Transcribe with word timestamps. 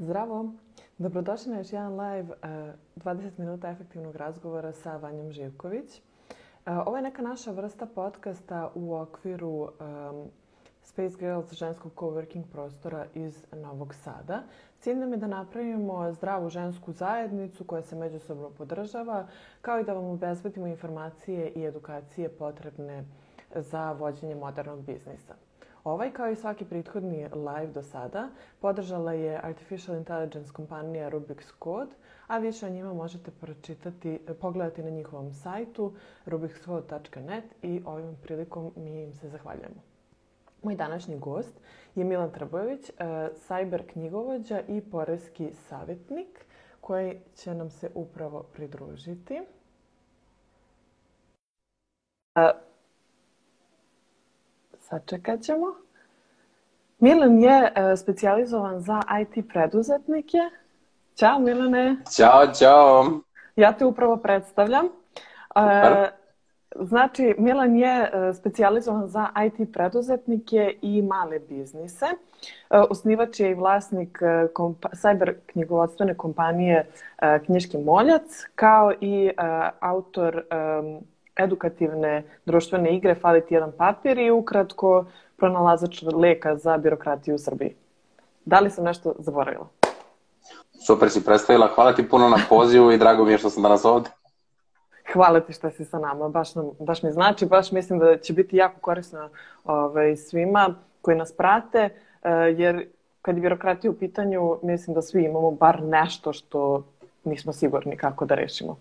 Zdravo! 0.00 0.52
Dobrodošli 0.98 1.52
na 1.52 1.58
još 1.58 1.72
jedan 1.72 2.00
live 2.00 2.28
uh, 2.32 3.04
20 3.04 3.30
minuta 3.38 3.70
efektivnog 3.70 4.16
razgovora 4.16 4.72
sa 4.72 4.96
Vanjom 4.96 5.32
Živković. 5.32 5.98
Uh, 5.98 6.02
ovo 6.86 6.96
je 6.96 7.02
neka 7.02 7.22
naša 7.22 7.50
vrsta 7.50 7.86
podcasta 7.86 8.70
u 8.74 8.94
okviru 8.94 9.48
um, 9.48 9.70
Space 10.82 11.16
Girls 11.18 11.52
ženskog 11.52 11.92
coworking 11.96 12.42
prostora 12.52 13.06
iz 13.14 13.44
Novog 13.52 13.94
Sada. 13.94 14.42
Cilj 14.78 14.96
nam 14.96 15.12
je 15.12 15.18
da 15.18 15.26
napravimo 15.26 16.12
zdravu 16.12 16.48
žensku 16.48 16.92
zajednicu 16.92 17.64
koja 17.64 17.82
se 17.82 17.96
međusobno 17.96 18.50
podržava, 18.50 19.26
kao 19.60 19.80
i 19.80 19.84
da 19.84 19.92
vam 19.92 20.04
obezbedimo 20.04 20.66
informacije 20.66 21.48
i 21.48 21.64
edukacije 21.64 22.28
potrebne 22.28 23.04
za 23.54 23.92
vođenje 23.92 24.34
modernog 24.34 24.80
biznisa. 24.80 25.49
Ovaj, 25.84 26.12
kao 26.12 26.30
i 26.30 26.36
svaki 26.36 26.64
prethodni 26.64 27.28
live 27.28 27.72
do 27.74 27.82
sada, 27.82 28.28
podržala 28.60 29.12
je 29.12 29.40
Artificial 29.42 29.96
Intelligence 29.96 30.52
kompanija 30.52 31.10
Rubik's 31.10 31.52
Code, 31.64 31.92
a 32.26 32.38
više 32.38 32.66
o 32.66 32.70
njima 32.70 32.92
možete 32.94 33.30
pročitati, 33.30 34.18
pogledati 34.40 34.82
na 34.82 34.90
njihovom 34.90 35.32
sajtu 35.32 35.92
rubikscode.net 36.26 37.44
i 37.62 37.82
ovim 37.86 38.16
prilikom 38.22 38.72
mi 38.76 39.02
im 39.02 39.14
se 39.14 39.28
zahvaljujemo. 39.28 39.82
Moj 40.62 40.74
današnji 40.74 41.18
gost 41.18 41.60
je 41.94 42.04
Milan 42.04 42.32
Trbojević, 42.32 42.90
e, 42.90 42.92
sajber 43.34 43.92
knjigovođa 43.92 44.60
i 44.68 44.80
porezki 44.80 45.50
savjetnik 45.68 46.44
koji 46.80 47.20
će 47.34 47.54
nam 47.54 47.70
se 47.70 47.90
upravo 47.94 48.42
pridružiti. 48.42 49.40
Sačekat 54.90 55.40
ćemo. 55.40 55.66
Milan 56.98 57.38
je 57.38 57.72
e, 57.74 57.96
specijalizovan 57.96 58.80
za 58.80 59.00
IT 59.20 59.48
preduzetnike. 59.48 60.38
Ćao 61.16 61.38
Milane. 61.38 61.96
Ćao, 62.16 62.46
čao. 62.58 63.04
Ja 63.56 63.72
te 63.72 63.84
upravo 63.84 64.16
predstavljam. 64.16 64.86
E, 64.86 66.10
znači, 66.74 67.34
Milan 67.38 67.76
je 67.76 68.10
e, 68.12 68.34
specijalizovan 68.34 69.08
za 69.08 69.28
IT 69.46 69.72
preduzetnike 69.72 70.74
i 70.82 71.02
male 71.02 71.38
biznise. 71.38 72.06
Osnivač 72.70 73.40
je 73.40 73.50
i 73.50 73.54
vlasnik 73.54 74.18
kompa 74.54 74.88
cyber 74.88 75.34
knjigovodstvene 75.46 76.14
kompanije 76.14 76.86
Knjiški 77.46 77.78
moljac, 77.78 78.46
kao 78.54 78.92
i 79.00 79.30
autor 79.80 80.36
e, 80.36 80.44
edukativne 81.36 82.22
društvene 82.46 82.96
igre 82.96 83.14
Fali 83.14 83.46
ti 83.46 83.54
jedan 83.54 83.72
papir 83.78 84.18
i 84.18 84.30
ukratko 84.30 85.04
pronalazač 85.36 86.02
leka 86.02 86.56
za 86.56 86.76
birokratiju 86.76 87.34
u 87.34 87.38
Srbiji. 87.38 87.74
Da 88.44 88.60
li 88.60 88.70
sam 88.70 88.84
nešto 88.84 89.14
zaboravila? 89.18 89.68
Super 90.86 91.10
si 91.10 91.24
predstavila. 91.24 91.68
Hvala 91.74 91.92
ti 91.92 92.08
puno 92.08 92.28
na 92.28 92.38
pozivu 92.48 92.92
i 92.92 92.98
drago 92.98 93.24
mi 93.24 93.32
je 93.32 93.38
što 93.38 93.50
sam 93.50 93.62
danas 93.62 93.84
ovde. 93.84 94.10
Hvala 95.12 95.40
ti 95.40 95.52
što 95.52 95.70
si 95.70 95.84
sa 95.84 95.98
nama. 95.98 96.28
Baš, 96.28 96.54
nam, 96.54 96.70
baš 96.80 97.02
mi 97.02 97.12
znači, 97.12 97.46
baš 97.46 97.72
mislim 97.72 97.98
da 97.98 98.18
će 98.18 98.32
biti 98.32 98.56
jako 98.56 98.80
korisno 98.80 99.28
ovaj, 99.64 100.16
svima 100.16 100.74
koji 101.02 101.16
nas 101.16 101.32
prate, 101.32 101.78
eh, 102.22 102.30
jer 102.56 102.86
kad 103.22 103.36
je 103.36 103.40
birokratija 103.40 103.90
u 103.90 103.94
pitanju, 103.94 104.58
mislim 104.62 104.94
da 104.94 105.02
svi 105.02 105.24
imamo 105.24 105.50
bar 105.50 105.82
nešto 105.82 106.32
što 106.32 106.84
nismo 107.24 107.52
sigurni 107.52 107.96
kako 107.96 108.24
da 108.24 108.34
rešimo. 108.34 108.76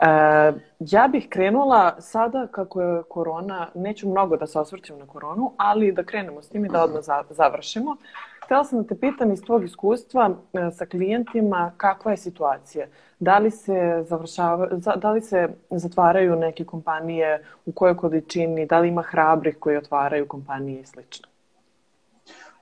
E, 0.00 0.52
ja 0.80 1.08
bih 1.08 1.28
krenula 1.28 2.00
sada 2.00 2.46
kako 2.46 2.82
je 2.82 3.02
korona, 3.08 3.68
neću 3.74 4.08
mnogo 4.08 4.36
da 4.36 4.46
se 4.46 4.58
osvrćem 4.58 4.98
na 4.98 5.06
koronu, 5.06 5.52
ali 5.56 5.92
da 5.92 6.04
krenemo 6.04 6.42
s 6.42 6.48
tim 6.48 6.64
i 6.64 6.68
da 6.68 6.82
odmah 6.82 7.02
završimo. 7.30 7.96
Htela 8.44 8.64
sam 8.64 8.82
da 8.82 8.88
te 8.88 9.00
pitam 9.00 9.32
iz 9.32 9.42
tvog 9.42 9.64
iskustva 9.64 10.30
e, 10.52 10.70
sa 10.70 10.86
klijentima 10.86 11.72
kakva 11.76 12.10
je 12.10 12.16
situacija? 12.16 12.86
Da 13.18 13.38
li 13.38 13.50
se, 13.50 14.04
završava, 14.08 14.68
da 14.96 15.10
li 15.10 15.20
se 15.20 15.48
zatvaraju 15.70 16.36
neke 16.36 16.64
kompanije, 16.64 17.44
u 17.66 17.72
kojoj 17.72 17.96
količini, 17.96 18.66
da 18.66 18.78
li 18.78 18.88
ima 18.88 19.02
hrabrih 19.02 19.56
koji 19.60 19.76
otvaraju 19.76 20.28
kompanije 20.28 20.80
i 20.80 20.86
slično? 20.86 21.28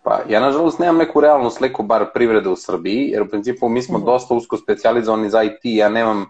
Pa, 0.02 0.20
ja 0.28 0.40
nažalost 0.40 0.78
nemam 0.78 0.96
neku 0.96 1.20
realnu 1.20 1.50
sliku 1.50 1.82
bar 1.82 2.04
privrede 2.14 2.48
u 2.48 2.56
Srbiji, 2.56 3.08
jer 3.08 3.22
u 3.22 3.28
principu 3.28 3.68
mi 3.68 3.82
smo 3.82 3.98
mm 3.98 4.02
-hmm. 4.02 4.06
dosta 4.06 4.34
usko 4.34 4.56
specializovani 4.56 5.30
za 5.30 5.42
IT, 5.42 5.60
ja 5.62 5.88
nemam 5.88 6.22
uh, 6.22 6.28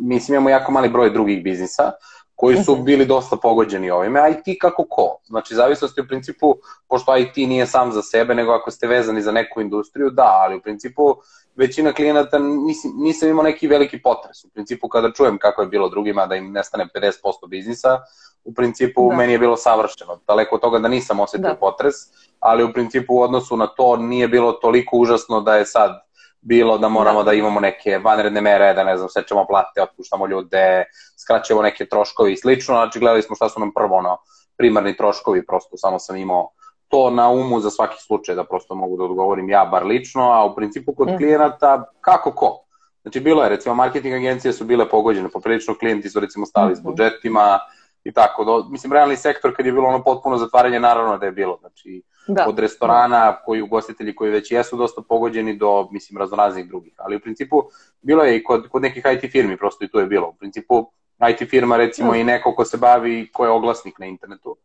mislim 0.00 0.34
imamo 0.34 0.50
jako 0.50 0.72
mali 0.72 0.88
broj 0.88 1.10
drugih 1.10 1.42
biznisa 1.42 1.92
koji 2.36 2.56
su 2.64 2.74
mhm. 2.74 2.84
bili 2.84 3.06
dosta 3.06 3.36
pogođeni 3.36 3.90
ovime, 3.90 4.20
a 4.20 4.28
IT 4.28 4.60
kako 4.60 4.84
ko? 4.90 5.18
Znači, 5.24 5.54
zavisnosti 5.54 6.00
u 6.00 6.06
principu, 6.06 6.54
pošto 6.88 7.16
IT 7.16 7.36
nije 7.36 7.66
sam 7.66 7.92
za 7.92 8.02
sebe, 8.02 8.34
nego 8.34 8.52
ako 8.52 8.70
ste 8.70 8.86
vezani 8.86 9.22
za 9.22 9.32
neku 9.32 9.60
industriju, 9.60 10.10
da, 10.10 10.40
ali 10.44 10.56
u 10.56 10.60
principu 10.60 11.16
većina 11.56 11.92
klijenata 11.92 12.38
nisam, 12.38 12.92
nisam 12.96 13.28
imao 13.28 13.44
neki 13.44 13.68
veliki 13.68 14.02
potres. 14.02 14.44
U 14.44 14.48
principu, 14.48 14.88
kada 14.88 15.12
čujem 15.12 15.38
kako 15.38 15.62
je 15.62 15.68
bilo 15.68 15.88
drugima 15.88 16.26
da 16.26 16.34
im 16.34 16.52
nestane 16.52 16.88
50% 16.94 17.12
biznisa, 17.48 18.00
u 18.44 18.54
principu 18.54 19.10
da. 19.10 19.16
meni 19.16 19.32
je 19.32 19.38
bilo 19.38 19.56
savršeno. 19.56 20.20
Daleko 20.26 20.54
od 20.54 20.60
toga 20.60 20.78
da 20.78 20.88
nisam 20.88 21.20
osetio 21.20 21.48
da. 21.48 21.54
potres, 21.54 21.94
ali 22.40 22.64
u 22.64 22.72
principu 22.72 23.14
u 23.14 23.22
odnosu 23.22 23.56
na 23.56 23.66
to 23.66 23.96
nije 23.96 24.28
bilo 24.28 24.52
toliko 24.52 24.96
užasno 24.96 25.40
da 25.40 25.56
je 25.56 25.66
sad 25.66 26.05
bilo 26.46 26.78
da 26.78 26.88
moramo 26.88 27.22
da. 27.22 27.30
da 27.30 27.36
imamo 27.36 27.60
neke 27.60 27.98
vanredne 27.98 28.40
mere, 28.40 28.74
da 28.74 28.84
ne 28.84 28.96
znam, 28.96 29.08
sečemo 29.08 29.46
plate, 29.46 29.82
otpuštamo 29.82 30.26
ljude, 30.26 30.84
skraćemo 31.22 31.62
neke 31.62 31.86
troškovi 31.86 32.32
i 32.32 32.36
slično, 32.36 32.74
znači 32.74 32.98
gledali 32.98 33.22
smo 33.22 33.36
šta 33.36 33.48
su 33.48 33.60
nam 33.60 33.72
prvo 33.74 33.96
ono, 33.96 34.18
primarni 34.56 34.96
troškovi, 34.96 35.46
prosto 35.46 35.76
samo 35.76 35.98
sam 35.98 36.16
imao 36.16 36.48
to 36.88 37.10
na 37.10 37.28
umu 37.28 37.60
za 37.60 37.70
svaki 37.70 38.02
slučaj 38.02 38.34
da 38.34 38.44
prosto 38.44 38.74
mogu 38.74 38.96
da 38.96 39.04
odgovorim 39.04 39.50
ja 39.50 39.64
bar 39.64 39.86
lično, 39.86 40.32
a 40.32 40.44
u 40.44 40.54
principu 40.54 40.94
kod 40.94 41.08
mm. 41.08 41.16
klijenata 41.16 41.84
kako 42.00 42.32
ko. 42.32 42.62
Znači 43.02 43.20
bilo 43.20 43.42
je, 43.42 43.48
recimo 43.48 43.74
marketing 43.74 44.14
agencije 44.14 44.52
su 44.52 44.64
bile 44.64 44.88
pogođene, 44.88 45.28
poprilično 45.28 45.74
klijenti 45.78 46.10
su 46.10 46.20
recimo 46.20 46.46
stali 46.46 46.72
mm 46.72 46.74
-hmm. 46.74 46.80
s 46.80 46.82
budžetima, 46.82 47.58
i 48.06 48.12
tako. 48.12 48.44
Do, 48.44 48.66
mislim, 48.70 48.92
realni 48.92 49.16
sektor 49.16 49.56
kad 49.56 49.66
je 49.66 49.72
bilo 49.72 49.88
ono 49.88 50.02
potpuno 50.02 50.36
zatvaranje, 50.36 50.80
naravno 50.80 51.18
da 51.18 51.26
je 51.26 51.32
bilo. 51.32 51.58
Znači, 51.60 52.02
da. 52.28 52.46
od 52.48 52.58
restorana, 52.58 53.36
koji 53.44 53.62
ugostitelji 53.62 54.14
koji 54.14 54.30
već 54.30 54.50
jesu 54.50 54.76
dosta 54.76 55.02
pogođeni 55.08 55.56
do, 55.56 55.88
mislim, 55.90 56.18
raznoraznih 56.18 56.68
drugih. 56.68 56.92
Ali 56.96 57.16
u 57.16 57.20
principu 57.20 57.62
bilo 58.02 58.24
je 58.24 58.36
i 58.36 58.44
kod, 58.44 58.68
kod 58.68 58.82
nekih 58.82 59.04
IT 59.14 59.32
firmi, 59.32 59.56
prosto 59.56 59.84
i 59.84 59.88
tu 59.88 59.98
je 59.98 60.06
bilo. 60.06 60.28
U 60.28 60.34
principu 60.34 60.90
IT 61.30 61.48
firma 61.50 61.76
recimo 61.76 62.10
da. 62.10 62.16
i 62.16 62.24
neko 62.24 62.54
ko 62.54 62.64
se 62.64 62.76
bavi, 62.76 63.28
ko 63.32 63.44
je 63.44 63.50
oglasnik 63.50 63.98
na 63.98 64.06
internetu, 64.06 64.56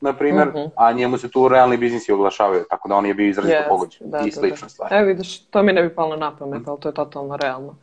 na 0.00 0.12
primer, 0.12 0.48
mm 0.48 0.52
-hmm. 0.56 0.70
a 0.76 0.92
njemu 0.92 1.18
se 1.18 1.30
tu 1.30 1.48
realni 1.48 1.76
biznisi 1.76 2.12
oglašavaju, 2.12 2.64
tako 2.70 2.88
da 2.88 2.94
on 2.94 3.06
je 3.06 3.14
bio 3.14 3.28
izrazito 3.28 3.56
yes, 3.56 3.68
pogođen 3.68 4.10
da, 4.10 4.18
i 4.18 4.30
slične 4.30 4.56
da, 4.56 4.62
da. 4.62 4.68
stvari. 4.68 4.96
Evo 4.96 5.06
vidiš, 5.06 5.46
to 5.46 5.62
mi 5.62 5.72
ne 5.72 5.82
bi 5.82 5.94
palo 5.94 6.16
na 6.16 6.36
pamet, 6.36 6.68
ali 6.68 6.80
to 6.80 6.88
je 6.88 6.94
totalno 6.94 7.36
realno. 7.36 7.76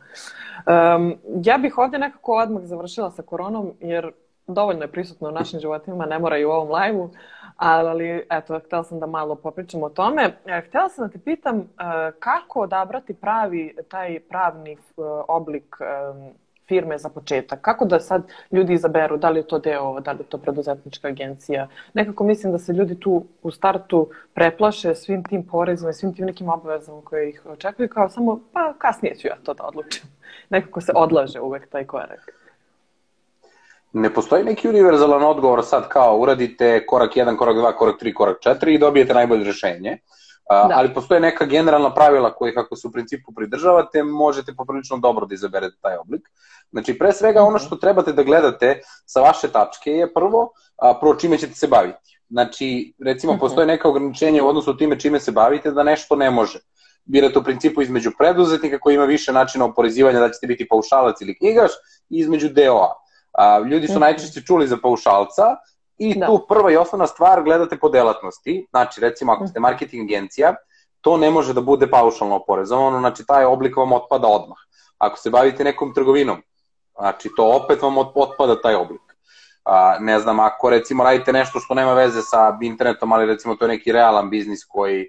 Um, 0.96 1.18
ja 1.44 1.58
bih 1.58 1.78
ovde 1.78 1.98
nekako 1.98 2.32
odmah 2.32 2.62
završila 2.62 3.10
sa 3.10 3.22
koronom, 3.22 3.72
jer 3.80 4.12
dovoljno 4.54 4.82
je 4.82 4.92
prisutno 4.92 5.28
u 5.28 5.32
našim 5.32 5.60
životima, 5.60 6.06
ne 6.06 6.18
mora 6.18 6.38
i 6.38 6.44
u 6.44 6.50
ovom 6.50 6.82
live-u, 6.82 7.10
ali 7.56 8.26
eto, 8.30 8.60
htela 8.66 8.84
sam 8.84 9.00
da 9.00 9.06
malo 9.06 9.34
popričam 9.34 9.82
o 9.82 9.88
tome. 9.88 10.36
E, 10.46 10.62
htela 10.68 10.88
sam 10.88 11.06
da 11.06 11.12
te 11.12 11.18
pitam 11.18 11.58
e, 11.58 11.64
kako 12.18 12.60
odabrati 12.60 13.14
pravi, 13.14 13.76
taj 13.88 14.20
pravni 14.20 14.72
e, 14.72 14.76
oblik 15.28 15.76
firme 16.68 16.98
za 16.98 17.08
početak? 17.08 17.60
Kako 17.60 17.84
da 17.84 18.00
sad 18.00 18.22
ljudi 18.50 18.72
izaberu 18.72 19.16
da 19.16 19.30
li 19.30 19.40
je 19.40 19.46
to 19.46 19.58
deo, 19.58 20.00
da 20.00 20.12
li 20.12 20.18
je 20.18 20.24
to 20.24 20.38
preduzetnička 20.38 21.08
agencija? 21.08 21.68
Nekako 21.94 22.24
mislim 22.24 22.52
da 22.52 22.58
se 22.58 22.72
ljudi 22.72 23.00
tu 23.00 23.24
u 23.42 23.50
startu 23.50 24.10
preplaše 24.34 24.94
svim 24.94 25.24
tim 25.24 25.46
porezima 25.46 25.90
i 25.90 25.94
svim 25.94 26.14
tim 26.14 26.26
nekim 26.26 26.48
obavezama 26.48 27.02
koje 27.04 27.28
ih 27.28 27.42
očekuju 27.46 27.88
kao 27.88 28.08
samo 28.08 28.40
pa 28.52 28.74
kasnije 28.78 29.14
ću 29.14 29.28
ja 29.28 29.36
to 29.42 29.54
da 29.54 29.64
odlučim. 29.64 30.02
Nekako 30.50 30.80
se 30.80 30.92
odlaže 30.94 31.40
uvek 31.40 31.68
taj 31.68 31.84
korak 31.84 32.41
ne 33.92 34.14
postoji 34.14 34.44
neki 34.44 34.68
univerzalan 34.68 35.22
odgovor 35.22 35.64
sad 35.64 35.88
kao 35.88 36.18
uradite 36.18 36.86
korak 36.86 37.16
1, 37.16 37.36
korak 37.36 37.56
2, 37.56 37.76
korak 37.76 38.02
3, 38.02 38.14
korak 38.14 38.38
4 38.44 38.74
i 38.74 38.78
dobijete 38.78 39.14
najbolje 39.14 39.44
rešenje. 39.44 39.98
Da. 40.50 40.70
Ali 40.74 40.94
postoje 40.94 41.20
neka 41.20 41.44
generalna 41.44 41.94
pravila 41.94 42.34
kojih 42.34 42.58
ako 42.58 42.76
se 42.76 42.88
u 42.88 42.92
principu 42.92 43.32
pridržavate, 43.34 44.02
možete 44.02 44.54
poprilično 44.54 44.96
dobro 44.96 45.26
da 45.26 45.34
izaberete 45.34 45.76
taj 45.80 45.96
oblik. 45.96 46.28
Znači, 46.70 46.98
pre 46.98 47.12
svega 47.12 47.42
ono 47.42 47.58
što 47.58 47.76
trebate 47.76 48.12
da 48.12 48.22
gledate 48.22 48.80
sa 49.06 49.20
vaše 49.20 49.48
tačke 49.48 49.90
je 49.90 50.14
prvo, 50.14 50.50
a, 50.76 50.94
prvo 51.00 51.14
čime 51.14 51.38
ćete 51.38 51.54
se 51.54 51.66
baviti. 51.66 52.20
Znači, 52.30 52.94
recimo, 53.04 53.32
mhm. 53.32 53.40
postoje 53.40 53.66
neka 53.66 53.88
ograničenja 53.88 54.44
u 54.44 54.48
odnosu 54.48 54.76
time 54.76 55.00
čime 55.00 55.20
se 55.20 55.32
bavite 55.32 55.70
da 55.70 55.82
nešto 55.82 56.16
ne 56.16 56.30
može. 56.30 56.58
Birate 57.04 57.38
u 57.38 57.44
principu 57.44 57.82
između 57.82 58.10
preduzetnika 58.18 58.78
koji 58.78 58.94
ima 58.94 59.04
više 59.04 59.32
načina 59.32 59.64
oporezivanja 59.64 60.20
da 60.20 60.30
ćete 60.30 60.46
biti 60.46 60.68
paušalac 60.68 61.20
ili 61.20 61.38
knjigaš 61.38 61.70
i 62.10 62.18
između 62.18 62.48
DOA. 62.48 63.01
A, 63.32 63.58
ljudi 63.58 63.86
su 63.86 63.92
mhm. 63.92 64.00
najčešće 64.00 64.40
čuli 64.40 64.66
za 64.66 64.76
paušalca 64.82 65.56
i 65.98 66.14
da. 66.18 66.26
tu 66.26 66.46
prva 66.48 66.72
i 66.72 66.76
osnovna 66.76 67.06
stvar 67.06 67.42
gledate 67.42 67.78
po 67.78 67.88
delatnosti. 67.88 68.66
Znači, 68.70 69.00
recimo, 69.00 69.32
ako 69.32 69.46
ste 69.46 69.60
mhm. 69.60 69.62
marketing 69.62 70.10
agencija, 70.10 70.54
to 71.00 71.16
ne 71.16 71.30
može 71.30 71.54
da 71.54 71.60
bude 71.60 71.90
paušalno 71.90 72.36
oporezovano, 72.36 73.00
znači 73.00 73.26
taj 73.26 73.44
oblik 73.44 73.76
vam 73.76 73.92
otpada 73.92 74.28
odmah. 74.28 74.58
Ako 74.98 75.18
se 75.18 75.30
bavite 75.30 75.64
nekom 75.64 75.94
trgovinom, 75.94 76.42
znači 76.98 77.30
to 77.36 77.60
opet 77.62 77.82
vam 77.82 77.98
otpada 77.98 78.60
taj 78.60 78.74
oblik. 78.74 79.02
A, 79.64 79.96
ne 80.00 80.18
znam, 80.18 80.40
ako 80.40 80.70
recimo 80.70 81.04
radite 81.04 81.32
nešto 81.32 81.60
što 81.60 81.74
nema 81.74 81.94
veze 81.94 82.22
sa 82.22 82.58
internetom, 82.62 83.12
ali 83.12 83.26
recimo 83.26 83.56
to 83.56 83.64
je 83.64 83.68
neki 83.68 83.92
realan 83.92 84.30
biznis 84.30 84.64
koji 84.64 85.06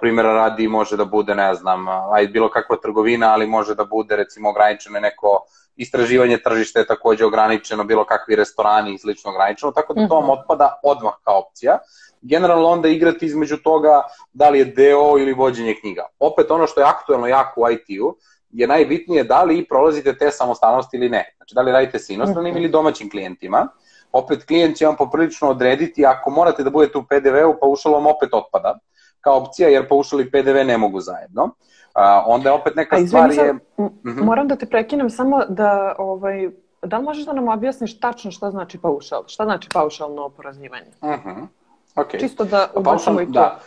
primjera 0.00 0.32
radi 0.32 0.68
može 0.68 0.96
da 0.96 1.04
bude, 1.04 1.34
ne 1.34 1.54
znam, 1.54 1.88
aj 1.88 2.26
bilo 2.26 2.50
kakva 2.50 2.76
trgovina, 2.76 3.32
ali 3.32 3.46
može 3.46 3.74
da 3.74 3.84
bude 3.84 4.16
recimo 4.16 4.50
ograničeno 4.50 5.00
neko 5.00 5.44
istraživanje 5.76 6.38
tržišta 6.38 6.78
je 6.78 6.86
takođe 6.86 7.24
ograničeno, 7.24 7.84
bilo 7.84 8.04
kakvi 8.04 8.36
restorani 8.36 8.94
i 8.94 8.98
slično 8.98 9.30
ograničeno, 9.30 9.72
tako 9.72 9.94
da 9.94 10.08
to 10.08 10.14
vam 10.14 10.24
mhm. 10.24 10.32
otpada 10.32 10.80
odmah 10.82 11.12
kao 11.24 11.38
opcija. 11.38 11.78
Generalno 12.22 12.68
onda 12.68 12.88
igrati 12.88 13.26
između 13.26 13.56
toga 13.56 14.02
da 14.32 14.48
li 14.48 14.58
je 14.58 14.64
deo 14.64 15.18
ili 15.18 15.32
vođenje 15.32 15.74
knjiga. 15.80 16.06
Opet 16.18 16.50
ono 16.50 16.66
što 16.66 16.80
je 16.80 16.86
aktuelno 16.86 17.26
jako 17.26 17.60
u 17.60 17.70
IT-u 17.70 18.16
je 18.50 18.66
najbitnije 18.66 19.24
da 19.24 19.42
li 19.42 19.66
prolazite 19.68 20.16
te 20.18 20.30
samostalnosti 20.30 20.96
ili 20.96 21.08
ne. 21.08 21.34
Znači 21.36 21.54
da 21.54 21.62
li 21.62 21.72
radite 21.72 21.98
sa 21.98 22.12
inostranim 22.12 22.52
mm 22.52 22.56
-hmm. 22.56 22.60
ili 22.60 22.68
domaćim 22.68 23.10
klijentima. 23.10 23.68
Opet 24.12 24.44
klijent 24.46 24.76
će 24.76 24.86
vam 24.86 24.96
poprilično 24.96 25.48
odrediti 25.50 26.06
ako 26.06 26.30
morate 26.30 26.62
da 26.62 26.70
budete 26.70 26.98
u 26.98 27.04
PDV-u, 27.04 27.56
pa 27.60 27.66
ušalo 27.66 27.94
vam 27.94 28.06
opet 28.06 28.28
otpada 28.32 28.78
kao 29.20 29.36
opcija, 29.36 29.68
jer 29.68 29.88
paušal 29.88 30.20
i 30.20 30.30
PDV 30.30 30.66
ne 30.66 30.78
mogu 30.78 31.00
zajedno. 31.00 31.54
A, 31.94 32.24
onda 32.26 32.48
je 32.48 32.52
opet 32.52 32.76
neka 32.76 32.96
A, 32.96 33.06
stvar 33.06 33.30
je... 33.32 33.52
Uh 33.76 33.90
-huh. 34.04 34.24
Moram 34.24 34.48
da 34.48 34.56
te 34.56 34.66
prekinem 34.66 35.10
samo 35.10 35.44
da, 35.48 35.94
ovaj, 35.98 36.50
da 36.82 36.98
li 36.98 37.04
možeš 37.04 37.24
da 37.24 37.32
nam 37.32 37.48
objasniš 37.48 38.00
tačno 38.00 38.30
šta 38.30 38.50
znači 38.50 38.78
paušal? 38.78 39.24
Šta 39.26 39.44
znači 39.44 39.68
paušalno 39.72 40.22
oporezivanje? 40.22 40.90
Uh 41.00 41.10
mhm. 41.10 41.28
-huh. 41.28 41.46
Okay. 41.94 42.20
Čisto 42.20 42.44
da 42.44 42.70
ubacimo 42.74 43.20
i 43.20 43.26
to. 43.26 43.32
Da. 43.32 43.58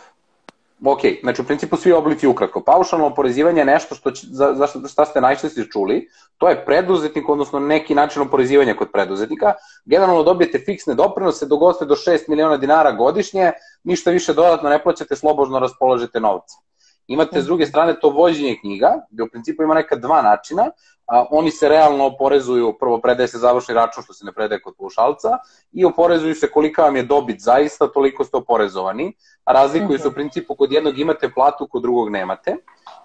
Ok, 0.86 1.00
znači 1.24 1.42
u 1.42 1.46
principu 1.46 1.78
svi 1.78 1.92
oblici 1.92 2.28
ukratko. 2.28 2.62
Paušalno 2.62 3.06
oporezivanje 3.08 3.62
je 3.62 3.66
nešto 3.66 3.96
što 3.96 4.12
će, 4.12 4.28
za, 4.30 4.54
za 4.54 4.68
šta 4.88 5.06
ste 5.06 5.22
najčešće 5.22 5.64
čuli, 5.72 6.10
to 6.38 6.50
je 6.50 6.66
preduzetnik, 6.66 7.30
odnosno 7.30 7.60
neki 7.60 7.96
način 7.96 8.22
oporezivanja 8.22 8.76
kod 8.76 8.92
preduzetnika. 8.92 9.54
Generalno 9.86 10.24
dobijete 10.24 10.60
fiksne 10.60 10.94
doprinose, 10.94 11.46
dogoste 11.46 11.86
do 11.86 11.96
6 11.96 12.30
miliona 12.30 12.58
dinara 12.58 12.92
godišnje, 12.92 13.52
ništa 13.84 14.12
više 14.12 14.34
dodatno 14.34 14.70
ne 14.70 14.84
plaćate, 14.84 15.16
slobodno 15.16 15.60
raspolažete 15.60 16.20
novca. 16.20 16.58
Imate 17.08 17.42
s 17.42 17.46
druge 17.46 17.66
strane 17.66 18.00
to 18.00 18.10
vođenje 18.10 18.58
knjiga, 18.62 18.94
gde 19.10 19.24
u 19.24 19.30
principu 19.30 19.64
ima 19.64 19.74
neka 19.74 19.96
dva 19.96 20.22
načina, 20.22 20.72
a, 21.08 21.26
oni 21.32 21.52
se 21.52 21.70
realno 21.70 22.06
oporezuju, 22.06 22.78
prvo 22.80 23.02
predaje 23.02 23.28
se 23.28 23.38
završni 23.38 23.74
račun 23.74 24.04
što 24.04 24.14
se 24.14 24.26
ne 24.26 24.34
predaje 24.34 24.62
kod 24.62 24.74
paušalca 24.78 25.38
i 25.72 25.86
oporezuju 25.86 26.36
se 26.36 26.52
kolika 26.52 26.84
vam 26.84 26.96
je 26.96 27.04
dobit 27.04 27.42
zaista, 27.42 27.88
toliko 27.88 28.24
ste 28.24 28.38
oporezovani, 28.38 29.14
a 29.44 29.54
razlikuju 29.54 30.00
se 30.00 30.08
u 30.08 30.12
mhm. 30.12 30.16
principu 30.16 30.56
kod 30.56 30.72
jednog 30.72 31.00
imate 31.00 31.30
platu, 31.30 31.68
kod 31.68 31.82
drugog 31.82 32.10
nemate 32.10 32.58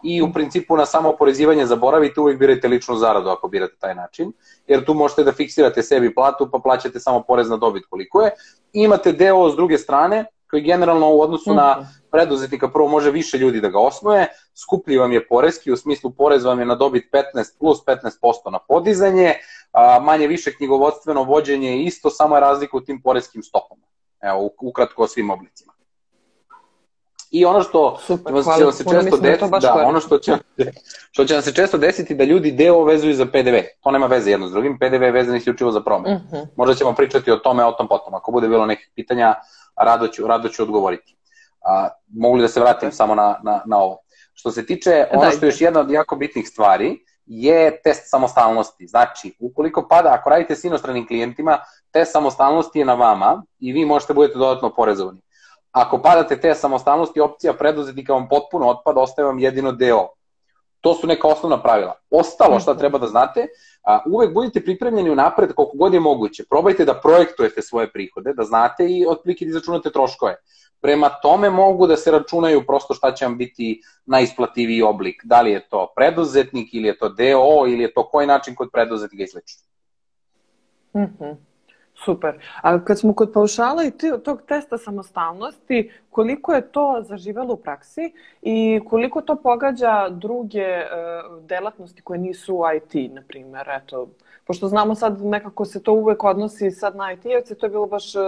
i 0.03 0.23
u 0.23 0.33
principu 0.33 0.77
na 0.77 0.87
samo 0.87 1.09
oporezivanje 1.09 1.67
zaboravite, 1.67 2.21
uvek 2.21 2.39
birajte 2.39 2.69
ličnu 2.69 2.97
zaradu 2.97 3.29
ako 3.29 3.49
birate 3.49 3.75
taj 3.79 3.95
način, 3.95 4.33
jer 4.67 4.85
tu 4.85 4.95
možete 4.95 5.25
da 5.25 5.33
fiksirate 5.33 5.83
sebi 5.83 6.15
platu 6.15 6.49
pa 6.53 6.59
plaćate 6.59 7.01
samo 7.01 7.23
porez 7.23 7.51
na 7.51 7.57
dobit 7.57 7.87
koliko 7.91 8.23
je. 8.23 8.31
I 8.73 8.83
imate 8.83 9.13
deo 9.13 9.51
s 9.51 9.57
druge 9.57 9.79
strane, 9.79 10.25
koji 10.51 10.63
generalno 10.63 11.11
u 11.11 11.21
odnosu 11.21 11.55
na 11.55 11.77
mhm. 11.79 11.89
preduzetnika 12.11 12.69
prvo 12.69 12.89
može 12.89 13.11
više 13.11 13.39
ljudi 13.39 13.61
da 13.61 13.69
ga 13.69 13.79
osnuje, 13.79 14.27
skuplji 14.55 14.99
vam 14.99 15.13
je 15.13 15.27
poreski, 15.27 15.73
u 15.73 15.77
smislu 15.77 16.11
porez 16.11 16.45
vam 16.45 16.59
je 16.59 16.67
na 16.67 16.75
dobit 16.75 17.05
15 17.13 17.59
plus 17.59 17.79
15% 17.87 18.51
na 18.53 18.59
podizanje, 18.69 19.35
a, 19.73 19.99
manje 20.03 20.27
više 20.27 20.57
knjigovodstveno 20.57 21.23
vođenje 21.23 21.71
je 21.71 21.83
isto, 21.83 22.11
samo 22.11 22.37
je 22.37 22.41
razlika 22.41 22.77
u 22.77 22.81
tim 22.81 23.03
poreskim 23.03 23.43
stopama. 23.43 23.87
Evo, 24.23 24.51
ukratko 24.61 25.03
o 25.03 25.09
svim 25.09 25.31
oblicima. 25.31 25.73
I 27.31 27.45
ono 27.45 27.63
što 27.63 27.99
Super, 28.07 28.33
hvala, 28.33 28.59
će 28.59 28.65
vam 28.65 28.73
se 28.73 28.85
često 28.85 29.17
da 29.17 29.23
desiti, 29.23 29.51
da, 29.61 29.85
ono 29.87 30.01
što 30.01 30.19
će, 30.19 30.33
što 31.11 31.25
će 31.25 31.35
vam 31.35 31.43
se 31.43 31.55
često 31.55 31.79
desiti 31.79 32.15
da 32.15 32.25
ljudi 32.25 32.53
deo 32.53 32.85
vezuju 32.85 33.15
za 33.15 33.27
PDV. 33.27 33.57
To 33.81 33.91
nema 33.91 34.07
veze 34.07 34.31
jedno 34.31 34.49
s 34.49 34.53
drugim, 34.53 34.79
PDV 34.79 35.03
je 35.03 35.11
vezan 35.11 35.37
isključivo 35.37 35.71
za 35.71 35.81
promet. 35.81 36.13
Uh 36.17 36.25
mhm. 36.27 36.37
-huh. 36.37 36.47
Možda 36.57 36.75
ćemo 36.75 36.95
pričati 36.95 37.31
o 37.31 37.37
tome, 37.37 37.65
o 37.65 37.73
tom 37.73 37.89
potom. 37.89 38.15
Ako 38.15 38.33
bude 38.33 38.49
bilo 38.49 38.67
nekih 38.67 38.91
pitanja, 38.95 39.35
rado 39.85 40.09
ću, 40.09 40.27
rado 40.27 40.49
ću 40.49 40.63
odgovoriti. 40.63 41.17
A, 41.67 41.89
mogu 42.09 42.37
li 42.37 42.43
da 42.43 42.49
se 42.49 42.61
vratim 42.61 42.93
samo 42.93 43.15
na, 43.15 43.41
na, 43.43 43.63
na 43.67 43.79
ovo? 43.79 43.99
Što 44.35 44.51
se 44.51 44.67
tiče, 44.67 45.07
ono 45.13 45.31
što 45.31 45.47
je 45.47 45.49
još 45.49 45.61
jedna 45.61 45.81
od 45.81 45.91
jako 45.91 46.17
bitnih 46.17 46.49
stvari, 46.49 46.99
je 47.27 47.83
test 47.83 48.03
samostalnosti. 48.11 48.87
Znači, 48.87 49.35
ukoliko 49.39 49.87
pada, 49.89 50.13
ako 50.13 50.31
radite 50.31 50.57
s 50.57 50.65
inostranim 50.65 51.07
klijentima, 51.07 51.59
test 51.91 52.13
samostalnosti 52.13 52.79
je 52.79 52.85
na 52.85 52.95
vama 52.95 53.43
i 53.59 53.73
vi 53.73 53.85
možete 53.85 54.15
budete 54.15 54.39
dodatno 54.39 54.75
porezovani. 54.75 55.21
Ako 55.73 56.03
padate 56.03 56.41
te 56.41 56.55
samostalnosti, 56.55 57.21
opcija 57.21 57.53
preduzetnika 57.53 58.13
vam 58.13 58.29
potpuno 58.29 58.69
otpada, 58.69 59.01
ostaje 59.01 59.27
vam 59.27 59.39
jedino 59.39 59.73
deo. 59.73 60.09
To 60.81 60.95
su 60.95 61.07
neka 61.07 61.29
osnovna 61.29 61.63
pravila. 61.63 61.95
Ostalo 62.11 62.61
šta 62.61 62.75
treba 62.75 62.99
da 62.99 63.07
znate, 63.07 63.47
a, 63.83 64.03
uvek 64.07 64.35
budite 64.35 64.65
pripremljeni 64.65 65.11
u 65.11 65.15
napred 65.15 65.53
koliko 65.53 65.77
god 65.77 65.95
je 65.95 66.01
moguće. 66.01 66.45
Probajte 66.51 66.85
da 66.85 67.01
projektujete 67.03 67.63
svoje 67.63 67.93
prihode, 67.93 68.33
da 68.33 68.45
znate 68.45 68.87
i 68.89 69.07
otprilike 69.09 69.45
da 69.45 69.49
izračunate 69.49 69.91
troškove. 69.91 70.37
Prema 70.81 71.09
tome 71.23 71.51
mogu 71.51 71.87
da 71.87 71.97
se 71.97 72.11
računaju 72.11 72.67
prosto 72.67 72.95
šta 72.95 73.13
će 73.15 73.25
vam 73.25 73.39
biti 73.39 73.83
najisplativiji 74.07 74.83
oblik. 74.83 75.23
Da 75.25 75.41
li 75.43 75.51
je 75.51 75.69
to 75.69 75.93
preduzetnik 75.97 76.75
ili 76.75 76.89
je 76.89 76.99
to 76.99 77.09
DO 77.09 77.67
ili 77.69 77.83
je 77.83 77.95
to 77.95 78.09
koji 78.09 78.27
način 78.27 78.55
kod 78.55 78.69
preduzetnika 78.73 79.25
i. 79.25 79.65
Mhm. 80.95 81.05
Mm 81.05 81.17
-hmm. 81.19 81.50
Super. 82.05 82.39
A 82.63 82.85
kad 82.85 82.99
smo 82.99 83.15
kod 83.15 83.33
paušala 83.33 83.85
i 83.85 83.93
tog 84.25 84.43
testa 84.49 84.79
samostalnosti, 84.79 85.93
koliko 86.11 86.53
je 86.53 86.73
to 86.73 87.03
zaživelo 87.09 87.55
u 87.55 87.57
praksi 87.57 88.13
i 88.43 88.81
koliko 88.89 89.21
to 89.21 89.37
pogađa 89.37 90.09
druge 90.09 90.77
uh, 90.77 91.43
delatnosti 91.45 92.03
koje 92.03 92.19
nisu 92.19 92.63
IT, 92.77 93.13
na 93.13 93.23
primjer, 93.29 93.69
eto, 93.69 94.09
pošto 94.47 94.69
znamo 94.69 94.95
sad 94.95 95.25
nekako 95.25 95.65
se 95.65 95.83
to 95.83 95.93
uvek 95.93 96.25
odnosi 96.25 96.71
sad 96.71 96.97
na 96.97 97.13
IT-evce, 97.13 97.55
to 97.55 97.67
je 97.67 97.71
bilo 97.71 97.87
baš 97.87 98.15
uh, 98.15 98.23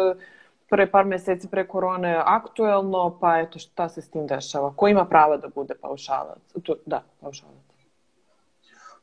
pre 0.69 0.91
par 0.91 1.05
meseci 1.05 1.49
pre 1.49 1.67
korone 1.69 2.23
aktuelno, 2.27 3.19
pa 3.21 3.39
eto 3.39 3.59
šta 3.59 3.89
se 3.89 4.03
s 4.03 4.11
tim 4.11 4.27
dešava? 4.27 4.73
Ko 4.77 4.89
ima 4.89 5.05
prava 5.05 5.37
da 5.37 5.49
bude 5.49 5.75
paušalac? 5.75 6.39
To, 6.63 6.75
da, 6.87 7.03
paušalac. 7.21 7.72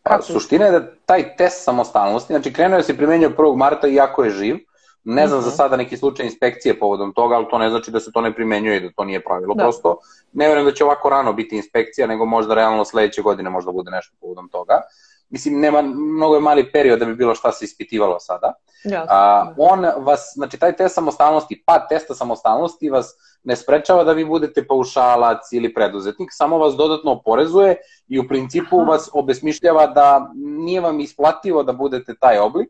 Pa, 0.09 0.21
suština 0.21 0.65
je 0.65 0.71
da 0.71 0.95
taj 1.05 1.35
test 1.35 1.63
samostalnosti, 1.63 2.33
znači 2.33 2.53
krenuo 2.53 2.75
je 2.75 2.79
da 2.79 2.83
se 2.83 2.97
primenjao 2.97 3.31
1. 3.31 3.55
marta 3.55 3.87
iako 3.87 4.23
je 4.23 4.31
živ, 4.31 4.57
ne 5.03 5.27
znam 5.27 5.39
mm 5.39 5.41
-hmm. 5.41 5.43
za 5.43 5.49
mhm. 5.49 5.55
sada 5.55 5.77
neki 5.77 5.97
slučaj 5.97 6.25
inspekcije 6.25 6.79
povodom 6.79 7.13
toga, 7.13 7.35
ali 7.35 7.45
to 7.51 7.57
ne 7.57 7.69
znači 7.69 7.91
da 7.91 7.99
se 7.99 8.11
to 8.11 8.21
ne 8.21 8.33
primenjuje 8.35 8.77
i 8.77 8.79
da 8.79 8.89
to 8.95 9.03
nije 9.03 9.23
pravilo. 9.23 9.53
Da. 9.53 9.63
Prosto 9.63 9.97
ne 10.33 10.47
verujem 10.47 10.65
da 10.65 10.73
će 10.73 10.83
ovako 10.83 11.09
rano 11.09 11.33
biti 11.33 11.55
inspekcija, 11.55 12.07
nego 12.07 12.25
možda 12.25 12.53
realno 12.53 12.85
sledeće 12.85 13.21
godine 13.21 13.49
možda 13.49 13.71
bude 13.71 13.91
nešto 13.91 14.15
povodom 14.21 14.49
toga. 14.49 14.81
Mislim, 15.29 15.59
nema, 15.59 15.81
mnogo 15.81 16.35
je 16.35 16.41
mali 16.41 16.71
period 16.71 16.99
da 16.99 17.05
bi 17.05 17.15
bilo 17.15 17.35
šta 17.35 17.51
se 17.51 17.65
ispitivalo 17.65 18.19
sada. 18.19 18.53
Jasne. 18.83 19.07
A, 19.09 19.53
on 19.57 19.85
vas, 19.97 20.31
znači 20.35 20.59
taj 20.59 20.75
test 20.75 20.95
samostalnosti, 20.95 21.63
pad 21.65 21.89
testa 21.89 22.15
samostalnosti 22.15 22.89
vas 22.89 23.13
ne 23.43 23.55
sprečava 23.55 24.03
da 24.03 24.11
vi 24.13 24.25
budete 24.25 24.67
paušalac 24.67 25.51
ili 25.51 25.73
preduzetnik, 25.73 26.29
samo 26.31 26.57
vas 26.57 26.75
dodatno 26.75 27.11
oporezuje 27.11 27.75
i 28.07 28.19
u 28.19 28.27
principu 28.27 28.81
Aha. 28.81 28.91
vas 28.91 29.09
obesmišljava 29.13 29.87
da 29.87 30.31
nije 30.35 30.81
vam 30.81 30.99
isplativo 30.99 31.63
da 31.63 31.73
budete 31.73 32.15
taj 32.19 32.39
oblik, 32.39 32.69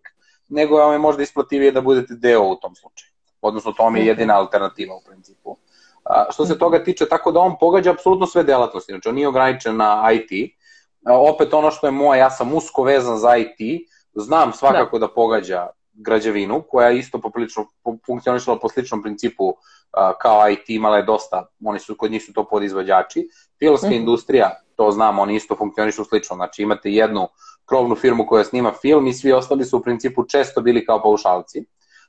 nego 0.50 0.78
vam 0.78 0.92
je 0.94 1.00
možda 1.00 1.24
isplativije 1.24 1.72
da 1.72 1.82
budete 1.82 2.14
deo 2.14 2.44
u 2.44 2.56
tom 2.56 2.76
slučaju. 2.76 3.12
Odnosno, 3.42 3.72
to 3.72 3.84
vam 3.84 3.96
je 3.96 4.06
jedina 4.06 4.38
alternativa 4.38 4.96
u 4.96 5.02
principu. 5.08 5.58
A, 6.04 6.26
što 6.32 6.46
se 6.46 6.58
toga 6.58 6.84
tiče, 6.84 7.06
tako 7.10 7.32
da 7.32 7.40
on 7.40 7.56
pogađa 7.60 7.92
apsolutno 7.92 8.28
sve 8.28 8.44
delatnosti, 8.44 8.92
znači 8.92 9.10
on 9.10 9.16
nije 9.16 9.28
ograničen 9.28 9.78
na 9.78 10.12
IT. 10.12 10.59
A, 11.06 11.18
opet 11.18 11.54
ono 11.54 11.72
što 11.72 11.88
je 11.88 11.92
moja, 11.92 12.20
ja 12.20 12.30
sam 12.30 12.54
usko 12.54 12.84
vezan 12.84 13.18
za 13.18 13.38
IT, 13.38 13.88
znam 14.14 14.54
svakako 14.54 15.00
da, 15.00 15.08
da 15.08 15.14
pogađa 15.14 15.68
građevinu, 15.94 16.64
koja 16.70 16.90
je 16.90 17.00
isto 17.00 17.22
poprilično 17.22 17.66
funkcionišala 18.06 18.60
po 18.60 18.70
sličnom 18.70 19.04
principu 19.04 19.54
a, 19.92 20.14
kao 20.22 20.50
IT, 20.50 20.70
imala 20.70 20.98
je 20.98 21.04
dosta, 21.04 21.46
oni 21.66 21.80
su, 21.80 21.96
kod 21.98 22.12
njih 22.12 22.24
su 22.24 22.34
to 22.34 22.48
podizvođači. 22.48 23.28
Filmska 23.60 23.88
mm 23.88 23.92
-hmm. 23.92 23.96
industrija, 23.96 24.62
to 24.76 24.92
znam, 24.92 25.20
oni 25.20 25.36
isto 25.36 25.56
funkcionišu 25.56 26.06
slično, 26.06 26.36
znači 26.36 26.64
imate 26.64 26.92
jednu 26.92 27.28
krovnu 27.66 27.96
firmu 27.96 28.28
koja 28.28 28.44
snima 28.44 28.74
film 28.82 29.08
i 29.08 29.14
svi 29.14 29.32
ostali 29.32 29.66
su 29.66 29.78
u 29.78 29.82
principu 29.82 30.26
često 30.26 30.62
bili 30.62 30.86
kao 30.86 31.02
paušalci. 31.02 31.66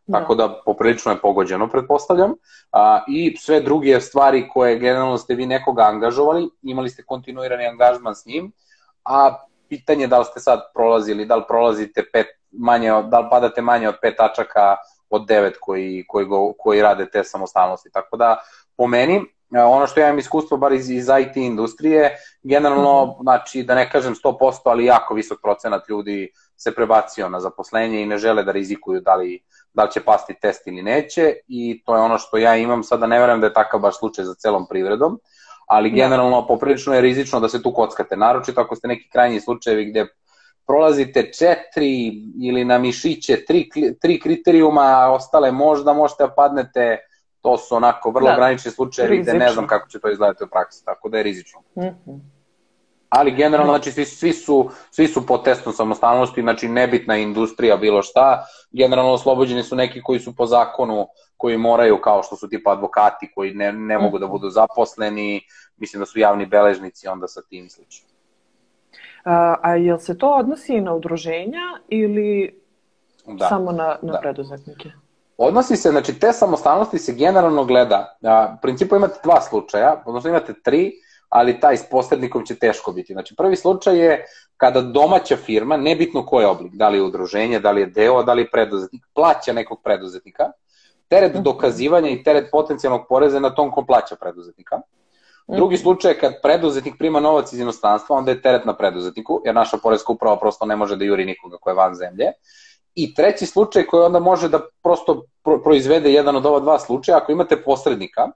Da. 0.06 0.18
Tako 0.18 0.34
da 0.34 0.62
poprilično 0.64 1.12
je 1.12 1.20
pogođeno, 1.20 1.68
pretpostavljam. 1.68 2.32
A, 2.72 3.04
I 3.08 3.36
sve 3.36 3.60
druge 3.60 4.00
stvari 4.00 4.48
koje 4.48 4.78
generalno 4.78 5.18
ste 5.18 5.34
vi 5.34 5.46
nekoga 5.46 5.82
angažovali, 5.82 6.48
imali 6.62 6.90
ste 6.90 7.02
kontinuirani 7.02 7.66
angažman 7.66 8.14
s 8.14 8.26
njim, 8.26 8.52
a 9.10 9.46
pitanje 9.68 10.06
da 10.06 10.18
li 10.18 10.24
ste 10.24 10.40
sad 10.40 10.60
prolazili, 10.74 11.26
da 11.26 11.36
li 11.36 11.44
prolazite 11.48 12.04
pet, 12.12 12.26
manje, 12.50 12.92
da 13.08 13.20
li 13.20 13.26
padate 13.30 13.62
manje 13.62 13.88
od 13.88 13.94
pet 14.02 14.16
tačaka 14.16 14.76
od 15.10 15.26
devet 15.26 15.56
koji, 15.60 16.04
koji, 16.08 16.26
go, 16.26 16.52
koji 16.58 16.82
rade 16.82 17.06
te 17.10 17.24
samostalnosti. 17.24 17.90
Tako 17.92 18.16
da, 18.16 18.36
po 18.76 18.86
meni, 18.86 19.20
ono 19.50 19.86
što 19.86 20.00
ja 20.00 20.06
imam 20.06 20.18
iskustvo, 20.18 20.56
bar 20.56 20.72
iz, 20.72 20.90
iz 20.90 21.08
IT 21.20 21.36
industrije, 21.36 22.16
generalno, 22.42 23.16
znači, 23.22 23.62
da 23.62 23.74
ne 23.74 23.90
kažem 23.90 24.14
100%, 24.14 24.60
ali 24.64 24.84
jako 24.84 25.14
visok 25.14 25.40
procenat 25.42 25.88
ljudi 25.88 26.32
se 26.56 26.74
prebacio 26.74 27.28
na 27.28 27.40
zaposlenje 27.40 28.02
i 28.02 28.06
ne 28.06 28.18
žele 28.18 28.44
da 28.44 28.52
rizikuju 28.52 29.00
da 29.00 29.14
li, 29.14 29.42
da 29.74 29.84
li 29.84 29.90
će 29.90 30.00
pasti 30.00 30.34
test 30.40 30.66
ili 30.66 30.82
neće 30.82 31.34
i 31.48 31.82
to 31.86 31.96
je 31.96 32.02
ono 32.02 32.18
što 32.18 32.36
ja 32.36 32.56
imam, 32.56 32.82
sada 32.82 33.06
ne 33.06 33.18
verujem 33.20 33.40
da 33.40 33.46
je 33.46 33.52
takav 33.52 33.80
baš 33.80 33.98
slučaj 33.98 34.24
za 34.24 34.34
celom 34.34 34.66
privredom, 34.68 35.18
ali 35.70 35.90
da. 35.90 35.96
generalno 35.96 36.46
poprilično 36.46 36.94
je 36.94 37.00
rizično 37.00 37.40
da 37.40 37.48
se 37.48 37.62
tu 37.62 37.72
kockate, 37.74 38.16
naročito 38.16 38.60
ako 38.60 38.76
ste 38.76 38.88
neki 38.88 39.08
krajnji 39.08 39.40
slučajevi 39.40 39.90
gde 39.90 40.06
prolazite 40.66 41.32
četiri 41.32 42.12
ili 42.42 42.64
na 42.64 42.78
mišiće 42.78 43.44
tri, 43.44 43.68
tri 44.00 44.20
kriterijuma, 44.20 44.82
a 44.82 45.12
ostale 45.12 45.52
možda 45.52 45.92
možete 45.92 46.22
da 46.22 46.34
padnete 46.34 46.98
To 47.40 47.58
su 47.58 47.74
onako 47.76 48.10
vrlo 48.10 48.30
da. 48.30 48.36
granični 48.36 48.70
slučajevi 48.70 49.22
gde 49.22 49.32
ne 49.32 49.52
znam 49.52 49.66
kako 49.66 49.88
će 49.88 50.00
to 50.00 50.10
izgledati 50.10 50.44
u 50.44 50.46
praksi, 50.46 50.84
tako 50.84 51.08
da 51.08 51.16
je 51.16 51.22
rizično. 51.22 51.60
Mm 51.60 51.80
-hmm. 51.80 52.20
Ali 53.10 53.30
generalno, 53.30 53.72
znači, 53.72 53.92
svi, 53.92 54.04
svi, 54.04 54.32
su, 54.32 54.70
svi 54.90 55.06
su 55.06 55.26
po 55.26 55.38
testom 55.38 55.72
samostalnosti, 55.72 56.40
znači 56.40 56.68
nebitna 56.68 57.16
industrija, 57.16 57.76
bilo 57.76 58.02
šta. 58.02 58.46
Generalno 58.70 59.12
oslobođeni 59.12 59.62
su 59.62 59.76
neki 59.76 60.02
koji 60.02 60.20
su 60.20 60.36
po 60.36 60.46
zakonu, 60.46 61.06
koji 61.36 61.56
moraju, 61.56 62.00
kao 62.00 62.22
što 62.22 62.36
su 62.36 62.48
tipa 62.48 62.72
advokati, 62.72 63.30
koji 63.34 63.54
ne, 63.54 63.72
ne 63.72 63.98
mogu 63.98 64.18
da 64.18 64.26
budu 64.26 64.50
zaposleni, 64.50 65.40
mislim 65.76 66.00
da 66.00 66.06
su 66.06 66.18
javni 66.18 66.46
beležnici 66.46 67.08
onda 67.08 67.28
sa 67.28 67.42
tim 67.42 67.70
slično. 67.70 68.08
A, 69.24 69.54
a 69.62 69.74
jel 69.76 69.98
se 69.98 70.18
to 70.18 70.30
odnosi 70.30 70.80
na 70.80 70.94
udruženja 70.94 71.80
ili 71.88 72.60
da. 73.26 73.48
samo 73.48 73.72
na, 73.72 73.98
na 74.02 74.12
da. 74.12 74.18
preduzetnike? 74.18 74.90
Odnosi 75.36 75.76
se, 75.76 75.90
znači 75.90 76.18
te 76.18 76.32
samostalnosti 76.32 76.98
se 76.98 77.12
generalno 77.12 77.64
gleda, 77.64 78.16
a, 78.22 78.54
u 78.58 78.60
principu 78.62 78.96
imate 78.96 79.20
dva 79.22 79.40
slučaja, 79.40 80.02
odnosno 80.06 80.30
imate 80.30 80.54
tri, 80.62 80.92
ali 81.30 81.60
taj 81.60 81.76
s 81.76 81.88
posrednikom 81.90 82.46
će 82.46 82.54
teško 82.54 82.92
biti. 82.92 83.12
Znači 83.12 83.36
prvi 83.36 83.56
slučaj 83.56 83.98
je 83.98 84.24
kada 84.56 84.80
domaća 84.80 85.36
firma, 85.36 85.76
nebitno 85.76 86.26
koji 86.26 86.44
je 86.44 86.48
oblik, 86.48 86.72
da 86.74 86.88
li 86.88 86.98
je 86.98 87.02
udruženje, 87.02 87.60
da 87.60 87.70
li 87.70 87.80
je 87.80 87.86
deo, 87.86 88.22
da 88.22 88.34
li 88.34 88.42
je 88.42 88.50
preduzetnik, 88.50 89.02
plaća 89.14 89.52
nekog 89.52 89.80
preduzetnika, 89.84 90.50
teret 91.08 91.34
mhm. 91.34 91.42
dokazivanja 91.42 92.10
i 92.10 92.22
teret 92.22 92.48
potencijalnog 92.52 93.06
poreza 93.08 93.40
na 93.40 93.54
tom 93.54 93.70
ko 93.70 93.84
plaća 93.86 94.16
preduzetnika. 94.20 94.80
Drugi 95.48 95.74
mhm. 95.74 95.82
slučaj 95.82 96.10
je 96.10 96.18
kad 96.18 96.42
preduzetnik 96.42 96.94
prima 96.98 97.20
novac 97.20 97.52
iz 97.52 97.60
inostranstva, 97.60 98.16
onda 98.16 98.30
je 98.30 98.42
teret 98.42 98.64
na 98.64 98.76
preduzetniku, 98.76 99.42
jer 99.44 99.54
naša 99.54 99.76
porezka 99.82 100.12
uprava 100.12 100.38
prosto 100.38 100.66
ne 100.66 100.76
može 100.76 100.96
da 100.96 101.04
juri 101.04 101.24
nikoga 101.24 101.56
ko 101.60 101.70
je 101.70 101.74
van 101.74 101.94
zemlje. 101.94 102.32
I 102.94 103.14
treći 103.14 103.46
slučaj 103.46 103.86
koji 103.86 104.04
onda 104.04 104.18
može 104.18 104.48
da 104.48 104.60
prosto 104.82 105.22
proizvede 105.64 106.12
jedan 106.12 106.36
od 106.36 106.46
ova 106.46 106.60
dva 106.60 106.78
slučaja, 106.78 107.18
ako 107.18 107.32
imate 107.32 107.62
posrednika, 107.62 108.28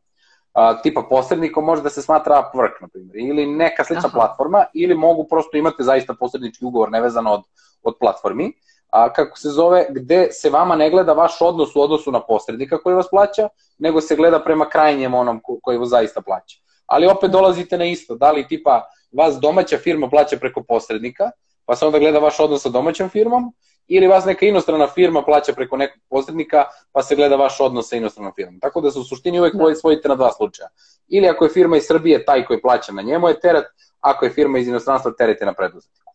a, 0.55 0.83
tipa 0.83 1.03
posrednika 1.11 1.61
može 1.61 1.83
da 1.83 1.91
se 1.91 2.03
smatra 2.03 2.43
Upwork, 2.43 2.81
na 2.81 2.89
primjer, 2.89 3.17
ili 3.17 3.47
neka 3.47 3.85
slična 3.85 4.09
Aha. 4.09 4.19
platforma, 4.19 4.65
ili 4.75 4.95
mogu 4.95 5.27
prosto 5.29 5.57
imate 5.57 5.83
zaista 5.83 6.15
posrednički 6.15 6.65
ugovor 6.65 6.91
nevezano 6.91 7.33
od, 7.33 7.43
od 7.83 7.95
platformi, 8.01 8.53
a, 8.91 9.13
kako 9.13 9.39
se 9.39 9.49
zove, 9.49 9.87
gde 9.91 10.29
se 10.33 10.51
vama 10.51 10.77
ne 10.77 10.91
gleda 10.91 11.13
vaš 11.13 11.41
odnos 11.41 11.77
u 11.77 11.81
odnosu 11.81 12.13
na 12.13 12.21
posrednika 12.21 12.79
koji 12.79 12.95
vas 12.95 13.11
plaća, 13.11 13.49
nego 13.79 14.01
se 14.01 14.17
gleda 14.17 14.41
prema 14.45 14.69
krajnjem 14.69 15.15
onom 15.15 15.41
ko, 15.43 15.59
koji 15.63 15.79
vas 15.79 15.89
zaista 15.89 16.21
plaća. 16.21 16.59
Ali 16.87 17.07
opet 17.07 17.31
dolazite 17.31 17.79
na 17.79 17.85
isto, 17.85 18.15
da 18.15 18.33
li 18.33 18.49
tipa 18.49 18.83
vas 19.13 19.35
domaća 19.41 19.79
firma 19.79 20.09
plaća 20.09 20.37
preko 20.37 20.63
posrednika, 20.69 21.31
pa 21.67 21.77
se 21.77 21.87
onda 21.87 21.99
gleda 21.99 22.19
vaš 22.19 22.41
odnos 22.41 22.63
sa 22.63 22.69
domaćom 22.69 23.09
firmom, 23.09 23.53
ili 23.89 24.07
vas 24.07 24.25
neka 24.25 24.47
inostrana 24.47 24.87
firma 24.87 25.23
plaća 25.23 25.53
preko 25.53 25.77
nekog 25.77 26.03
posrednika, 26.09 26.65
pa 26.93 27.03
se 27.03 27.17
gleda 27.17 27.37
vaš 27.37 27.61
odnos 27.61 27.89
sa 27.89 27.97
inostranom 27.97 28.33
firmom. 28.35 28.61
Tako 28.61 28.81
da 28.81 28.91
se 28.91 28.99
u 28.99 29.05
suštini 29.05 29.41
uvek 29.41 29.55
da. 29.55 29.75
svojite 29.75 30.09
na 30.09 30.15
dva 30.15 30.33
slučaja. 30.33 30.69
Ili 31.09 31.29
ako 31.29 31.45
je 31.45 31.51
firma 31.51 31.77
iz 31.77 31.87
Srbije 31.87 32.25
taj 32.25 32.45
koji 32.45 32.61
plaća 32.61 32.93
na 32.93 33.03
njemu 33.03 33.29
je 33.29 33.41
teret, 33.41 33.65
ako 34.01 34.25
je 34.25 34.31
firma 34.31 34.59
iz 34.59 34.69
inostranstva 34.69 35.13
teret 35.19 35.41
je 35.41 35.47
na 35.47 35.53
preduzetniku. 35.53 36.13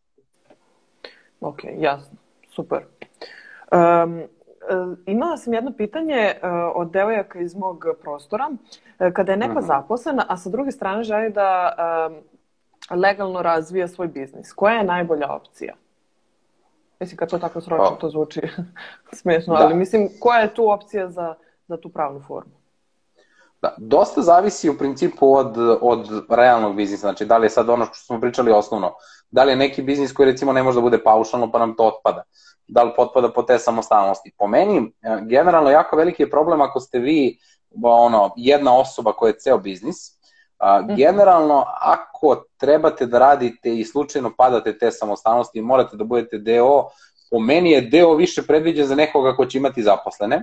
Ok, 1.41 1.59
jasno, 1.77 2.17
super. 2.55 2.85
Um, 3.71 4.23
imala 5.05 5.37
sam 5.37 5.53
jedno 5.53 5.73
pitanje 5.77 6.33
uh, 6.35 6.49
od 6.75 6.91
devojaka 6.91 7.39
iz 7.39 7.55
mog 7.55 7.85
prostora. 8.01 8.49
Uh, 8.49 9.13
kada 9.13 9.31
je 9.31 9.37
neka 9.37 9.51
uh 9.51 9.57
mhm. 9.57 9.65
-huh. 9.65 9.67
zaposlena, 9.67 10.25
a 10.29 10.37
sa 10.37 10.49
druge 10.49 10.71
strane 10.71 11.03
želi 11.03 11.29
da 11.29 11.75
um, 12.09 12.15
legalno 12.99 13.41
razvija 13.41 13.87
svoj 13.87 14.07
biznis, 14.07 14.53
koja 14.53 14.73
je 14.73 14.83
najbolja 14.83 15.33
opcija? 15.33 15.73
Mislim, 16.99 17.17
kad 17.17 17.29
to 17.29 17.39
tako 17.39 17.61
sročno, 17.61 17.97
to 18.01 18.09
zvuči 18.09 18.41
smiješno, 19.19 19.55
da. 19.55 19.63
ali 19.63 19.75
mislim, 19.75 20.09
koja 20.19 20.39
je 20.39 20.53
tu 20.53 20.71
opcija 20.71 21.09
za, 21.09 21.35
za 21.67 21.77
tu 21.77 21.89
pravnu 21.89 22.21
formu? 22.27 22.59
Da, 23.61 23.75
dosta 23.77 24.21
zavisi 24.21 24.69
u 24.69 24.77
principu 24.77 25.33
od, 25.35 25.57
od 25.81 26.25
realnog 26.29 26.75
biznisa, 26.75 27.01
znači 27.01 27.25
da 27.25 27.37
li 27.37 27.45
je 27.45 27.49
sad 27.49 27.69
ono 27.69 27.85
što 27.85 27.95
smo 27.95 28.19
pričali 28.19 28.51
osnovno, 28.51 28.93
da 29.31 29.43
li 29.43 29.51
je 29.51 29.55
neki 29.55 29.81
biznis 29.81 30.13
koji 30.13 30.31
recimo 30.31 30.53
ne 30.53 30.63
može 30.63 30.75
da 30.75 30.81
bude 30.81 31.03
paušalno 31.03 31.51
pa 31.51 31.59
nam 31.59 31.75
to 31.75 31.87
otpada, 31.87 32.23
da 32.67 32.83
li 32.83 32.91
potpada 32.95 33.29
po 33.29 33.43
te 33.43 33.59
samostalnosti. 33.59 34.31
Po 34.37 34.47
meni, 34.47 34.77
e, 34.77 35.19
generalno 35.21 35.69
jako 35.69 35.95
veliki 35.95 36.23
je 36.23 36.29
problem 36.29 36.61
ako 36.61 36.79
ste 36.79 36.99
vi 36.99 37.39
ono, 37.83 38.33
jedna 38.37 38.77
osoba 38.77 39.13
koja 39.13 39.29
je 39.29 39.39
ceo 39.39 39.57
biznis, 39.57 40.18
A, 40.59 40.81
mhm. 40.81 40.95
generalno, 40.95 41.63
ako 41.81 42.43
trebate 42.57 43.05
da 43.05 43.19
radite 43.19 43.75
i 43.75 43.85
slučajno 43.85 44.33
padate 44.37 44.77
te 44.77 44.91
samostalnosti 44.91 45.59
i 45.59 45.61
morate 45.61 45.97
da 45.97 46.03
budete 46.03 46.37
deo, 46.37 46.83
po 47.31 47.39
meni 47.39 47.71
je 47.71 47.81
deo 47.81 48.15
više 48.15 48.41
predviđen 48.41 48.87
za 48.87 48.95
nekoga 48.95 49.35
ko 49.35 49.45
će 49.45 49.57
imati 49.57 49.83
zaposlene, 49.83 50.37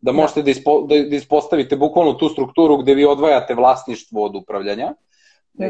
da, 0.00 0.12
da. 0.12 0.12
možete 0.12 0.42
da, 0.42 0.50
ispo, 0.50 0.80
da, 0.80 0.94
da 0.94 1.16
ispostavite 1.16 1.76
bukvalno 1.76 2.12
tu 2.12 2.28
strukturu 2.28 2.76
gde 2.76 2.94
vi 2.94 3.04
odvajate 3.04 3.54
vlasništvo 3.54 4.24
od 4.24 4.36
upravljanja 4.36 4.94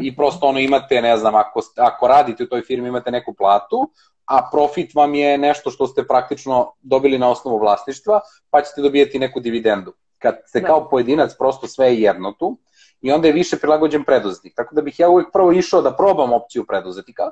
i 0.02 0.16
prosto 0.16 0.46
ono 0.46 0.58
imate, 0.58 1.02
ne 1.02 1.16
znam, 1.16 1.34
ako, 1.34 1.60
ako 1.76 2.08
radite 2.08 2.44
u 2.44 2.46
toj 2.46 2.62
firmi 2.62 2.88
imate 2.88 3.10
neku 3.10 3.34
platu, 3.34 3.90
a 4.24 4.48
profit 4.52 4.94
vam 4.94 5.14
je 5.14 5.38
nešto 5.38 5.70
što 5.70 5.86
ste 5.86 6.06
praktično 6.06 6.72
dobili 6.82 7.18
na 7.18 7.30
osnovu 7.30 7.58
vlasništva, 7.58 8.20
pa 8.50 8.62
ćete 8.62 8.82
dobijeti 8.82 9.18
neku 9.18 9.40
dividendu. 9.40 9.92
Kad 10.18 10.36
ste 10.46 10.60
da. 10.60 10.66
kao 10.66 10.88
pojedinac 10.88 11.34
prosto 11.38 11.66
sve 11.66 11.86
je 11.86 12.00
jedno 12.00 12.32
tu, 12.32 12.58
i 13.04 13.12
onda 13.12 13.28
je 13.28 13.32
više 13.32 13.56
prilagođen 13.56 14.04
preduzetnik. 14.04 14.54
Tako 14.56 14.74
da 14.74 14.82
bih 14.82 15.00
ja 15.00 15.08
uvijek 15.08 15.28
prvo 15.32 15.52
išao 15.52 15.82
da 15.82 15.96
probam 15.96 16.32
opciju 16.32 16.64
preduzetnika, 16.66 17.22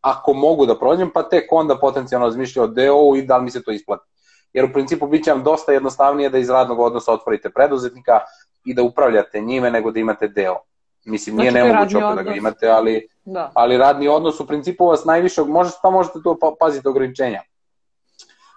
ako 0.00 0.34
mogu 0.34 0.66
da 0.66 0.78
prođem, 0.78 1.10
pa 1.14 1.22
tek 1.22 1.52
onda 1.52 1.78
potencijalno 1.78 2.26
razmišljao 2.26 2.64
o 2.64 2.68
DO 2.68 3.16
i 3.16 3.22
da 3.22 3.36
li 3.36 3.44
mi 3.44 3.50
se 3.50 3.62
to 3.62 3.70
isplati. 3.70 4.04
Jer 4.52 4.64
u 4.64 4.72
principu 4.72 5.06
bit 5.06 5.24
će 5.24 5.32
vam 5.32 5.42
dosta 5.42 5.72
jednostavnije 5.72 6.28
da 6.28 6.38
iz 6.38 6.50
radnog 6.50 6.80
odnosa 6.80 7.12
otvorite 7.12 7.50
preduzetnika 7.50 8.20
i 8.64 8.74
da 8.74 8.82
upravljate 8.82 9.40
njime 9.40 9.70
nego 9.70 9.90
da 9.90 10.00
imate 10.00 10.28
deo. 10.28 10.58
Mislim, 11.04 11.36
nije 11.36 11.50
znači, 11.50 11.68
nemoguće 11.68 11.96
opet 11.96 12.16
da 12.16 12.22
ga 12.22 12.34
imate, 12.36 12.68
ali, 12.68 13.08
da. 13.24 13.50
ali 13.54 13.78
radni 13.78 14.08
odnos 14.08 14.40
u 14.40 14.46
principu 14.46 14.86
vas 14.86 15.04
najviše, 15.04 15.42
možete, 15.42 15.78
pa 15.82 15.90
možete 15.90 16.18
tu 16.24 16.38
pa, 16.40 16.54
paziti 16.60 16.88
ograničenja. 16.88 17.40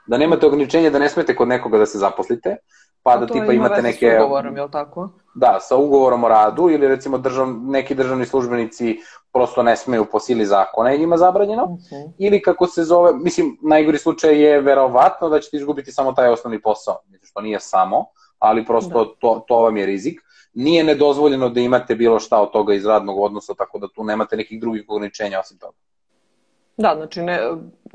Da 0.08 0.17
nemate 0.17 0.46
ograničenja 0.46 0.89
da 0.89 1.00
ne 1.00 1.10
smete 1.10 1.36
kod 1.36 1.48
nekoga 1.48 1.77
da 1.77 1.86
se 1.86 1.98
zaposlite, 1.98 2.58
pa 3.05 3.17
da 3.17 3.27
tipa 3.27 3.53
imate 3.53 3.81
neke... 3.81 4.12
sa 4.17 4.25
ugovorom, 4.25 4.57
je 4.57 4.63
li 4.63 4.71
tako? 4.71 5.09
Da, 5.35 5.57
sa 5.62 5.75
ugovorom 5.77 6.24
o 6.24 6.27
radu 6.27 6.69
ili 6.69 6.88
recimo 6.88 7.17
držav, 7.17 7.47
neki 7.47 7.95
državni 7.95 8.25
službenici 8.25 8.97
prosto 9.33 9.63
ne 9.63 9.75
smeju 9.75 10.05
po 10.12 10.19
sili 10.19 10.45
zakona 10.45 10.93
i 10.93 11.00
njima 11.00 11.17
zabranjeno. 11.17 11.63
-huh. 11.63 12.12
Ili 12.17 12.41
kako 12.41 12.67
se 12.67 12.83
zove, 12.83 13.13
mislim, 13.13 13.57
najgori 13.62 13.97
slučaj 13.97 14.41
je 14.41 14.62
verovatno 14.62 15.29
da 15.29 15.39
ćete 15.39 15.57
izgubiti 15.57 15.91
samo 15.91 16.12
taj 16.12 16.29
osnovni 16.29 16.62
posao. 16.62 16.97
Mislim, 17.05 17.27
što 17.27 17.41
nije 17.41 17.59
samo, 17.59 18.05
ali 18.39 18.65
prosto 18.65 19.05
da. 19.05 19.12
to, 19.19 19.45
to 19.47 19.59
vam 19.59 19.77
je 19.77 19.85
rizik. 19.85 20.21
Nije 20.53 20.83
nedozvoljeno 20.83 21.50
da 21.50 21.59
imate 21.59 21.95
bilo 21.95 22.19
šta 22.19 22.41
od 22.41 22.51
toga 22.51 22.74
iz 22.74 22.85
radnog 22.85 23.19
odnosa, 23.19 23.53
tako 23.53 23.79
da 23.79 23.88
tu 23.95 24.03
nemate 24.03 24.38
nekih 24.38 24.62
drugih 24.62 24.85
ograničenja 24.88 25.39
osim 25.39 25.57
toga. 25.57 25.77
Da, 26.77 26.93
znači 26.95 27.21
ne, 27.21 27.39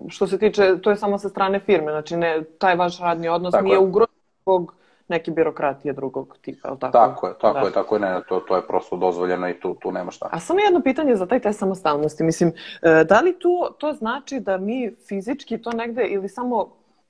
što 0.09 0.27
se 0.27 0.39
tiče, 0.39 0.79
to 0.83 0.91
je 0.91 0.97
samo 0.97 1.19
sa 1.19 1.29
strane 1.29 1.61
firme, 1.61 1.93
znači 1.93 2.17
ne, 2.17 2.45
taj 2.59 2.77
vaš 2.77 3.01
radni 3.01 3.29
odnos 3.29 3.53
tako 3.53 3.65
nije 3.65 3.79
ugrožen 3.79 4.15
zbog 4.43 4.80
neke 5.11 5.31
birokratije 5.31 5.93
drugog 5.93 6.39
tipa, 6.41 6.69
je 6.69 6.79
tako? 6.79 6.93
Tako 6.93 7.27
je, 7.27 7.35
tako 7.41 7.61
da. 7.61 7.67
je, 7.67 7.73
tako 7.73 7.95
je, 7.95 8.01
ne, 8.01 8.21
to, 8.29 8.41
to 8.41 8.57
je 8.57 8.67
prosto 8.67 8.97
dozvoljeno 8.97 9.49
i 9.49 9.61
tu, 9.61 9.75
tu 9.75 9.93
nema 9.93 10.11
šta. 10.11 10.29
A 10.33 10.41
samo 10.41 10.61
jedno 10.61 10.81
pitanje 10.81 11.17
za 11.17 11.27
taj 11.27 11.41
test 11.41 11.59
samostalnosti, 11.59 12.25
mislim, 12.25 12.53
e, 12.83 13.05
da 13.05 13.21
li 13.21 13.39
tu 13.39 13.75
to 13.79 13.93
znači 13.93 14.41
da 14.41 14.59
mi 14.59 14.97
fizički 15.09 15.63
to 15.63 15.71
negde 15.71 16.05
ili 16.05 16.29
samo, 16.29 16.69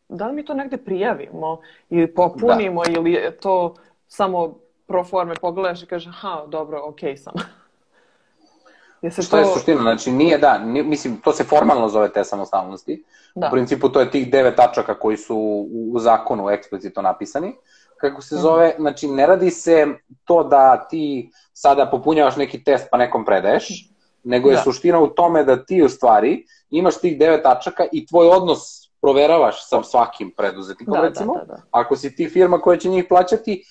da 0.09 0.26
li 0.26 0.35
mi 0.35 0.45
to 0.45 0.54
negde 0.54 0.76
prijavimo 0.76 1.61
ili 1.90 2.14
popunimo 2.14 2.83
da. 2.85 2.92
ili 2.92 3.12
je 3.12 3.37
to 3.37 3.75
samo 4.09 4.54
pro 4.87 5.04
forme 5.04 5.35
pogledaš 5.35 5.83
i 5.83 5.87
kaže, 5.87 6.09
aha, 6.09 6.47
dobro, 6.49 6.83
okej 6.85 7.14
okay 7.14 7.16
sam. 7.16 7.35
Je 9.02 9.11
se 9.11 9.23
Šta 9.23 9.37
to... 9.37 9.49
je 9.49 9.54
suština? 9.54 9.80
Znači, 9.80 10.11
nije, 10.11 10.38
da, 10.38 10.59
nije, 10.59 10.85
mislim, 10.85 11.16
to 11.16 11.33
se 11.33 11.45
formalno 11.45 11.88
zove 11.88 12.12
te 12.12 12.25
samostalnosti. 12.25 13.04
Da. 13.35 13.47
U 13.47 13.50
principu 13.50 13.88
to 13.88 14.00
je 14.00 14.11
tih 14.11 14.30
devet 14.30 14.57
tačaka 14.57 14.99
koji 14.99 15.16
su 15.16 15.37
u, 15.37 15.90
u 15.92 15.99
zakonu 15.99 16.50
eksplicitno 16.50 17.02
napisani 17.02 17.54
kako 18.00 18.23
se 18.23 18.37
zove, 18.37 18.75
znači 18.78 19.09
ne 19.09 19.26
radi 19.26 19.50
se 19.50 19.87
to 20.25 20.42
da 20.45 20.88
ti 20.88 21.30
sada 21.52 21.90
popunjavaš 21.90 22.37
neki 22.37 22.64
test 22.64 22.88
pa 22.90 22.99
nekom 22.99 23.25
predaješ, 23.25 23.90
nego 24.25 24.50
je 24.50 24.57
da. 24.57 24.62
suština 24.62 25.00
u 25.00 25.09
tome 25.09 25.45
da 25.45 25.64
ti 25.64 25.83
u 25.83 25.88
stvari 25.88 26.47
imaš 26.71 27.00
tih 27.00 27.19
devet 27.19 27.42
tačaka 27.42 27.85
i 27.92 28.07
tvoj 28.07 28.28
odnos 28.28 28.90
proveravaš 29.00 29.69
sa 29.69 29.83
svakim 29.83 30.30
preduzetnikom, 30.37 30.95
da, 30.95 31.00
recimo. 31.00 31.35
Da, 31.35 31.40
da, 31.40 31.54
da. 31.54 31.62
Ako 31.71 31.97
si 31.97 32.16
ti 32.16 32.28
firma 32.28 32.59
koja 32.59 32.78
će 32.78 32.88
njih 32.88 33.04
plaćati 33.09 33.64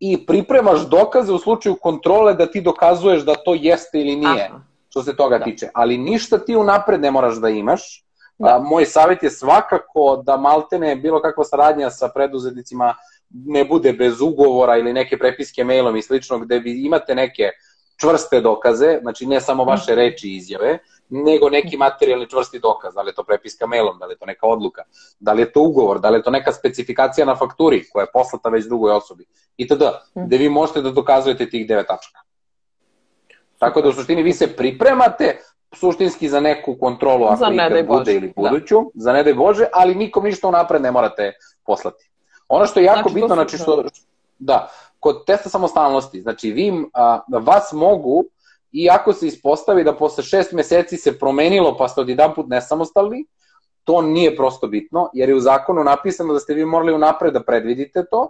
i 0.00 0.26
pripremaš 0.26 0.80
dokaze 0.88 1.32
u 1.32 1.38
slučaju 1.38 1.76
kontrole 1.82 2.34
da 2.34 2.46
ti 2.46 2.60
dokazuješ 2.60 3.22
da 3.22 3.34
to 3.34 3.54
jeste 3.54 4.00
ili 4.00 4.16
nije, 4.16 4.44
Aha. 4.44 4.60
što 4.88 5.02
se 5.02 5.16
toga 5.16 5.38
da. 5.38 5.44
tiče. 5.44 5.68
Ali 5.74 5.98
ništa 5.98 6.38
ti 6.38 6.56
unapred 6.56 7.00
ne 7.00 7.10
moraš 7.10 7.36
da 7.36 7.48
imaš. 7.48 8.06
Da. 8.38 8.56
A, 8.56 8.58
moj 8.58 8.86
savjet 8.86 9.22
je 9.22 9.30
svakako 9.30 10.22
da 10.26 10.36
maltene 10.36 10.96
bilo 10.96 11.22
kakva 11.22 11.44
saradnja 11.44 11.90
sa 11.90 12.08
preduzetnicima 12.08 12.94
ne 13.46 13.64
bude 13.64 13.92
bez 13.92 14.20
ugovora 14.20 14.76
ili 14.76 14.92
neke 14.92 15.18
prepiske 15.18 15.64
mailom 15.64 15.96
i 15.96 16.02
slično, 16.02 16.38
gde 16.38 16.58
vi 16.58 16.84
imate 16.84 17.14
neke 17.14 17.50
čvrste 18.00 18.40
dokaze, 18.40 18.98
znači 19.02 19.26
ne 19.26 19.40
samo 19.40 19.64
vaše 19.64 19.92
mhm. 19.92 20.00
reči 20.00 20.28
i 20.28 20.36
izjave, 20.36 20.78
nego 21.08 21.50
neki 21.50 21.76
materijalni 21.76 22.28
čvrsti 22.28 22.58
dokaz, 22.58 22.94
da 22.94 23.02
li 23.02 23.10
je 23.10 23.14
to 23.14 23.24
prepiska 23.24 23.66
mailom, 23.66 23.98
da 23.98 24.06
li 24.06 24.12
je 24.12 24.18
to 24.18 24.26
neka 24.26 24.46
odluka, 24.46 24.82
da 25.20 25.32
li 25.32 25.42
je 25.42 25.52
to 25.52 25.62
ugovor, 25.62 26.00
da 26.00 26.10
li 26.10 26.18
je 26.18 26.22
to 26.22 26.30
neka 26.30 26.52
specifikacija 26.52 27.26
na 27.26 27.36
fakturi 27.36 27.84
koja 27.92 28.02
je 28.02 28.12
poslata 28.12 28.48
već 28.48 28.64
drugoj 28.64 28.92
osobi, 28.92 29.24
itd., 29.56 29.82
mhm. 30.16 30.26
gde 30.26 30.36
vi 30.36 30.48
možete 30.48 30.82
da 30.82 30.90
dokazujete 30.90 31.50
tih 31.50 31.68
devet 31.68 31.86
tačaka. 31.86 32.20
Tako 33.58 33.82
da 33.82 33.88
u 33.88 33.92
suštini 33.92 34.22
vi 34.22 34.32
se 34.32 34.56
pripremate 34.56 35.38
suštinski 35.72 36.28
za 36.28 36.40
neku 36.40 36.76
kontrolu 36.80 37.24
ako 37.24 37.36
za 37.36 37.50
ikad 37.52 37.86
bude 37.86 38.14
ili 38.14 38.32
da. 38.36 38.42
buduću, 38.42 38.80
da. 38.80 38.90
za 38.94 39.12
ne 39.12 39.22
daj 39.22 39.34
Bože, 39.34 39.66
ali 39.72 39.94
nikom 39.94 40.24
ništa 40.24 40.48
unapred 40.48 40.82
ne 40.82 40.90
morate 40.90 41.32
poslati. 41.66 42.10
Ono 42.48 42.66
što 42.66 42.80
je 42.80 42.84
jako 42.84 43.08
znači, 43.08 43.14
bitno, 43.14 43.34
znači 43.34 43.58
što, 43.58 43.84
da, 44.38 44.68
kod 45.00 45.24
testa 45.24 45.48
samostalnosti, 45.48 46.22
znači 46.22 46.52
vi, 46.52 46.84
a, 46.94 47.20
vas 47.28 47.72
mogu, 47.72 48.24
i 48.72 48.90
ako 48.90 49.12
se 49.12 49.26
ispostavi 49.26 49.84
da 49.84 49.96
posle 49.96 50.24
šest 50.24 50.52
meseci 50.52 50.96
se 50.96 51.18
promenilo 51.18 51.76
pa 51.76 51.88
ste 51.88 52.00
od 52.00 52.08
jedan 52.08 52.34
put 52.34 52.46
nesamostalni, 52.48 53.24
to 53.84 54.02
nije 54.02 54.36
prosto 54.36 54.66
bitno, 54.66 55.10
jer 55.12 55.28
je 55.28 55.34
u 55.34 55.40
zakonu 55.40 55.84
napisano 55.84 56.32
da 56.32 56.40
ste 56.40 56.54
vi 56.54 56.64
morali 56.64 56.94
unapred 56.94 57.32
da 57.32 57.42
predvidite 57.42 58.04
to 58.10 58.28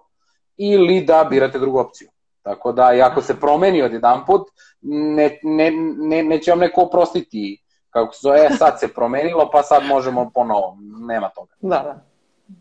ili 0.56 1.00
da 1.00 1.26
birate 1.30 1.58
drugu 1.58 1.78
opciju. 1.78 2.08
Tako 2.42 2.72
da, 2.72 2.94
i 2.94 3.02
ako 3.02 3.22
se 3.22 3.40
promeni 3.40 3.82
od 3.82 3.92
jedan 3.92 4.24
put, 4.26 4.42
ne, 4.80 5.38
ne, 5.42 5.70
ne, 5.96 6.22
neće 6.22 6.50
vam 6.50 6.60
neko 6.60 6.82
oprostiti 6.82 7.62
kako 7.90 8.14
se 8.14 8.20
zove, 8.22 8.38
e, 8.38 8.50
sad 8.58 8.80
se 8.80 8.88
promenilo, 8.88 9.50
pa 9.52 9.62
sad 9.62 9.84
možemo 9.84 10.30
ponovo. 10.34 10.76
Nema 11.08 11.28
toga. 11.28 11.54
Da, 11.60 11.82
da. 11.82 12.04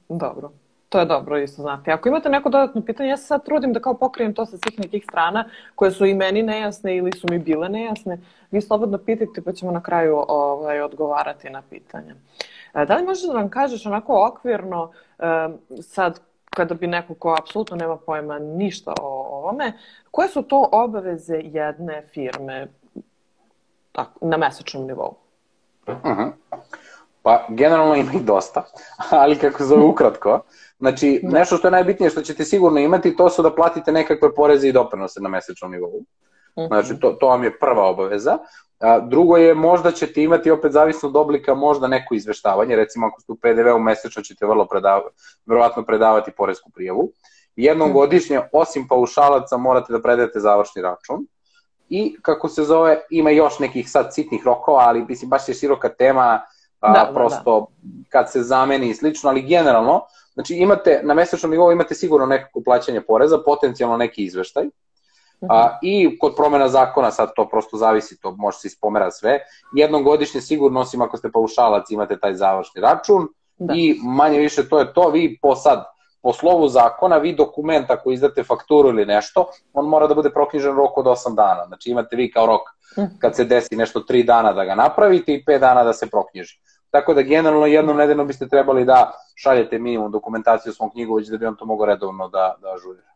Dobro. 0.09 0.51
To 0.89 0.99
je 0.99 1.05
dobro 1.05 1.37
isto 1.37 1.61
znati. 1.61 1.91
Ako 1.91 2.09
imate 2.09 2.29
neko 2.29 2.49
dodatno 2.49 2.81
pitanje, 2.81 3.09
ja 3.09 3.17
se 3.17 3.25
sad 3.25 3.45
trudim 3.45 3.73
da 3.73 3.79
kao 3.79 3.93
pokrijem 3.93 4.33
to 4.33 4.45
sa 4.45 4.57
svih 4.57 4.79
nekih 4.79 5.03
strana 5.03 5.45
koje 5.75 5.91
su 5.91 6.05
i 6.05 6.13
meni 6.13 6.43
nejasne 6.43 6.97
ili 6.97 7.11
su 7.11 7.27
mi 7.29 7.39
bile 7.39 7.69
nejasne. 7.69 8.19
Vi 8.51 8.61
slobodno 8.61 8.97
pitajte 8.97 9.41
pa 9.41 9.51
ćemo 9.51 9.71
na 9.71 9.83
kraju 9.83 10.23
ovaj, 10.27 10.81
odgovarati 10.81 11.49
na 11.49 11.61
pitanja. 11.69 12.15
E, 12.73 12.85
da 12.85 12.95
li 12.95 13.03
možeš 13.03 13.27
da 13.27 13.33
nam 13.33 13.49
kažeš 13.49 13.85
onako 13.85 14.27
okvirno 14.27 14.91
sad 15.81 16.19
kada 16.49 16.75
bi 16.75 16.87
neko 16.87 17.13
ko 17.13 17.35
apsolutno 17.39 17.77
nema 17.77 17.97
pojma 17.97 18.39
ništa 18.39 18.93
o 19.01 19.37
ovome, 19.37 19.73
koje 20.11 20.29
su 20.29 20.41
to 20.41 20.69
obaveze 20.71 21.41
jedne 21.43 22.03
firme 22.13 22.67
tako, 23.91 24.25
na 24.25 24.37
mesečnom 24.37 24.87
nivou? 24.87 25.15
-huh. 25.85 26.31
Pa, 27.25 27.45
generalno 27.49 27.95
ima 27.95 28.11
ih 28.13 28.21
dosta, 28.21 28.63
ali 29.21 29.35
kako 29.35 29.63
zove 29.63 29.83
ukratko, 29.83 30.39
znači, 30.79 31.19
da. 31.23 31.39
nešto 31.39 31.57
što 31.57 31.67
je 31.67 31.71
najbitnije 31.71 32.09
što 32.09 32.21
ćete 32.21 32.43
sigurno 32.43 32.79
imati, 32.79 33.15
to 33.15 33.29
su 33.29 33.41
da 33.41 33.55
platite 33.55 33.91
nekakve 33.91 34.35
poreze 34.35 34.67
i 34.67 34.71
doprinose 34.71 35.21
na 35.21 35.29
mesečnom 35.29 35.71
nivou. 35.71 36.01
Mhm. 36.59 36.67
Znači, 36.67 36.99
to, 36.99 37.11
to 37.11 37.27
vam 37.27 37.43
je 37.43 37.59
prva 37.59 37.89
obaveza. 37.89 38.37
A, 38.79 38.99
drugo 38.99 39.37
je, 39.37 39.53
možda 39.53 39.91
ćete 39.91 40.23
imati, 40.23 40.51
opet 40.51 40.71
zavisno 40.71 41.09
od 41.09 41.15
oblika, 41.15 41.53
možda 41.55 41.87
neko 41.87 42.15
izveštavanje, 42.15 42.75
recimo 42.75 43.07
ako 43.07 43.21
ste 43.21 43.31
u 43.31 43.35
PDV-u 43.35 43.79
mesečno 43.79 44.21
ćete 44.21 44.45
vrlo 44.45 44.65
predavati, 44.65 45.15
verovatno 45.45 45.85
predavati 45.85 46.31
poresku 46.31 46.69
prijavu. 46.69 47.11
Jednom 47.55 47.89
mhm. 47.89 47.97
godišnje, 47.97 48.41
osim 48.51 48.87
paušalaca, 48.87 49.57
morate 49.57 49.93
da 49.93 50.01
predajete 50.01 50.39
završni 50.39 50.81
račun. 50.81 51.27
I, 51.89 52.17
kako 52.21 52.49
se 52.49 52.63
zove, 52.63 53.01
ima 53.09 53.29
još 53.29 53.59
nekih 53.59 53.91
sad 53.91 54.13
sitnih 54.13 54.45
rokova, 54.45 54.79
ali 54.79 55.05
mislim, 55.09 55.29
baš 55.29 55.49
je 55.49 55.53
široka 55.53 55.89
tema, 55.89 56.41
a, 56.79 56.93
da, 56.93 57.11
prosto 57.13 57.59
da, 57.59 57.65
da. 57.81 58.03
kad 58.09 58.31
se 58.31 58.43
zameni 58.43 58.89
i 58.89 58.93
slično, 58.93 59.29
ali 59.29 59.41
generalno, 59.41 60.01
znači 60.33 60.55
imate, 60.55 61.01
na 61.03 61.13
mesečnom 61.13 61.51
nivou 61.51 61.71
imate 61.71 61.95
sigurno 61.95 62.25
nekako 62.25 62.61
plaćanje 62.65 63.01
poreza, 63.01 63.37
potencijalno 63.45 63.97
neki 63.97 64.23
izveštaj, 64.23 64.65
A, 65.49 65.77
I 65.81 66.19
kod 66.19 66.35
promena 66.35 66.67
zakona, 66.69 67.11
sad 67.11 67.31
to 67.35 67.49
prosto 67.49 67.77
zavisi, 67.77 68.21
to 68.21 68.31
može 68.31 68.57
se 68.57 68.67
ispomera 68.67 69.11
sve, 69.11 69.39
jednom 69.73 70.03
godišnje 70.03 70.41
sigurno, 70.41 70.79
osim 70.79 71.01
ako 71.01 71.17
ste 71.17 71.31
paušalac, 71.31 71.91
imate 71.91 72.19
taj 72.19 72.33
završni 72.33 72.81
račun 72.81 73.27
da. 73.57 73.73
i 73.73 73.99
manje 74.03 74.39
više 74.39 74.69
to 74.69 74.79
je 74.79 74.93
to, 74.93 75.09
vi 75.09 75.39
po 75.41 75.55
sad, 75.55 75.85
po 76.21 76.33
slovu 76.33 76.67
zakona, 76.67 77.17
vi 77.17 77.35
dokument 77.35 77.91
ako 77.91 78.11
izdate 78.11 78.43
fakturu 78.43 78.89
ili 78.89 79.05
nešto, 79.05 79.47
on 79.73 79.85
mora 79.85 80.07
da 80.07 80.15
bude 80.15 80.29
proknjižen 80.29 80.75
rok 80.75 80.97
od 80.97 81.05
8 81.05 81.35
dana. 81.35 81.65
Znači 81.67 81.89
imate 81.89 82.15
vi 82.15 82.31
kao 82.31 82.45
rok. 82.45 82.61
Kad 83.19 83.35
se 83.35 83.43
desi 83.43 83.75
nešto 83.75 83.99
3 83.99 84.25
dana 84.25 84.53
da 84.53 84.65
ga 84.65 84.75
napravite 84.75 85.33
i 85.33 85.43
5 85.47 85.59
dana 85.59 85.83
da 85.83 85.93
se 85.93 86.09
proknjiži. 86.09 86.59
Tako 86.91 87.13
da 87.13 87.21
generalno 87.21 87.65
jednom 87.65 87.97
nedeljno 87.97 88.25
biste 88.25 88.47
trebali 88.47 88.85
da 88.85 89.11
šaljete 89.35 89.79
minimum 89.79 90.11
dokumentaciju 90.11 90.73
svom 90.73 90.91
knjigovođu 90.91 91.31
da 91.31 91.37
bi 91.37 91.45
on 91.45 91.55
to 91.55 91.65
mogao 91.65 91.85
redovno 91.85 92.29
da, 92.29 92.55
da 92.61 92.73
ažurira. 92.75 93.15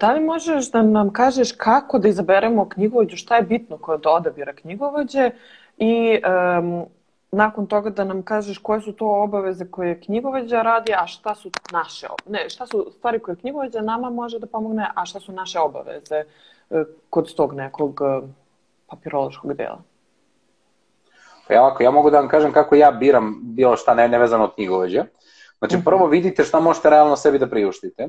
Da 0.00 0.12
li 0.12 0.20
možeš 0.20 0.70
da 0.70 0.82
nam 0.82 1.12
kažeš 1.12 1.52
kako 1.52 1.98
da 1.98 2.08
izaberemo 2.08 2.68
knjigovođu, 2.68 3.16
šta 3.16 3.36
je 3.36 3.42
bitno 3.42 3.78
kod 3.78 4.06
odabira 4.06 4.52
knjigovođe 4.52 5.30
i 5.78 6.20
um, 6.58 6.86
nakon 7.30 7.66
toga 7.66 7.90
da 7.90 8.04
nam 8.04 8.22
kažeš 8.22 8.58
koje 8.58 8.80
su 8.80 8.92
to 8.92 9.22
obaveze 9.22 9.66
koje 9.70 10.00
knjigovođa 10.00 10.62
radi, 10.62 10.92
a 10.98 11.06
šta 11.06 11.34
su 11.34 11.50
naše, 11.72 12.06
ne, 12.28 12.48
šta 12.48 12.66
su 12.66 12.86
stvari 12.98 13.18
koje 13.18 13.36
knjigovođa 13.36 13.80
nama 13.80 14.10
može 14.10 14.38
da 14.38 14.46
pomogne, 14.46 14.88
a 14.94 15.06
šta 15.06 15.20
su 15.20 15.32
naše 15.32 15.58
obaveze 15.58 16.24
kod 17.10 17.34
tog 17.34 17.54
nekog 17.54 18.00
uh, 18.00 18.28
papirološkog 18.86 19.54
dela. 19.54 19.82
Pa 21.48 21.54
ja, 21.54 21.62
ovako, 21.62 21.82
ja 21.82 21.90
mogu 21.90 22.10
da 22.10 22.18
vam 22.20 22.28
kažem 22.28 22.52
kako 22.52 22.74
ja 22.74 22.90
biram 22.90 23.40
bilo 23.42 23.76
šta 23.76 23.94
ne, 23.94 24.08
nevezano 24.08 24.44
od 24.44 24.54
knjigovođa. 24.54 25.04
Znači, 25.58 25.76
mhm. 25.76 25.84
prvo 25.84 26.06
vidite 26.06 26.44
šta 26.44 26.60
možete 26.60 26.90
realno 26.90 27.16
sebi 27.16 27.38
da 27.38 27.46
priuštite 27.46 28.08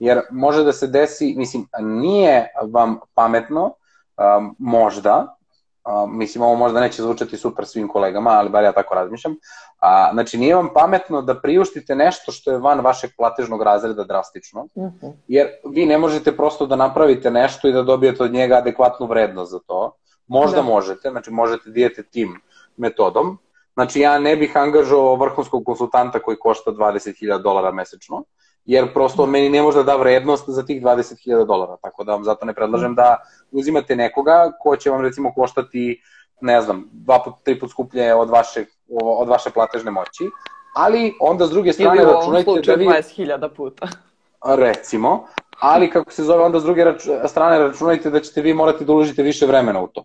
jer 0.00 0.20
može 0.30 0.64
da 0.64 0.72
se 0.72 0.86
desi, 0.86 1.34
mislim, 1.36 1.66
nije 1.80 2.46
vam 2.72 2.98
pametno, 3.14 3.64
um, 3.64 4.56
možda, 4.58 5.36
um, 6.04 6.18
mislim, 6.18 6.42
ovo 6.42 6.54
možda 6.54 6.80
neće 6.80 7.02
zvučati 7.02 7.36
super 7.36 7.66
svim 7.66 7.88
kolegama, 7.88 8.30
ali 8.30 8.50
bar 8.50 8.64
ja 8.64 8.72
tako 8.72 8.94
razmišljam, 8.94 9.36
a, 9.78 10.10
znači 10.12 10.38
nije 10.38 10.54
vam 10.54 10.68
pametno 10.74 11.22
da 11.22 11.40
priuštite 11.40 11.94
nešto 11.94 12.32
što 12.32 12.50
je 12.50 12.58
van 12.58 12.80
vašeg 12.80 13.10
platežnog 13.16 13.62
razreda 13.62 14.04
drastično, 14.04 14.66
uh 14.74 14.84
mhm. 14.84 15.06
-huh. 15.06 15.12
jer 15.28 15.48
vi 15.64 15.86
ne 15.86 15.98
možete 15.98 16.36
prosto 16.36 16.66
da 16.66 16.76
napravite 16.76 17.30
nešto 17.30 17.68
i 17.68 17.72
da 17.72 17.82
dobijete 17.82 18.22
od 18.22 18.32
njega 18.32 18.56
adekvatnu 18.56 19.06
vrednost 19.06 19.50
za 19.50 19.58
to. 19.66 19.92
Možda 20.26 20.56
da. 20.56 20.62
možete, 20.62 21.10
znači 21.10 21.30
možete 21.30 21.70
da 21.70 21.80
idete 21.80 22.02
tim 22.02 22.40
metodom, 22.76 23.38
Znači 23.74 24.00
ja 24.00 24.18
ne 24.18 24.36
bih 24.36 24.56
angažovao 24.56 25.16
vrhunskog 25.16 25.64
konsultanta 25.64 26.18
koji 26.18 26.36
košta 26.36 26.70
20.000 26.70 27.42
dolara 27.42 27.72
mesečno, 27.72 28.24
jer 28.64 28.92
prosto 28.94 29.26
meni 29.26 29.48
ne 29.48 29.62
može 29.62 29.78
da 29.78 29.82
da 29.82 29.96
vrednost 29.96 30.48
za 30.48 30.62
tih 30.62 30.82
20.000 30.82 31.46
dolara, 31.46 31.76
tako 31.82 32.04
da 32.04 32.12
vam 32.12 32.24
zato 32.24 32.46
ne 32.46 32.54
predlažem 32.54 32.94
da 32.94 33.16
uzimate 33.50 33.96
nekoga 33.96 34.52
ko 34.62 34.76
će 34.76 34.90
vam 34.90 35.00
recimo 35.00 35.32
koštati, 35.34 36.02
ne 36.40 36.60
znam, 36.62 36.88
dva 36.92 37.22
put, 37.24 37.34
tri 37.44 37.60
put 37.60 37.70
skuplje 37.70 38.14
od 38.14 38.30
vaše, 38.30 38.64
od 39.02 39.28
vaše 39.28 39.50
platežne 39.50 39.90
moći, 39.90 40.24
ali 40.76 41.14
onda 41.20 41.46
s 41.46 41.50
druge 41.50 41.72
strane 41.72 42.04
računajte 42.04 42.50
da 42.66 42.74
vi... 42.74 42.86
20.000 42.86 43.48
puta. 43.56 43.88
Recimo, 44.44 45.26
ali 45.60 45.90
kako 45.90 46.12
se 46.12 46.24
zove, 46.24 46.44
onda 46.44 46.60
s 46.60 46.64
druge 46.64 46.84
rač... 46.84 47.02
strane 47.26 47.58
računajte 47.58 48.10
da 48.10 48.20
ćete 48.20 48.42
vi 48.42 48.54
morati 48.54 48.84
da 48.84 48.92
uložite 48.92 49.22
više 49.22 49.46
vremena 49.46 49.82
u 49.82 49.86
to. 49.86 50.04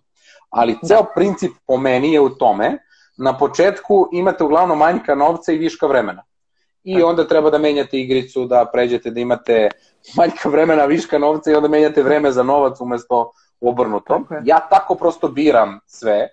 Ali 0.50 0.78
ceo 0.86 1.02
da. 1.02 1.12
princip 1.16 1.52
po 1.68 1.78
meni 1.78 2.14
je 2.14 2.22
u 2.22 2.30
tome, 2.30 2.78
na 3.18 3.38
početku 3.38 4.10
imate 4.12 4.44
uglavnom 4.44 4.78
manjka 4.78 5.16
novca 5.16 5.52
i 5.52 5.58
viška 5.58 5.88
vremena 5.88 6.24
i 6.86 7.04
onda 7.04 7.28
treba 7.28 7.50
da 7.50 7.58
menjate 7.58 8.00
igricu, 8.00 8.46
da 8.46 8.66
pređete 8.74 9.12
da 9.12 9.20
imate 9.20 9.70
manjka 10.18 10.50
vremena, 10.50 10.86
viška 10.86 11.18
novca 11.18 11.52
i 11.52 11.56
onda 11.56 11.68
menjate 11.68 12.04
vreme 12.04 12.32
za 12.32 12.44
novac 12.44 12.82
umesto 12.82 13.32
obrnuto. 13.62 14.14
Okay. 14.14 14.42
Ja 14.46 14.68
tako 14.70 14.96
prosto 14.96 15.28
biram 15.28 15.80
sve 15.86 16.28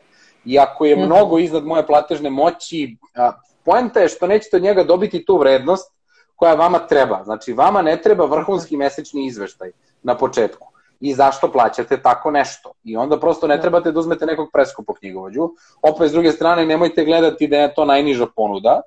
i 0.45 0.59
ako 0.59 0.85
je 0.85 0.97
-hmm. 0.97 1.07
mnogo 1.07 1.39
iznad 1.39 1.65
moje 1.65 1.87
platežne 1.87 2.31
moći, 2.31 2.97
a, 3.15 3.33
poenta 3.65 4.01
je 4.01 4.09
što 4.09 4.27
nećete 4.27 4.57
od 4.57 4.63
njega 4.63 4.85
dobiti 4.85 5.25
tu 5.25 5.39
vrednost 5.39 5.93
koja 6.37 6.55
vama 6.55 6.79
treba. 6.79 7.25
Znači, 7.25 7.53
vama 7.53 7.83
ne 7.83 8.03
treba 8.03 8.25
vrhunski 8.25 8.77
mesečni 8.77 9.27
izveštaj 9.27 9.71
na 10.03 10.17
početku. 10.17 10.69
I 11.01 11.15
zašto 11.15 11.53
plaćate 11.53 12.03
tako 12.03 12.31
nešto? 12.31 12.73
I 12.85 12.97
onda 12.97 13.21
prosto 13.21 13.47
ne 13.47 13.57
da. 13.57 13.63
trebate 13.63 13.93
da 13.93 14.01
uzmete 14.01 14.27
nekog 14.27 14.49
preskupog 14.53 14.99
knjigovođu. 14.99 15.51
Opet, 15.83 16.09
s 16.09 16.13
druge 16.13 16.33
strane, 16.33 16.67
nemojte 16.67 17.05
gledati 17.05 17.49
da 17.49 17.57
je 17.57 17.75
to 17.75 17.85
najniža 17.85 18.27
ponuda, 18.37 18.81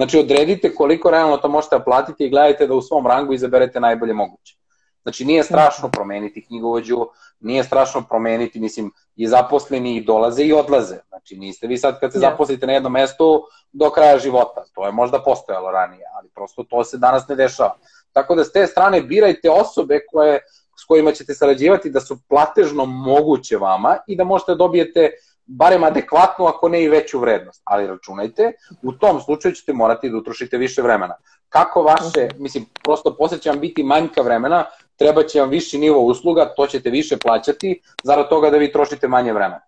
Znači, 0.00 0.18
odredite 0.18 0.74
koliko 0.74 1.10
realno 1.10 1.36
to 1.36 1.48
možete 1.48 1.78
da 1.78 1.84
platiti 1.84 2.26
i 2.26 2.30
gledajte 2.30 2.66
da 2.66 2.74
u 2.74 2.82
svom 2.82 3.06
rangu 3.06 3.32
izaberete 3.32 3.80
najbolje 3.80 4.12
moguće. 4.12 4.56
Znači, 5.02 5.24
nije 5.24 5.42
strašno 5.42 5.90
promeniti 5.90 6.46
knjigovođu, 6.46 7.06
nije 7.40 7.64
strašno 7.64 8.02
promeniti, 8.08 8.60
mislim, 8.60 8.92
i 9.16 9.26
zaposleni 9.26 9.96
i 9.96 10.04
dolaze 10.04 10.44
i 10.44 10.52
odlaze. 10.52 10.96
Znači, 11.08 11.36
niste 11.36 11.66
vi 11.66 11.78
sad 11.78 12.00
kad 12.00 12.12
se 12.12 12.18
zaposlite 12.18 12.66
na 12.66 12.72
jednom 12.72 12.92
mestu 12.92 13.42
do 13.72 13.90
kraja 13.90 14.18
života. 14.18 14.64
To 14.74 14.86
je 14.86 14.92
možda 14.92 15.22
postojalo 15.22 15.70
ranije, 15.70 16.04
ali 16.16 16.28
prosto 16.34 16.64
to 16.64 16.84
se 16.84 16.98
danas 16.98 17.28
ne 17.28 17.36
dešava. 17.36 17.76
Tako 18.12 18.34
da 18.34 18.44
s 18.44 18.52
te 18.52 18.66
strane 18.66 19.02
birajte 19.02 19.50
osobe 19.50 20.00
koje, 20.10 20.40
s 20.82 20.84
kojima 20.84 21.12
ćete 21.12 21.34
sarađivati 21.34 21.90
da 21.90 22.00
su 22.00 22.18
platežno 22.28 22.84
moguće 22.84 23.56
vama 23.56 23.98
i 24.06 24.16
da 24.16 24.24
možete 24.24 24.52
da 24.52 24.56
dobijete 24.56 25.10
barem 25.50 25.84
adekvatnu, 25.84 26.46
ako 26.46 26.68
ne 26.68 26.82
i 26.82 26.88
veću 26.88 27.18
vrednost. 27.18 27.62
Ali 27.64 27.86
računajte, 27.86 28.52
u 28.82 28.92
tom 28.92 29.20
slučaju 29.20 29.54
ćete 29.54 29.72
morati 29.72 30.10
da 30.10 30.16
utrošite 30.16 30.58
više 30.58 30.82
vremena. 30.82 31.14
Kako 31.48 31.82
vaše, 31.82 32.28
mislim, 32.38 32.66
prosto 32.84 33.16
posle 33.16 33.38
će 33.38 33.50
vam 33.50 33.60
biti 33.60 33.82
manjka 33.82 34.22
vremena, 34.22 34.64
treba 34.96 35.22
će 35.22 35.40
vam 35.40 35.48
viši 35.48 35.78
nivo 35.78 36.00
usluga, 36.00 36.54
to 36.56 36.66
ćete 36.66 36.90
više 36.90 37.16
plaćati, 37.16 37.80
zarad 38.02 38.28
toga 38.28 38.50
da 38.50 38.56
vi 38.56 38.72
trošite 38.72 39.08
manje 39.08 39.32
vremena. 39.32 39.60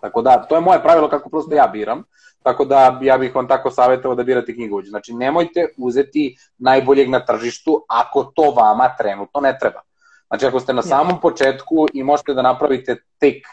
Tako 0.00 0.22
da, 0.22 0.46
to 0.48 0.54
je 0.54 0.60
moje 0.60 0.82
pravilo 0.82 1.08
kako 1.08 1.30
prosto 1.30 1.54
ja 1.54 1.66
biram. 1.66 2.04
Tako 2.42 2.64
da 2.64 2.98
ja 3.02 3.18
bih 3.18 3.34
vam 3.34 3.48
tako 3.48 3.70
savjetovao 3.70 4.14
da 4.14 4.22
birate 4.22 4.54
knjigovođu. 4.54 4.90
Znači, 4.90 5.14
nemojte 5.14 5.68
uzeti 5.78 6.36
najboljeg 6.58 7.10
na 7.10 7.24
tržištu 7.24 7.84
ako 7.88 8.24
to 8.24 8.50
vama 8.50 8.94
trenutno 8.98 9.40
ne 9.40 9.58
treba. 9.60 9.80
Znači, 10.26 10.46
ako 10.46 10.60
ste 10.60 10.72
na 10.72 10.82
samom 10.82 11.20
početku 11.20 11.86
i 11.94 12.02
možete 12.02 12.34
da 12.34 12.42
napravite 12.42 12.96
tek 13.18 13.46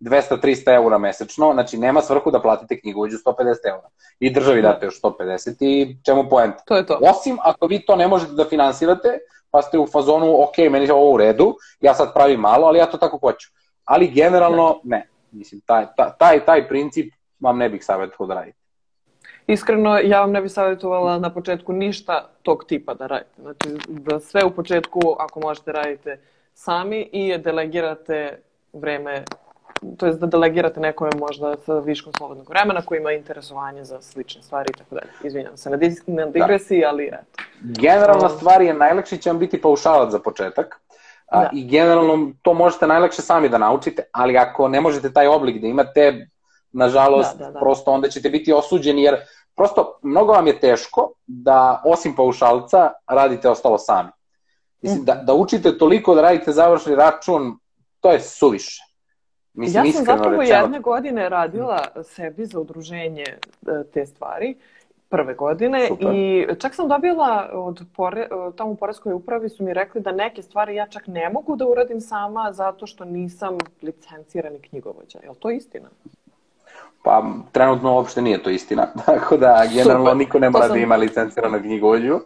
200-300 0.00 0.74
eura 0.74 0.98
mesečno, 0.98 1.52
znači 1.52 1.78
nema 1.78 2.02
svrhu 2.02 2.30
da 2.30 2.40
platite 2.40 2.80
knjigovođu 2.80 3.16
150 3.16 3.44
eura. 3.68 3.88
I 4.18 4.30
državi 4.30 4.62
da. 4.62 4.68
date 4.68 4.86
još 4.86 5.00
150 5.02 5.56
i 5.60 5.96
čemu 6.04 6.28
poenta? 6.30 6.62
To 6.64 6.76
je 6.76 6.86
to. 6.86 6.98
Osim 7.02 7.38
ako 7.42 7.66
vi 7.66 7.78
to 7.86 7.96
ne 7.96 8.08
možete 8.08 8.32
da 8.32 8.44
finansirate, 8.44 9.18
pa 9.50 9.62
ste 9.62 9.78
u 9.78 9.86
fazonu, 9.86 10.42
ok, 10.42 10.58
meni 10.58 10.86
je 10.86 10.92
ovo 10.92 11.10
u 11.10 11.16
redu, 11.16 11.56
ja 11.80 11.94
sad 11.94 12.14
pravim 12.14 12.40
malo, 12.40 12.66
ali 12.66 12.78
ja 12.78 12.86
to 12.86 12.98
tako 12.98 13.18
hoću. 13.18 13.48
Ali 13.84 14.08
generalno 14.08 14.80
ne. 14.84 15.08
Mislim, 15.30 15.60
taj, 15.60 15.86
taj, 16.18 16.44
taj 16.44 16.68
princip 16.68 17.14
vam 17.40 17.58
ne 17.58 17.68
bih 17.68 17.84
savjetovao 17.84 18.26
da 18.26 18.34
radite. 18.34 18.58
Iskreno, 19.46 19.98
ja 19.98 20.20
vam 20.20 20.32
ne 20.32 20.40
bih 20.40 20.52
savjetovala 20.52 21.18
na 21.18 21.34
početku 21.34 21.72
ništa 21.72 22.30
tog 22.42 22.64
tipa 22.64 22.94
da 22.94 23.06
radite. 23.06 23.42
Znači, 23.42 23.68
da 23.88 24.20
sve 24.20 24.44
u 24.44 24.50
početku, 24.50 25.00
ako 25.18 25.40
možete, 25.40 25.72
radite 25.72 26.20
sami 26.54 27.08
i 27.12 27.38
delegirate 27.38 28.42
vreme, 28.72 29.24
to 29.96 30.06
je 30.06 30.12
da 30.12 30.26
delegirate 30.26 30.80
nekome 30.80 31.10
možda 31.18 31.56
sa 31.66 31.78
viškom 31.78 32.12
slobodnog 32.18 32.48
vremena 32.48 32.82
koji 32.82 32.98
ima 32.98 33.12
interesovanje 33.12 33.84
za 33.84 34.00
slične 34.00 34.42
stvari 34.42 34.68
i 34.74 34.78
tako 34.78 34.94
dalje. 34.94 35.10
Izvinjam 35.24 35.56
se 35.56 35.70
na, 35.70 35.76
dis, 35.76 36.06
na 36.06 36.26
digresiji, 36.26 36.80
da. 36.80 36.88
ali 36.88 37.06
eto. 37.06 37.42
Generalna 37.60 38.26
um, 38.26 38.36
stvar 38.36 38.62
je 38.62 38.74
najlakši 38.74 39.18
će 39.18 39.30
vam 39.30 39.38
biti 39.38 39.62
paušalac 39.62 40.12
za 40.12 40.18
početak. 40.18 40.80
Da. 41.32 41.50
I 41.52 41.64
generalno 41.68 42.32
to 42.42 42.54
možete 42.54 42.86
najlakše 42.86 43.22
sami 43.22 43.48
da 43.48 43.58
naučite, 43.58 44.02
ali 44.12 44.36
ako 44.36 44.68
ne 44.68 44.80
možete 44.80 45.12
taj 45.12 45.26
oblik 45.26 45.60
da 45.60 45.66
imate, 45.66 46.28
nažalost, 46.72 47.38
da, 47.38 47.44
da, 47.44 47.50
da. 47.50 47.58
prosto 47.58 47.90
onda 47.90 48.08
ćete 48.08 48.30
biti 48.30 48.52
osuđeni, 48.52 49.02
jer 49.02 49.16
prosto 49.56 49.98
mnogo 50.02 50.32
vam 50.32 50.46
je 50.46 50.60
teško 50.60 51.12
da 51.26 51.82
osim 51.84 52.16
paušalca 52.16 52.90
radite 53.06 53.48
ostalo 53.48 53.78
sami. 53.78 54.10
Mislim, 54.82 55.04
da, 55.04 55.14
da 55.14 55.34
učite 55.34 55.78
toliko 55.78 56.14
da 56.14 56.22
radite 56.22 56.52
završni 56.52 56.94
račun, 56.94 57.58
to 58.00 58.12
je 58.12 58.20
suviše. 58.20 58.93
Mislim, 59.54 59.86
ja 59.86 59.92
sam 59.92 60.04
zapravo 60.04 60.40
rečeno... 60.40 60.60
jedne 60.60 60.80
godine 60.80 61.28
radila 61.28 61.78
sebi 62.02 62.46
za 62.46 62.60
udruženje 62.60 63.24
e, 63.24 63.38
te 63.92 64.06
stvari, 64.06 64.54
prve 65.08 65.34
godine 65.34 65.86
Super. 65.88 66.14
i 66.14 66.46
čak 66.58 66.74
sam 66.74 66.88
dobila 66.88 67.50
od 67.52 67.82
pore, 67.96 68.28
tamo 68.56 68.70
u 68.70 68.76
Poreskoj 68.76 69.12
upravi 69.12 69.48
su 69.48 69.64
mi 69.64 69.74
rekli 69.74 70.00
da 70.00 70.12
neke 70.12 70.42
stvari 70.42 70.74
ja 70.74 70.86
čak 70.86 71.06
ne 71.06 71.30
mogu 71.30 71.56
da 71.56 71.66
uradim 71.66 72.00
sama 72.00 72.52
zato 72.52 72.86
što 72.86 73.04
nisam 73.04 73.58
licencirani 73.82 74.58
knjigovođa. 74.58 75.18
Je 75.22 75.30
li 75.30 75.36
to 75.36 75.50
istina? 75.50 75.88
Pa, 77.04 77.22
trenutno 77.52 77.94
uopšte 77.94 78.22
nije 78.22 78.42
to 78.42 78.50
istina. 78.50 78.86
Tako 79.06 79.36
da, 79.36 79.64
generalno, 79.74 80.04
Super. 80.04 80.16
niko 80.16 80.38
ne 80.38 80.50
mora 80.50 80.66
sam... 80.66 80.76
da 80.76 80.82
ima 80.82 80.96
licenciranu 80.96 81.60
knjigovođu. 81.60 82.20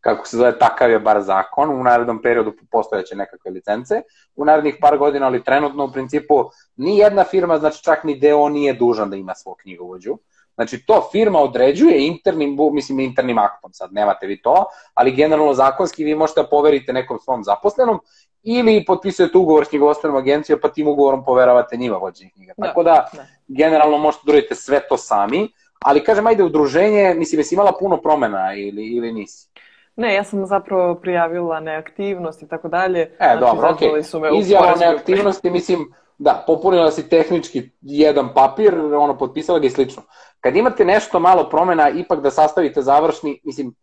Kako 0.00 0.26
se 0.26 0.36
zove, 0.36 0.58
takav 0.58 0.90
je 0.90 0.98
bar 0.98 1.20
zakon. 1.22 1.70
U 1.70 1.84
narednom 1.84 2.22
periodu 2.22 2.52
postojeće 2.70 3.16
nekakve 3.16 3.50
licence. 3.50 4.02
U 4.36 4.44
narednih 4.44 4.76
par 4.80 4.98
godina, 4.98 5.26
ali 5.26 5.44
trenutno, 5.44 5.84
u 5.84 5.92
principu, 5.92 6.34
ni 6.76 6.98
jedna 6.98 7.24
firma, 7.24 7.58
znači 7.58 7.82
čak 7.82 8.04
ni 8.04 8.18
deo 8.18 8.48
nije 8.48 8.72
dužan 8.72 9.10
da 9.10 9.16
ima 9.16 9.34
svog 9.34 9.56
knjigovođu. 9.56 10.18
Znači, 10.54 10.86
to 10.86 11.08
firma 11.12 11.38
određuje 11.38 12.06
internim, 12.06 12.56
mislim, 12.72 13.00
internim 13.00 13.38
aktom, 13.38 13.72
sad 13.72 13.92
nemate 13.92 14.26
vi 14.26 14.42
to, 14.42 14.64
ali 14.94 15.12
generalno 15.12 15.54
zakonski 15.54 16.04
vi 16.04 16.14
možete 16.14 16.42
da 16.42 16.48
poverite 16.48 16.92
nekom 16.92 17.18
svom 17.18 17.44
zaposlenom 17.44 18.00
ili 18.42 18.84
potpisujete 18.86 19.38
ugovor 19.38 19.64
s 19.64 19.68
knjigovodstvenom 19.68 20.16
agencijom, 20.18 20.58
pa 20.62 20.68
tim 20.68 20.88
ugovorom 20.88 21.24
poveravate 21.24 21.76
njima 21.76 21.96
vođenje 21.96 22.30
knjiga. 22.34 22.52
Da, 22.56 22.66
Tako 22.66 22.82
da, 22.82 23.08
da, 23.12 23.26
generalno 23.48 23.98
možete 23.98 24.22
da 24.26 24.32
uradite 24.32 24.54
sve 24.54 24.80
to 24.88 24.96
sami, 24.96 25.48
ali 25.84 26.04
kažem, 26.04 26.26
ajde, 26.26 26.42
udruženje, 26.42 27.14
mislim, 27.14 27.40
jesi 27.40 27.54
imala 27.54 27.72
puno 27.80 27.96
promena 27.96 28.54
ili, 28.54 28.86
ili 28.86 29.12
nisi? 29.12 29.48
Ne, 29.96 30.14
ja 30.14 30.24
sam 30.24 30.46
zapravo 30.46 30.94
prijavila 30.94 31.60
neaktivnost 31.60 32.42
i 32.42 32.48
tako 32.48 32.68
dalje. 32.68 33.00
E, 33.00 33.16
znači, 33.18 33.40
dobro, 33.40 33.70
okej. 33.70 33.88
Okay. 33.88 34.40
Izjava 34.40 34.74
neaktivnosti, 34.80 35.50
mislim, 35.50 35.94
da, 36.18 36.44
popunila 36.46 36.90
si 36.90 37.08
tehnički 37.08 37.70
jedan 37.80 38.34
papir, 38.34 38.74
ono, 38.78 39.18
potpisala 39.18 39.58
ga 39.58 39.66
i 39.66 39.70
slično. 39.70 40.02
Kad 40.40 40.56
imate 40.56 40.84
nešto 40.84 41.20
malo 41.20 41.48
promena, 41.48 41.90
ipak 41.90 42.20
da 42.20 42.30
sastavite 42.30 42.82
završni, 42.82 43.40
mislim, 43.44 43.74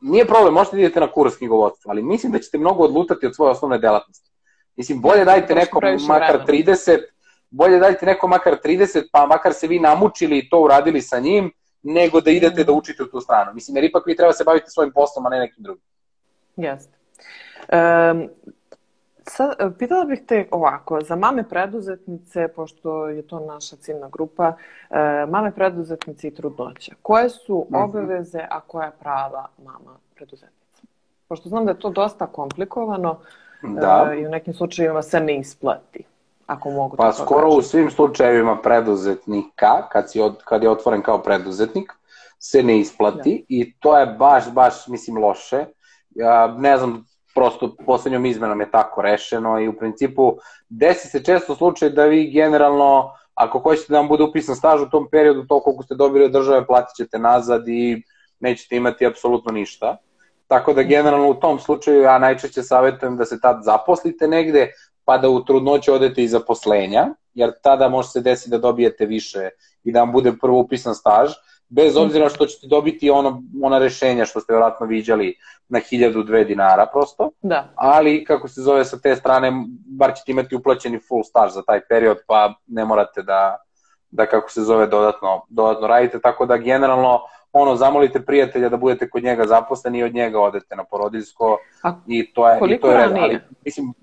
nije 0.00 0.26
problem, 0.26 0.54
možete 0.54 0.76
da 0.76 0.82
idete 0.82 1.00
na 1.00 1.12
kurs 1.12 1.36
knjigovodstva, 1.36 1.90
ali 1.90 2.02
mislim 2.02 2.32
da 2.32 2.38
ćete 2.38 2.58
mnogo 2.58 2.84
odlutati 2.84 3.26
od 3.26 3.34
svoje 3.34 3.50
osnovne 3.50 3.78
delatnosti. 3.78 4.30
Mislim, 4.76 5.00
bolje 5.00 5.24
dajte 5.24 5.54
nekom 5.54 5.82
makar 6.08 6.46
30, 6.46 6.98
bolje 7.50 7.78
dajte 7.78 8.06
nekom 8.06 8.30
makar 8.30 8.56
30, 8.64 9.02
pa 9.12 9.26
makar 9.26 9.52
se 9.52 9.66
vi 9.66 9.78
namučili 9.78 10.38
i 10.38 10.48
to 10.48 10.60
uradili 10.60 11.00
sa 11.00 11.18
njim, 11.18 11.52
nego 11.82 12.20
da 12.20 12.30
idete 12.30 12.64
da 12.64 12.72
učite 12.72 13.02
u 13.02 13.06
tu 13.06 13.20
stranu. 13.20 13.54
Mislim, 13.54 13.76
jer 13.76 13.84
ipak 13.84 14.06
vi 14.06 14.16
treba 14.16 14.32
se 14.32 14.44
baviti 14.44 14.70
svojim 14.70 14.92
poslom, 14.92 15.26
a 15.26 15.28
ne 15.28 15.38
nekim 15.38 15.62
drugim. 15.62 15.82
Jeste. 16.56 16.98
Um, 17.72 18.28
Sad, 19.26 19.56
e, 19.58 19.70
pitala 19.78 20.04
bih 20.04 20.22
te 20.26 20.48
ovako, 20.50 21.00
za 21.00 21.16
mame 21.16 21.48
preduzetnice, 21.48 22.48
pošto 22.48 23.08
je 23.08 23.22
to 23.22 23.40
naša 23.40 23.76
ciljna 23.76 24.08
grupa, 24.08 24.52
e, 24.90 25.26
mame 25.28 25.52
preduzetnice 25.52 26.28
i 26.28 26.34
trudnoća, 26.34 26.94
koje 27.02 27.28
su 27.30 27.66
mhm. 27.70 27.82
obaveze, 27.82 28.40
a 28.50 28.60
koja 28.60 28.90
prava 28.90 29.46
mama 29.64 29.96
preduzetnica? 30.14 30.82
Pošto 31.28 31.48
znam 31.48 31.64
da 31.64 31.70
je 31.70 31.78
to 31.78 31.90
dosta 31.90 32.26
komplikovano 32.26 33.18
da. 33.62 34.10
E, 34.12 34.20
i 34.20 34.26
u 34.26 34.30
nekim 34.30 34.54
slučajevima 34.54 35.02
se 35.02 35.20
ne 35.20 35.38
isplati. 35.38 36.04
Ako 36.46 36.70
mogu 36.70 36.96
pa 36.96 37.12
skoro 37.12 37.48
u 37.48 37.62
svim 37.62 37.90
slučajevima 37.90 38.56
preduzetnika, 38.62 39.88
kad, 39.92 40.10
si 40.10 40.20
od, 40.20 40.42
kad 40.44 40.62
je 40.62 40.70
otvoren 40.70 41.02
kao 41.02 41.18
preduzetnik, 41.18 41.92
se 42.38 42.62
ne 42.62 42.78
isplati 42.78 43.38
da. 43.38 43.44
i 43.48 43.74
to 43.80 43.98
je 43.98 44.06
baš, 44.06 44.50
baš, 44.52 44.88
mislim, 44.88 45.18
loše. 45.18 45.64
Ja 46.10 46.54
ne 46.58 46.76
znam 46.76 47.04
prosto 47.34 47.76
poslednjom 47.86 48.26
izmenom 48.26 48.60
je 48.60 48.70
tako 48.70 49.02
rešeno 49.02 49.60
i 49.60 49.68
u 49.68 49.72
principu 49.72 50.36
desi 50.68 51.08
se 51.08 51.24
često 51.24 51.54
slučaj 51.54 51.90
da 51.90 52.04
vi 52.04 52.30
generalno, 52.30 53.12
ako 53.34 53.58
hoćete 53.58 53.92
da 53.92 53.98
vam 53.98 54.08
bude 54.08 54.22
upisan 54.24 54.56
staž 54.56 54.80
u 54.80 54.90
tom 54.90 55.08
periodu, 55.10 55.46
to 55.48 55.60
koliko 55.60 55.82
ste 55.82 55.94
dobili 55.94 56.24
od 56.24 56.32
države 56.32 56.66
platit 56.66 56.96
ćete 56.96 57.18
nazad 57.18 57.68
i 57.68 58.02
nećete 58.40 58.76
imati 58.76 59.06
apsolutno 59.06 59.52
ništa. 59.52 59.96
Tako 60.46 60.72
da 60.72 60.82
generalno 60.82 61.30
u 61.30 61.34
tom 61.34 61.58
slučaju 61.58 62.02
ja 62.02 62.18
najčešće 62.18 62.62
savjetujem 62.62 63.16
da 63.16 63.24
se 63.24 63.40
tad 63.40 63.60
zaposlite 63.62 64.28
negde, 64.28 64.70
pa 65.04 65.18
da 65.18 65.28
u 65.28 65.44
trudnoći 65.44 65.90
odete 65.90 66.22
i 66.22 66.28
zaposlenja, 66.28 67.06
jer 67.34 67.52
tada 67.62 67.88
može 67.88 68.08
se 68.08 68.20
desiti 68.20 68.50
da 68.50 68.58
dobijete 68.58 69.06
više 69.06 69.48
i 69.84 69.92
da 69.92 70.00
vam 70.00 70.12
bude 70.12 70.32
prvo 70.40 70.58
upisan 70.58 70.94
staž, 70.94 71.32
bez 71.74 71.96
obzira 71.96 72.28
što 72.28 72.46
ćete 72.46 72.66
dobiti 72.66 73.10
ono, 73.10 73.42
ona 73.62 73.78
rešenja 73.78 74.24
što 74.24 74.40
ste 74.40 74.52
vjerojatno 74.52 74.86
viđali 74.86 75.34
na 75.68 75.80
1000-2 75.80 76.46
dinara 76.46 76.86
prosto, 76.92 77.30
da. 77.42 77.68
ali 77.74 78.24
kako 78.24 78.48
se 78.48 78.60
zove 78.60 78.84
sa 78.84 78.98
te 78.98 79.16
strane, 79.16 79.52
bar 79.86 80.12
ćete 80.16 80.32
imati 80.32 80.56
uplaćeni 80.56 80.98
full 81.08 81.22
staž 81.22 81.52
za 81.52 81.62
taj 81.62 81.80
period, 81.88 82.18
pa 82.26 82.54
ne 82.66 82.84
morate 82.84 83.22
da, 83.22 83.56
da 84.10 84.26
kako 84.26 84.50
se 84.50 84.62
zove 84.62 84.86
dodatno, 84.86 85.46
dodatno 85.48 85.86
radite, 85.86 86.20
tako 86.20 86.46
da 86.46 86.56
generalno 86.56 87.20
ono, 87.52 87.76
zamolite 87.76 88.20
prijatelja 88.20 88.68
da 88.68 88.76
budete 88.76 89.10
kod 89.10 89.24
njega 89.24 89.46
zaposleni 89.46 89.98
i 89.98 90.04
od 90.04 90.14
njega 90.14 90.40
odete 90.40 90.76
na 90.76 90.84
porodiljsko 90.84 91.58
A 91.82 91.92
i 92.06 92.32
to 92.32 92.48
je, 92.48 92.58
i 92.68 92.80
to 92.80 92.90
je 92.90 92.96
red, 92.96 93.12
ali 93.16 93.40
mislim, 93.64 93.88
uh, 93.88 93.94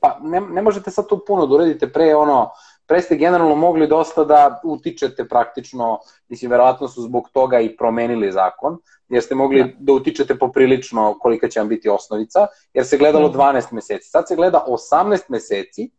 pa 0.00 0.18
ne, 0.22 0.40
ne 0.40 0.62
možete 0.62 0.90
sad 0.90 1.08
tu 1.08 1.24
puno 1.26 1.46
da 1.46 1.54
uradite 1.54 1.92
pre 1.92 2.14
ono, 2.14 2.50
pre 2.86 3.00
ste 3.02 3.16
generalno 3.16 3.54
mogli 3.54 3.86
dosta 3.86 4.24
da 4.24 4.60
utičete 4.64 5.28
praktično, 5.28 5.98
mislim, 6.28 6.50
verovatno 6.50 6.88
su 6.88 7.02
zbog 7.02 7.28
toga 7.32 7.60
i 7.60 7.76
promenili 7.76 8.32
zakon, 8.32 8.78
jer 9.08 9.22
ste 9.22 9.34
mogli 9.34 9.64
da, 9.64 9.70
da 9.78 9.92
utičete 9.92 10.38
poprilično 10.38 11.18
kolika 11.18 11.48
će 11.48 11.60
vam 11.60 11.68
biti 11.68 11.88
osnovica, 11.88 12.46
jer 12.74 12.86
se 12.86 12.98
gledalo 12.98 13.28
12 13.28 13.66
mhm. 13.66 13.74
meseci. 13.74 14.10
Sad 14.10 14.28
se 14.28 14.36
gleda 14.36 14.64
18 14.68 15.20
meseci 15.28 15.90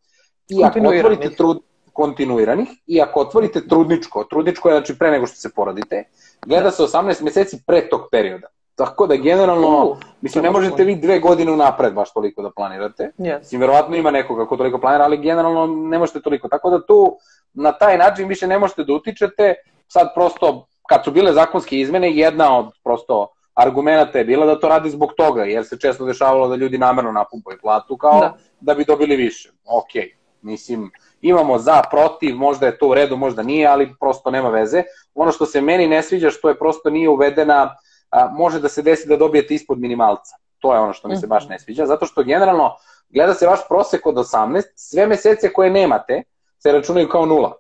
i 0.50 0.64
ako 0.64 0.80
otvorite 0.80 1.30
trud 1.30 1.62
kontinuiranih 1.94 2.70
i 2.88 3.02
ako 3.02 3.20
otvorite 3.20 3.68
trudničko, 3.68 4.24
trudničko 4.24 4.70
je 4.70 4.76
znači 4.76 4.98
pre 5.00 5.12
nego 5.12 5.26
što 5.28 5.36
se 5.36 5.50
porodite, 5.56 6.04
gleda 6.46 6.72
se 6.72 6.84
18 6.84 7.24
meseci 7.24 7.58
pre 7.68 7.90
tog 7.90 8.02
perioda. 8.12 8.48
Tako 8.78 9.08
da 9.08 9.16
generalno, 9.16 9.86
uh, 9.86 9.98
mislim, 10.22 10.44
ne 10.44 10.52
možete 10.52 10.84
vi 10.84 10.96
dve 10.96 11.20
godine 11.20 11.52
unapred 11.52 11.94
baš 11.94 12.14
toliko 12.14 12.42
da 12.42 12.52
planirate. 12.52 13.12
Yes. 13.18 13.40
Mislim, 13.40 13.62
verovatno 13.62 13.96
ima 13.96 14.12
nekoga 14.12 14.46
ko 14.46 14.58
toliko 14.58 14.80
planira, 14.80 15.04
ali 15.04 15.18
generalno 15.18 15.68
ne 15.68 16.00
možete 16.00 16.22
toliko. 16.22 16.48
Tako 16.48 16.70
da 16.70 16.86
tu 16.86 17.18
na 17.54 17.72
taj 17.72 17.98
način 17.98 18.28
više 18.28 18.48
ne 18.48 18.60
možete 18.60 18.84
da 18.84 18.94
utičete. 18.94 19.56
Sad 19.88 20.14
prosto, 20.16 20.68
kad 20.90 21.04
su 21.04 21.12
bile 21.12 21.34
zakonske 21.34 21.80
izmene, 21.80 22.12
jedna 22.12 22.58
od 22.58 22.72
prosto 22.84 23.28
argumenta 23.54 24.18
je 24.18 24.26
bila 24.26 24.46
da 24.46 24.60
to 24.60 24.70
radi 24.70 24.90
zbog 24.90 25.14
toga, 25.18 25.44
jer 25.44 25.66
se 25.66 25.80
često 25.80 26.06
dešavalo 26.06 26.48
da 26.48 26.56
ljudi 26.56 26.78
namerno 26.78 27.12
napumpaju 27.12 27.58
platu 27.62 27.98
kao 27.98 28.20
da, 28.20 28.34
da 28.60 28.74
bi 28.74 28.86
dobili 28.86 29.16
više. 29.16 29.52
Ok, 29.66 30.04
mislim, 30.42 30.92
imamo 31.22 31.58
za, 31.58 31.82
protiv, 31.92 32.36
možda 32.36 32.66
je 32.66 32.78
to 32.78 32.88
u 32.88 32.94
redu, 32.94 33.18
možda 33.18 33.44
nije, 33.44 33.68
ali 33.68 33.96
prosto 34.00 34.32
nema 34.32 34.50
veze. 34.50 34.84
Ono 35.16 35.32
što 35.32 35.46
se 35.46 35.62
meni 35.62 35.88
ne 35.88 36.04
sviđa, 36.04 36.30
što 36.30 36.50
je 36.50 36.60
prosto 36.60 36.90
nije 36.90 37.10
uvedena 37.10 37.76
a, 38.12 38.28
može 38.32 38.60
da 38.60 38.70
se 38.70 38.82
desi 38.82 39.08
da 39.08 39.18
dobijete 39.18 39.54
ispod 39.54 39.80
minimalca. 39.80 40.36
To 40.60 40.74
je 40.74 40.80
ono 40.80 40.94
što 40.94 41.08
mi 41.08 41.18
se 41.18 41.28
baš 41.28 41.48
ne 41.50 41.60
sviđa, 41.60 41.86
zato 41.86 42.06
što 42.06 42.24
generalno 42.24 42.76
gleda 43.10 43.34
se 43.34 43.48
vaš 43.48 43.60
prosek 43.68 44.06
od 44.06 44.16
18, 44.16 44.64
sve 44.76 45.08
mesece 45.08 45.54
koje 45.54 45.70
nemate 45.70 46.24
se 46.60 46.72
računaju 46.72 47.10
kao 47.10 47.26
nula. 47.26 47.54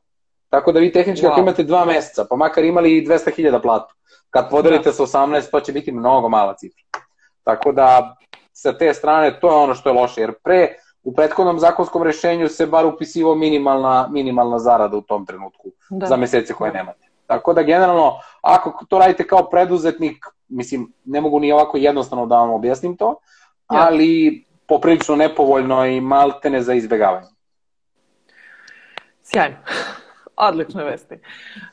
Tako 0.49 0.71
da 0.71 0.79
vi 0.79 0.91
tehnički 0.91 1.25
wow. 1.25 1.31
ako 1.31 1.39
imate 1.39 1.63
dva 1.63 1.85
meseca, 1.85 2.25
pa 2.29 2.35
makar 2.35 2.63
imali 2.63 2.97
i 2.97 3.07
200.000 3.07 3.61
platu, 3.61 3.95
kad 4.29 4.49
podelite 4.49 4.89
da. 4.89 4.93
sa 4.93 5.03
18, 5.03 5.51
to 5.51 5.59
će 5.59 5.71
biti 5.71 5.91
mnogo 5.91 6.29
mala 6.29 6.55
cifra. 6.55 6.83
Tako 7.43 7.71
da, 7.71 8.15
sa 8.53 8.77
te 8.77 8.93
strane, 8.93 9.39
to 9.39 9.47
je 9.47 9.55
ono 9.55 9.75
što 9.75 9.89
je 9.89 9.93
loše, 9.93 10.21
jer 10.21 10.33
pre, 10.43 10.75
u 11.03 11.13
prethodnom 11.13 11.59
zakonskom 11.59 12.03
rešenju 12.03 12.49
se 12.49 12.65
bar 12.65 12.85
upisivo 12.85 13.35
minimalna, 13.35 14.07
minimalna 14.11 14.59
zarada 14.59 14.97
u 14.97 15.01
tom 15.01 15.25
trenutku 15.25 15.69
da. 15.89 16.05
za 16.05 16.15
mesece 16.15 16.53
koje 16.53 16.71
da. 16.71 16.77
nemate. 16.77 17.07
Tako 17.27 17.53
da, 17.53 17.63
generalno, 17.63 18.19
ako 18.41 18.85
to 18.89 18.99
radite 18.99 19.27
kao 19.27 19.49
preduzetnik, 19.49 20.25
mislim, 20.49 20.93
ne 21.05 21.21
mogu 21.21 21.39
ni 21.39 21.51
ovako 21.51 21.77
jednostavno 21.77 22.25
da 22.25 22.35
vam 22.35 22.49
objasnim 22.49 22.97
to, 22.97 23.15
ali 23.67 24.43
poprilično 24.67 25.15
nepovoljno 25.15 25.85
i 25.85 26.01
maltene 26.01 26.61
za 26.61 26.73
izbegavanje. 26.73 27.27
Sjajno. 29.23 29.57
Odlične 30.37 30.83
vesti. 30.83 31.15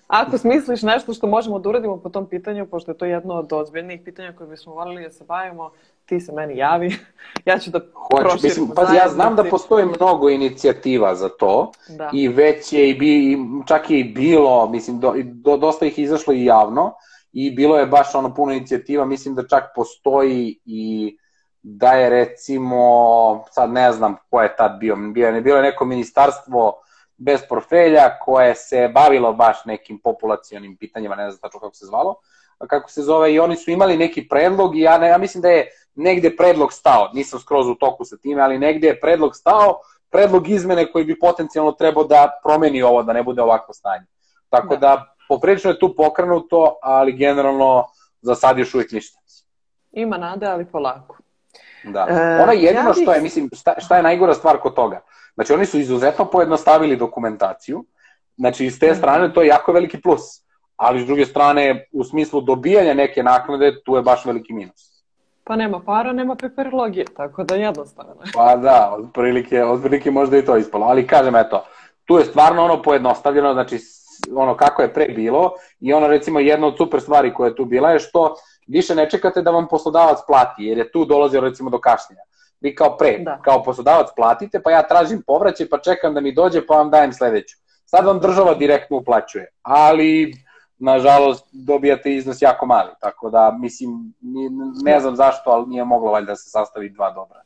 Ako 0.07 0.39
smisliš 0.39 0.83
nešto 0.83 1.15
što 1.15 1.27
možemo 1.27 1.59
da 1.59 1.69
uradimo 1.69 1.97
po 1.97 2.09
tom 2.09 2.29
pitanju, 2.29 2.67
pošto 2.67 2.91
je 2.91 2.99
to 2.99 3.05
jedno 3.05 3.35
od 3.35 3.53
ozbiljnijih 3.53 4.01
pitanja 4.05 4.33
koje 4.33 4.51
bismo 4.51 4.75
volili 4.75 5.03
da 5.03 5.11
se 5.11 5.25
bavimo, 5.25 5.71
ti 6.07 6.21
se 6.21 6.33
meni 6.33 6.57
javi. 6.57 6.97
ja 7.47 7.59
ću 7.59 7.71
da 7.71 7.81
Hoće, 7.95 8.35
mislim, 8.43 8.71
pa 8.77 8.95
ja 8.95 9.09
znam 9.09 9.37
da 9.37 9.45
postoji 9.45 9.87
mnogo 9.87 10.29
inicijativa 10.29 11.15
za 11.15 11.29
to 11.29 11.73
da. 11.89 12.11
i 12.13 12.29
već 12.29 12.73
je 12.73 12.91
i 12.91 12.95
bi, 12.95 13.39
čak 13.67 13.91
je 13.91 14.01
i 14.01 14.05
bilo, 14.05 14.69
mislim, 14.71 15.01
do, 15.01 15.15
do, 15.25 15.57
dosta 15.57 15.87
ih 15.87 15.99
izašlo 15.99 16.35
i 16.35 16.45
javno 16.45 16.95
i 17.35 17.51
bilo 17.51 17.79
je 17.79 17.87
baš 17.87 18.15
ono 18.15 18.35
puno 18.35 18.53
inicijativa, 18.53 19.05
mislim 19.05 19.35
da 19.35 19.49
čak 19.49 19.65
postoji 19.75 20.61
i 20.65 21.17
da 21.63 21.93
je 21.93 22.11
recimo, 22.11 23.45
sad 23.51 23.71
ne 23.71 23.93
znam 23.93 24.17
ko 24.31 24.43
je 24.43 24.57
tad 24.57 24.79
bio, 24.81 24.97
bio 24.97 25.29
je, 25.29 25.41
bilo 25.41 25.57
je 25.57 25.63
neko 25.63 25.85
ministarstvo 25.85 26.73
bez 27.17 27.41
portfelja 27.49 28.19
koje 28.21 28.55
se 28.55 28.91
bavilo 28.95 29.33
baš 29.33 29.65
nekim 29.65 30.01
populacionim 30.01 30.77
pitanjima, 30.77 31.15
ne 31.15 31.31
znam 31.31 31.41
tačno 31.41 31.61
kako 31.61 31.75
se 31.75 31.87
zvalo, 31.87 32.15
kako 32.69 32.91
se 32.91 33.03
zove, 33.03 33.33
i 33.33 33.39
oni 33.39 33.57
su 33.57 33.71
imali 33.71 33.97
neki 33.97 34.29
predlog 34.29 34.77
i 34.77 34.81
ja, 34.81 34.99
ne, 34.99 35.09
ja 35.09 35.19
mislim 35.19 35.43
da 35.43 35.49
je 35.49 35.69
negde 35.95 36.37
predlog 36.37 36.73
stao, 36.73 37.11
nisam 37.15 37.41
skroz 37.41 37.69
u 37.69 37.75
toku 37.75 38.05
sa 38.05 38.17
time, 38.17 38.43
ali 38.43 38.59
negde 38.59 38.87
je 38.87 39.01
predlog 39.01 39.37
stao, 39.37 39.81
predlog 40.11 40.49
izmene 40.49 40.93
koji 40.93 41.05
bi 41.05 41.19
potencijalno 41.19 41.73
trebao 41.73 42.05
da 42.05 42.41
promeni 42.45 42.83
ovo, 42.83 43.03
da 43.03 43.13
ne 43.13 43.23
bude 43.23 43.43
ovako 43.43 43.73
stanje. 43.73 44.07
Tako 44.49 44.77
da, 44.77 44.77
da 44.77 45.14
poprilično 45.35 45.71
je 45.71 45.79
tu 45.79 45.95
pokrenuto, 45.97 46.77
ali 46.83 47.13
generalno 47.13 47.85
za 48.21 48.35
sad 48.35 48.59
još 48.59 48.75
uvijek 48.75 48.93
ništa. 48.93 49.19
Ima 49.93 50.17
nade, 50.19 50.47
ali 50.47 50.65
polako. 50.65 51.17
Da. 51.85 52.07
E, 52.11 52.43
Ona 52.43 52.53
jedino 52.53 52.89
ja 52.89 52.93
bih... 52.93 53.03
što 53.03 53.13
je, 53.13 53.21
mislim, 53.21 53.51
šta, 53.53 53.75
šta 53.79 53.97
je 53.97 54.03
najgora 54.03 54.35
stvar 54.35 54.59
kod 54.59 54.75
toga? 54.75 55.01
Znači, 55.35 55.53
oni 55.53 55.67
su 55.67 55.79
izuzetno 55.79 56.25
pojednostavili 56.25 56.97
dokumentaciju, 56.97 57.85
znači, 58.37 58.67
iz 58.67 58.81
te 58.81 58.87
mhm. 58.87 58.97
strane 58.97 59.33
to 59.33 59.43
je 59.43 59.49
jako 59.49 59.73
veliki 59.73 60.01
plus, 60.01 60.21
ali 60.77 61.03
s 61.03 61.07
druge 61.07 61.27
strane, 61.27 61.87
u 61.93 62.05
smislu 62.05 62.41
dobijanja 62.41 62.95
neke 62.95 63.23
naknade, 63.23 63.83
tu 63.85 63.97
je 63.97 64.03
baš 64.03 64.25
veliki 64.25 64.53
minus. 64.53 64.95
Pa 65.45 65.57
nema 65.57 65.81
para, 65.81 66.13
nema 66.13 66.35
peperologije, 66.37 67.05
tako 67.17 67.45
da 67.45 67.55
jednostavno. 67.55 68.15
Pa 68.35 68.57
da, 68.57 68.95
od 68.99 69.09
prilike, 69.15 69.65
od 69.65 69.83
prilike 69.83 70.11
možda 70.11 70.39
i 70.39 70.45
to 70.45 70.57
ispalo, 70.57 70.87
ali 70.87 71.07
kažem, 71.07 71.37
eto, 71.37 71.65
tu 72.05 72.19
je 72.19 72.25
stvarno 72.25 72.65
ono 72.65 72.83
pojednostavljeno, 72.83 73.53
znači, 73.53 73.79
ono 74.37 74.57
kako 74.57 74.83
je 74.83 74.95
pre 74.95 75.09
bilo 75.09 75.53
i 75.81 75.93
ono 75.93 76.07
recimo 76.07 76.41
jedna 76.41 76.67
od 76.67 76.77
super 76.77 77.01
stvari 77.01 77.35
koja 77.35 77.49
je 77.49 77.57
tu 77.57 77.65
bila 77.65 77.91
je 77.91 77.99
što 77.99 78.35
više 78.67 78.95
ne 78.95 79.11
čekate 79.11 79.43
da 79.43 79.51
vam 79.51 79.69
poslodavac 79.69 80.19
plati, 80.27 80.65
jer 80.65 80.79
je 80.79 80.93
tu 80.93 81.05
dolazio 81.05 81.41
recimo 81.41 81.71
do 81.71 81.79
kašnjenja. 81.79 82.23
Vi 82.61 82.75
kao 82.75 82.97
pre, 82.97 83.19
da. 83.19 83.39
kao 83.43 83.63
poslodavac 83.63 84.09
platite, 84.17 84.63
pa 84.63 84.71
ja 84.71 84.83
tražim 84.83 85.23
povraćaj, 85.27 85.69
pa 85.69 85.79
čekam 85.79 86.15
da 86.15 86.21
mi 86.21 86.35
dođe, 86.35 86.67
pa 86.67 86.77
vam 86.77 86.91
dajem 86.91 87.13
sledeću. 87.13 87.57
Sad 87.87 88.07
vam 88.07 88.21
država 88.21 88.55
direktno 88.55 88.97
uplaćuje, 88.97 89.47
ali 89.63 90.35
nažalost 90.79 91.49
dobijate 91.53 92.15
iznos 92.15 92.43
jako 92.43 92.67
mali, 92.67 92.91
tako 93.01 93.31
da 93.31 93.57
mislim, 93.61 94.15
ne 94.85 95.01
znam 95.01 95.17
zašto, 95.17 95.51
ali 95.51 95.67
nije 95.67 95.85
moglo 95.85 96.13
valjda 96.13 96.33
da 96.33 96.37
se 96.37 96.51
sastavi 96.51 96.89
dva 96.89 97.11
dobra. 97.11 97.44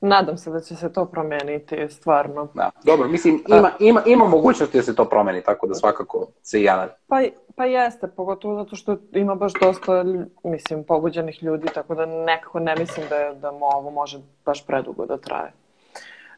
Nadam 0.00 0.38
se 0.38 0.50
da 0.50 0.60
će 0.60 0.76
se 0.76 0.92
to 0.92 1.04
promeniti, 1.04 1.88
stvarno. 1.90 2.48
Da, 2.54 2.70
dobro, 2.84 3.08
mislim, 3.08 3.44
ima, 3.48 3.70
ima, 3.80 4.02
ima 4.06 4.24
mogućnosti 4.24 4.76
da 4.78 4.82
se 4.82 4.94
to 4.94 5.04
promeni, 5.04 5.42
tako 5.42 5.66
da 5.66 5.74
svakako 5.74 6.26
se 6.42 6.60
i 6.60 6.64
ja. 6.64 6.88
Pa, 7.06 7.20
pa 7.56 7.64
jeste, 7.64 8.06
pogotovo 8.08 8.56
zato 8.56 8.76
što 8.76 8.96
ima 9.12 9.34
baš 9.34 9.52
dosta, 9.60 10.04
mislim, 10.44 10.84
pogođenih 10.84 11.42
ljudi, 11.42 11.66
tako 11.74 11.94
da 11.94 12.06
nekako 12.06 12.58
ne 12.60 12.76
mislim 12.76 13.06
da, 13.08 13.34
da 13.40 13.50
ovo 13.50 13.90
može 13.90 14.18
baš 14.44 14.66
predugo 14.66 15.06
da 15.06 15.16
traje. 15.16 15.52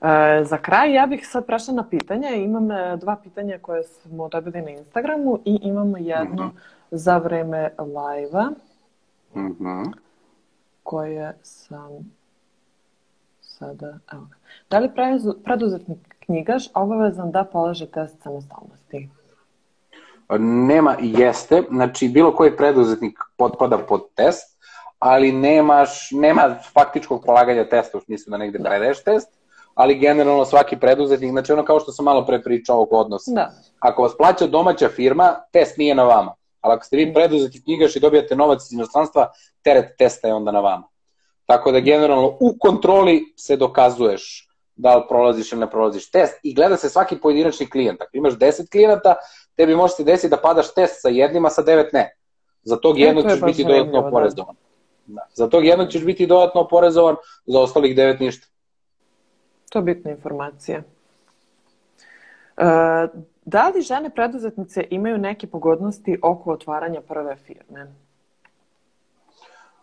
E, 0.03 0.45
za 0.45 0.59
kraj 0.59 0.95
ja 0.95 1.07
bih 1.07 1.29
sad 1.29 1.47
prešla 1.47 1.75
na 1.75 1.89
pitanja. 1.89 2.29
Imam 2.29 2.71
e, 2.71 2.97
dva 2.97 3.17
pitanja 3.23 3.59
koje 3.63 3.83
smo 3.83 4.29
dobili 4.29 4.63
na 4.63 4.71
Instagramu 4.71 5.39
i 5.45 5.59
imamo 5.63 5.97
jedno 5.99 6.45
mm 6.45 6.51
-hmm. 6.51 6.61
za 6.91 7.19
vreme 7.19 7.71
live-a 7.79 8.51
mm 9.35 9.57
-hmm. 9.61 9.93
koje 10.83 11.39
sam 11.43 12.15
sada, 13.65 13.99
evo. 14.13 14.27
Da 14.71 14.79
li 14.79 14.91
preduzetnik 15.45 16.15
knjigaš 16.27 16.69
obavezan 16.75 17.31
da 17.31 17.45
polaže 17.45 17.87
test 17.87 18.23
samostalnosti? 18.23 19.09
Nema, 20.39 20.97
jeste, 21.01 21.63
znači 21.71 22.09
bilo 22.09 22.35
koji 22.35 22.57
preduzetnik 22.57 23.19
potpada 23.37 23.79
pod 23.79 24.01
test, 24.15 24.59
ali 24.99 25.33
nemaš, 25.33 26.09
nema 26.13 26.57
faktičkog 26.73 27.25
polaganja 27.27 27.69
testa 27.69 27.99
u 27.99 28.01
smislu 28.01 28.31
da 28.31 28.37
negde 28.37 28.59
da. 28.59 28.69
predaješ 28.69 29.03
test, 29.05 29.29
ali 29.75 29.99
generalno 29.99 30.45
svaki 30.45 30.77
preduzetnik, 30.77 31.31
znači 31.31 31.53
ono 31.53 31.65
kao 31.65 31.81
što 31.81 31.93
sam 31.93 32.05
malo 32.05 32.27
pre 32.27 32.43
pričao 32.43 32.83
oko 32.83 32.97
odnosa. 32.97 33.31
Da. 33.35 33.51
Ako 33.79 34.03
vas 34.03 34.17
plaća 34.17 34.47
domaća 34.47 34.89
firma, 34.89 35.35
test 35.53 35.77
nije 35.77 35.95
na 35.95 36.05
vama. 36.05 36.35
Ali 36.61 36.75
ako 36.75 36.85
ste 36.85 36.97
vi 36.97 37.15
preduzetnik 37.15 37.65
knjigaš 37.65 37.97
i 37.97 38.01
dobijate 38.01 38.37
novac 38.37 38.63
iz 38.63 38.73
inostranstva, 38.73 39.31
teret 39.63 39.97
testa 39.99 40.29
je 40.29 40.35
onda 40.35 40.53
na 40.53 40.61
vama. 40.61 40.89
Tako 41.47 41.73
da 41.73 41.81
generalno 41.81 42.37
u 42.41 42.57
kontroli 42.61 43.33
se 43.37 43.57
dokazuješ 43.57 44.49
da 44.77 44.97
li 44.97 45.03
prolaziš 45.09 45.53
ili 45.53 45.61
ne 45.61 45.71
prolaziš 45.71 46.11
test 46.11 46.35
i 46.43 46.55
gleda 46.55 46.77
se 46.77 46.89
svaki 46.89 47.17
pojedinačni 47.17 47.71
klijent. 47.71 48.01
Ako 48.01 48.11
imaš 48.13 48.35
10 48.35 48.71
klijenata, 48.71 49.15
tebi 49.57 49.77
može 49.77 49.95
se 49.95 50.05
desiti 50.05 50.29
da 50.29 50.37
padaš 50.37 50.75
test 50.75 51.03
sa 51.03 51.09
jednima, 51.09 51.51
sa 51.51 51.63
devet 51.63 51.93
ne. 51.93 52.17
Za 52.63 52.77
tog 52.77 52.99
e, 52.99 53.03
jednog 53.03 53.31
ćeš 53.31 53.41
biti 53.41 53.65
dodatno 53.65 54.01
da. 54.01 54.07
oporezovan. 54.07 54.57
Da. 55.07 55.27
Za 55.35 55.49
tog 55.49 55.65
jednog 55.65 55.89
ćeš 55.89 56.05
biti 56.05 56.27
dodatno 56.27 56.61
oporezovan, 56.61 57.17
za 57.47 57.61
ostalih 57.61 57.97
devet 57.97 58.21
ništa. 58.21 58.47
To 59.71 59.79
je 59.79 59.83
bitna 59.83 60.11
informacija. 60.11 60.83
E, 62.57 62.65
da 63.45 63.69
li 63.69 63.83
žene 63.83 64.11
preduzetnice 64.11 64.87
imaju 64.91 65.19
neke 65.19 65.47
pogodnosti 65.47 66.19
oko 66.23 66.53
otvaranja 66.53 67.01
prve 67.01 67.37
firme? 67.37 67.95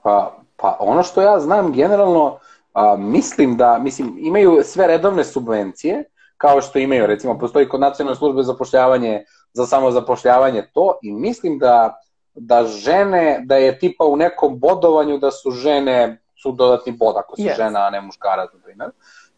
Pa, 0.04 0.38
pa 0.58 0.78
ono 0.80 1.04
što 1.04 1.22
ja 1.22 1.40
znam 1.40 1.74
generalno, 1.74 2.38
a, 2.74 2.96
mislim 2.98 3.58
da, 3.58 3.80
mislim, 3.80 4.16
imaju 4.20 4.62
sve 4.64 4.88
redovne 4.88 5.24
subvencije, 5.24 6.04
kao 6.38 6.62
što 6.62 6.80
imaju, 6.80 7.06
recimo, 7.06 7.40
postoji 7.40 7.70
kod 7.70 7.80
nacionalne 7.80 8.18
službe 8.18 8.44
za 8.44 8.54
pošljavanje, 8.54 9.26
za 9.54 9.66
samozapošljavanje 9.66 10.68
to 10.74 11.00
i 11.02 11.12
mislim 11.12 11.60
da, 11.60 12.02
da 12.34 12.64
žene, 12.64 13.42
da 13.46 13.56
je 13.56 13.80
tipa 13.80 14.06
u 14.06 14.16
nekom 14.16 14.60
bodovanju 14.60 15.18
da 15.18 15.32
su 15.32 15.52
žene, 15.52 16.22
su 16.42 16.52
dodatni 16.52 16.92
bod 16.92 17.16
ako 17.18 17.36
si 17.36 17.42
yes. 17.42 17.56
žena, 17.56 17.80
a 17.80 17.90
ne 17.90 18.02
muškarac, 18.02 18.50
na 18.54 18.60
primjer. 18.60 18.90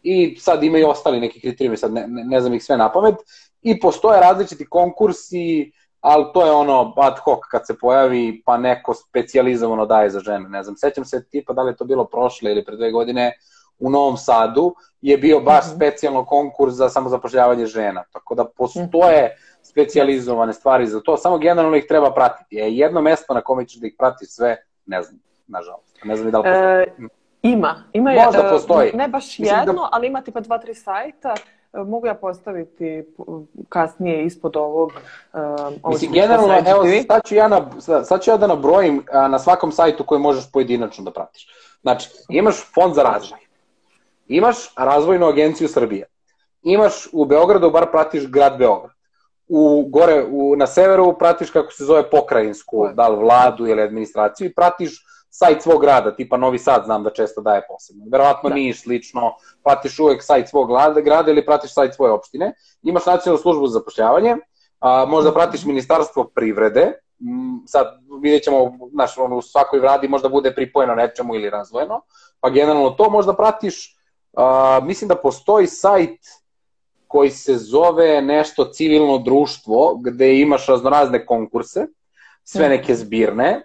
I 0.02 0.36
sad 0.40 0.64
imaju 0.64 0.88
ostali 0.88 1.20
neki 1.20 1.40
kriterijumi, 1.40 1.76
sad 1.76 1.92
ne, 1.92 2.06
ne, 2.08 2.24
ne 2.24 2.40
znam 2.40 2.54
ih 2.54 2.64
sve 2.64 2.76
na 2.76 2.92
pamet. 2.92 3.14
I 3.62 3.80
postoje 3.80 4.20
različiti 4.20 4.66
konkursi, 4.68 5.72
ali 6.04 6.24
to 6.34 6.46
je 6.46 6.52
ono 6.52 6.94
ad 6.96 7.18
hoc 7.18 7.38
kad 7.50 7.66
se 7.66 7.78
pojavi 7.78 8.42
pa 8.46 8.56
neko 8.56 8.94
specializovano 8.94 9.86
daje 9.86 10.10
za 10.10 10.20
žene. 10.20 10.48
Ne 10.48 10.62
znam, 10.62 10.76
sećam 10.76 11.04
se 11.04 11.24
tipa 11.24 11.52
da 11.52 11.62
li 11.62 11.72
je 11.72 11.76
to 11.76 11.84
bilo 11.84 12.04
prošle 12.04 12.52
ili 12.52 12.64
pre 12.64 12.76
dve 12.76 12.90
godine 12.90 13.32
u 13.78 13.90
Novom 13.90 14.16
Sadu 14.16 14.74
je 15.02 15.18
bio 15.18 15.40
baš 15.40 15.64
mm 15.64 15.68
-hmm. 15.68 15.76
specijalno 15.76 16.24
konkurs 16.24 16.74
za 16.74 16.88
samozapošljavanje 16.88 17.66
žena. 17.66 18.04
Tako 18.12 18.34
da 18.34 18.44
postoje 18.44 19.36
specializovane 19.62 20.52
stvari 20.52 20.86
za 20.86 21.00
to, 21.00 21.16
samo 21.16 21.38
generalno 21.38 21.76
ih 21.76 21.84
treba 21.88 22.14
pratiti. 22.14 22.58
E, 22.58 22.70
jedno 22.70 23.00
mesto 23.00 23.34
na 23.34 23.40
kome 23.40 23.66
ćeš 23.66 23.80
da 23.80 23.86
ih 23.86 23.94
pratiš 23.98 24.28
sve, 24.30 24.56
ne 24.86 25.02
znam, 25.02 25.20
nažalost. 25.46 25.98
Ne 26.04 26.16
znam 26.16 26.28
i 26.28 26.32
da 26.32 26.38
li 26.38 26.44
postoji. 26.44 27.06
E, 27.06 27.08
ima. 27.42 27.84
ima 27.92 28.10
Možda 28.24 28.46
e, 28.46 28.50
postoji. 28.50 28.92
Ne 28.94 29.08
baš 29.08 29.24
Mislim 29.38 29.48
da- 29.48 29.60
jedno, 29.60 29.82
da... 29.82 29.88
ali 29.92 30.06
ima 30.06 30.20
tipa 30.20 30.40
dva, 30.40 30.58
tri 30.58 30.74
sajta 30.74 31.34
mogu 31.74 32.06
ja 32.06 32.14
postaviti 32.14 33.04
kasnije 33.68 34.24
ispod 34.24 34.56
ovog 34.56 34.92
uh, 35.32 35.90
Mislim, 35.90 36.12
generalno, 36.12 36.54
evo, 36.66 36.84
sad 37.06 37.24
ću, 37.24 37.34
ja 37.34 37.48
na, 37.48 37.70
sad 38.04 38.22
ću 38.22 38.30
ja 38.30 38.36
da 38.36 38.46
nabrojim 38.46 39.02
na 39.12 39.38
svakom 39.38 39.72
sajtu 39.72 40.04
koji 40.04 40.20
možeš 40.20 40.52
pojedinačno 40.52 41.04
da 41.04 41.10
pratiš. 41.10 41.48
Znači, 41.82 42.10
imaš 42.28 42.72
fond 42.74 42.94
za 42.94 43.02
razvoj, 43.02 43.38
imaš 44.28 44.56
razvojnu 44.76 45.26
agenciju 45.26 45.68
Srbije, 45.68 46.06
imaš 46.62 47.08
u 47.12 47.24
Beogradu, 47.24 47.70
bar 47.70 47.90
pratiš 47.90 48.30
grad 48.30 48.58
Beograd, 48.58 48.94
u, 49.48 49.86
gore 49.88 50.24
u, 50.30 50.56
na 50.56 50.66
severu 50.66 51.18
pratiš 51.18 51.50
kako 51.50 51.72
se 51.72 51.84
zove 51.84 52.10
pokrajinsku, 52.10 52.88
da 52.94 53.08
li 53.08 53.16
vladu 53.16 53.66
ili 53.66 53.82
administraciju 53.82 54.46
i 54.46 54.54
pratiš 54.54 55.03
sajt 55.34 55.62
svog 55.62 55.80
grada, 55.80 56.14
tipa 56.16 56.36
Novi 56.36 56.58
Sad 56.58 56.84
znam 56.84 57.02
da 57.02 57.10
često 57.10 57.40
daje 57.40 57.62
posebno. 57.68 58.04
Verovatno 58.12 58.48
da. 58.48 58.54
Niš 58.54 58.82
slično, 58.82 59.34
pratiš 59.64 59.98
uvek 59.98 60.22
sajt 60.22 60.48
svog 60.48 60.68
grada 61.04 61.30
ili 61.30 61.46
pratiš 61.46 61.74
sajt 61.74 61.94
svoje 61.94 62.12
opštine. 62.12 62.52
Imaš 62.82 63.06
nacionalnu 63.06 63.42
službu 63.42 63.66
za 63.66 63.78
zapošljavanje, 63.78 64.36
a, 64.80 65.04
možda 65.08 65.32
pratiš 65.32 65.64
ministarstvo 65.64 66.24
privrede, 66.24 66.92
mm, 67.18 67.66
sad 67.66 67.86
vidjet 68.22 68.42
ćemo, 68.42 68.78
znaš, 68.92 69.18
ono, 69.18 69.36
u 69.36 69.42
svakoj 69.42 69.80
vladi 69.80 70.08
možda 70.08 70.28
bude 70.28 70.54
pripojeno 70.54 70.94
nečemu 70.94 71.34
ili 71.34 71.50
razvojeno, 71.50 72.00
pa 72.40 72.50
generalno 72.50 72.90
to 72.90 73.10
možda 73.10 73.34
pratiš, 73.34 73.96
a, 74.36 74.80
mislim 74.82 75.08
da 75.08 75.16
postoji 75.16 75.66
sajt 75.66 76.20
koji 77.06 77.30
se 77.30 77.56
zove 77.56 78.22
nešto 78.22 78.64
civilno 78.64 79.18
društvo, 79.18 79.98
gde 80.02 80.38
imaš 80.38 80.66
raznorazne 80.66 81.26
konkurse, 81.26 81.86
sve 82.44 82.68
neke 82.68 82.94
zbirne, 82.94 83.62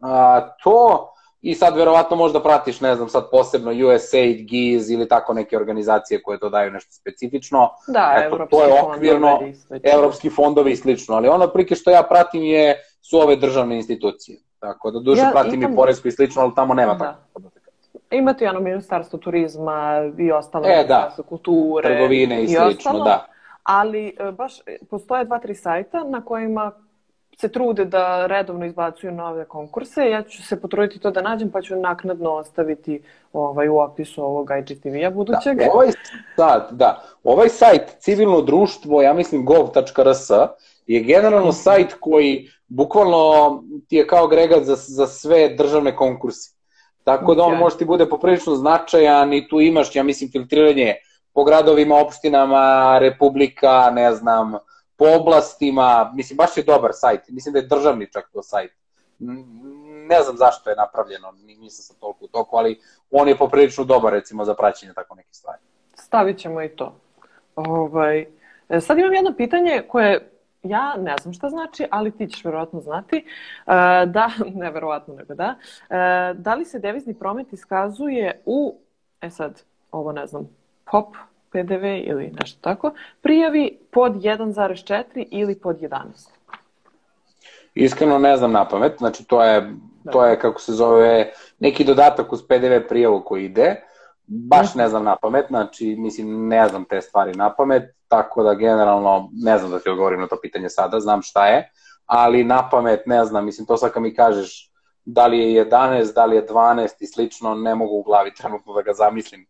a, 0.00 0.48
to 0.64 1.08
i 1.42 1.54
sad 1.54 1.76
verovatno 1.76 2.16
možda 2.16 2.40
pratiš, 2.40 2.80
ne 2.80 2.94
znam, 2.94 3.08
sad 3.08 3.30
posebno 3.30 3.70
USAID, 3.70 4.46
GIZ 4.46 4.90
ili 4.90 5.08
tako 5.08 5.34
neke 5.34 5.56
organizacije 5.56 6.22
koje 6.22 6.38
to 6.38 6.48
daju 6.48 6.70
nešto 6.70 6.92
specifično. 6.92 7.70
Da, 7.88 8.14
Eto, 8.16 8.26
evropski 8.26 8.50
to 8.50 8.64
je 8.64 8.82
okvirno, 8.82 9.38
fondovi 9.38 9.80
evropski 9.82 10.30
fondovi 10.30 10.72
i 10.72 10.76
slično, 10.76 11.14
ali 11.14 11.28
ono 11.28 11.48
prike 11.48 11.74
što 11.74 11.90
ja 11.90 12.02
pratim 12.02 12.42
je, 12.42 12.76
su 13.00 13.18
ove 13.18 13.36
državne 13.36 13.76
institucije. 13.76 14.38
Tako 14.58 14.90
da 14.90 15.00
duže 15.00 15.20
ja, 15.20 15.30
pratim 15.32 15.54
imam... 15.54 15.72
i 15.72 15.76
Poresko 15.76 16.08
i 16.08 16.12
slično, 16.12 16.42
ali 16.42 16.52
tamo 16.56 16.74
nema 16.74 16.94
da. 16.94 17.04
tako. 17.04 17.50
Imate 18.10 18.44
i 18.44 18.48
ono 18.48 18.60
ministarstvo 18.60 19.18
turizma 19.18 20.10
i 20.18 20.32
ostalo 20.32 20.64
e, 20.68 20.84
da. 20.88 21.16
kulture. 21.28 21.88
Trgovine 21.88 22.40
i, 22.40 22.44
i 22.44 22.48
slično, 22.48 22.68
ostalo, 22.68 23.04
da. 23.04 23.26
Ali 23.62 24.16
e, 24.18 24.32
baš 24.32 24.60
postoje 24.90 25.24
dva, 25.24 25.38
tri 25.38 25.54
sajta 25.54 26.04
na 26.04 26.24
kojima 26.24 26.72
se 27.42 27.48
trude 27.48 27.84
da 27.84 28.26
redovno 28.26 28.66
izbacuju 28.66 29.12
nove 29.12 29.44
konkurse. 29.44 30.10
Ja 30.10 30.22
ću 30.22 30.42
se 30.42 30.60
potruditi 30.60 30.98
to 30.98 31.10
da 31.10 31.22
nađem, 31.22 31.50
pa 31.50 31.62
ću 31.62 31.76
naknadno 31.76 32.30
ostaviti 32.30 33.02
ovaj, 33.32 33.68
u 33.68 33.78
opisu 33.78 34.24
ovog 34.24 34.50
IGTV-a 34.58 35.10
budućeg. 35.10 35.58
Da, 35.58 35.70
ovaj, 35.72 35.88
da, 36.36 36.68
da. 36.70 37.02
ovaj 37.24 37.48
sajt 37.48 37.96
civilno 37.98 38.40
društvo, 38.40 39.02
ja 39.02 39.12
mislim 39.12 39.44
gov.rs, 39.44 40.30
je 40.86 41.00
generalno 41.00 41.48
mhm. 41.48 41.56
sajt 41.56 41.94
koji 42.00 42.48
bukvalno 42.68 43.62
ti 43.88 43.96
je 43.96 44.06
kao 44.06 44.24
agregat 44.24 44.62
za, 44.62 44.76
za 44.76 45.06
sve 45.06 45.48
državne 45.58 45.96
konkurse. 45.96 46.54
Tako 47.04 47.34
da 47.34 47.42
on 47.42 47.58
može 47.58 47.78
ti 47.78 47.84
bude 47.84 48.06
poprilično 48.08 48.54
značajan 48.54 49.32
i 49.32 49.48
tu 49.48 49.60
imaš, 49.60 49.96
ja 49.96 50.02
mislim, 50.02 50.30
filtriranje 50.30 50.94
po 51.34 51.44
gradovima, 51.44 51.96
opštinama, 51.96 52.98
republika, 52.98 53.90
ne 53.90 54.12
znam, 54.12 54.52
po 54.96 55.04
oblastima, 55.20 56.12
mislim, 56.14 56.36
baš 56.36 56.56
je 56.56 56.62
dobar 56.62 56.90
sajt, 56.94 57.20
mislim 57.28 57.52
da 57.52 57.58
je 57.58 57.66
državni 57.66 58.12
čak 58.12 58.30
to 58.32 58.42
sajt. 58.42 58.72
Ne 60.08 60.22
znam 60.22 60.36
zašto 60.36 60.70
je 60.70 60.76
napravljeno, 60.76 61.32
nisam 61.32 61.82
sam 61.82 61.96
toliko 62.00 62.24
u 62.24 62.28
toku, 62.28 62.56
ali 62.56 62.80
on 63.10 63.28
je 63.28 63.38
poprilično 63.38 63.84
dobar, 63.84 64.12
recimo, 64.12 64.44
za 64.44 64.54
praćenje 64.54 64.92
tako 64.94 65.14
neke 65.14 65.34
stvari. 65.34 65.58
Stavit 65.94 66.38
ćemo 66.38 66.62
i 66.62 66.68
to. 66.68 66.96
Ovaj, 67.56 68.26
e, 68.68 68.80
sad 68.80 68.98
imam 68.98 69.14
jedno 69.14 69.34
pitanje 69.36 69.82
koje 69.88 70.32
ja 70.62 70.96
ne 70.96 71.14
znam 71.22 71.34
šta 71.34 71.48
znači, 71.48 71.86
ali 71.90 72.10
ti 72.10 72.28
ćeš 72.28 72.44
verovatno 72.44 72.80
znati. 72.80 73.16
E, 73.16 73.22
da, 74.06 74.30
ne 74.62 74.70
verovatno, 74.70 75.14
nego 75.14 75.34
da. 75.34 75.54
E, 75.90 76.34
da 76.34 76.54
li 76.54 76.64
se 76.64 76.78
devizni 76.78 77.14
promet 77.14 77.52
iskazuje 77.52 78.42
u, 78.46 78.78
e 79.20 79.30
sad, 79.30 79.62
ovo 79.90 80.12
ne 80.12 80.26
znam, 80.26 80.48
POP, 80.84 81.16
PDV 81.52 81.84
ili 81.84 82.32
nešto 82.40 82.58
tako, 82.60 82.92
prijavi 83.20 83.78
pod 83.90 84.12
1,4 84.12 85.26
ili 85.30 85.58
pod 85.58 85.80
11? 85.80 85.98
Iskreno 87.74 88.18
ne 88.18 88.36
znam 88.36 88.52
na 88.52 88.68
pamet, 88.68 88.92
znači 88.98 89.24
to 89.24 89.44
je, 89.44 89.72
to 90.12 90.26
je 90.26 90.38
kako 90.38 90.60
se 90.60 90.72
zove, 90.72 91.32
neki 91.58 91.84
dodatak 91.84 92.32
uz 92.32 92.42
PDV 92.48 92.88
prijavu 92.88 93.22
koji 93.24 93.44
ide, 93.44 93.76
baš 94.26 94.74
ne 94.74 94.88
znam 94.88 95.04
na 95.04 95.16
pamet, 95.16 95.46
znači 95.48 95.96
mislim 95.98 96.48
ne 96.48 96.68
znam 96.68 96.84
te 96.84 97.00
stvari 97.00 97.32
na 97.34 97.54
pamet, 97.54 97.82
tako 98.08 98.42
da 98.42 98.54
generalno 98.54 99.30
ne 99.32 99.58
znam 99.58 99.70
da 99.70 99.78
ti 99.78 99.90
odgovorim 99.90 100.20
na 100.20 100.26
to 100.26 100.36
pitanje 100.42 100.68
sada, 100.68 101.00
znam 101.00 101.22
šta 101.22 101.46
je, 101.46 101.70
ali 102.06 102.44
na 102.44 102.68
pamet 102.70 103.06
ne 103.06 103.24
znam, 103.24 103.44
mislim 103.44 103.66
to 103.66 103.76
sad 103.76 103.92
kad 103.92 104.02
mi 104.02 104.14
kažeš 104.14 104.72
da 105.04 105.26
li 105.26 105.38
je 105.38 105.66
11, 105.66 106.14
da 106.14 106.24
li 106.24 106.36
je 106.36 106.46
12 106.46 106.88
i 107.00 107.06
slično, 107.06 107.54
ne 107.54 107.74
mogu 107.74 107.94
u 107.94 108.02
glavi 108.02 108.34
trenutno 108.34 108.74
da 108.74 108.82
ga 108.82 108.92
zamislim 108.92 109.46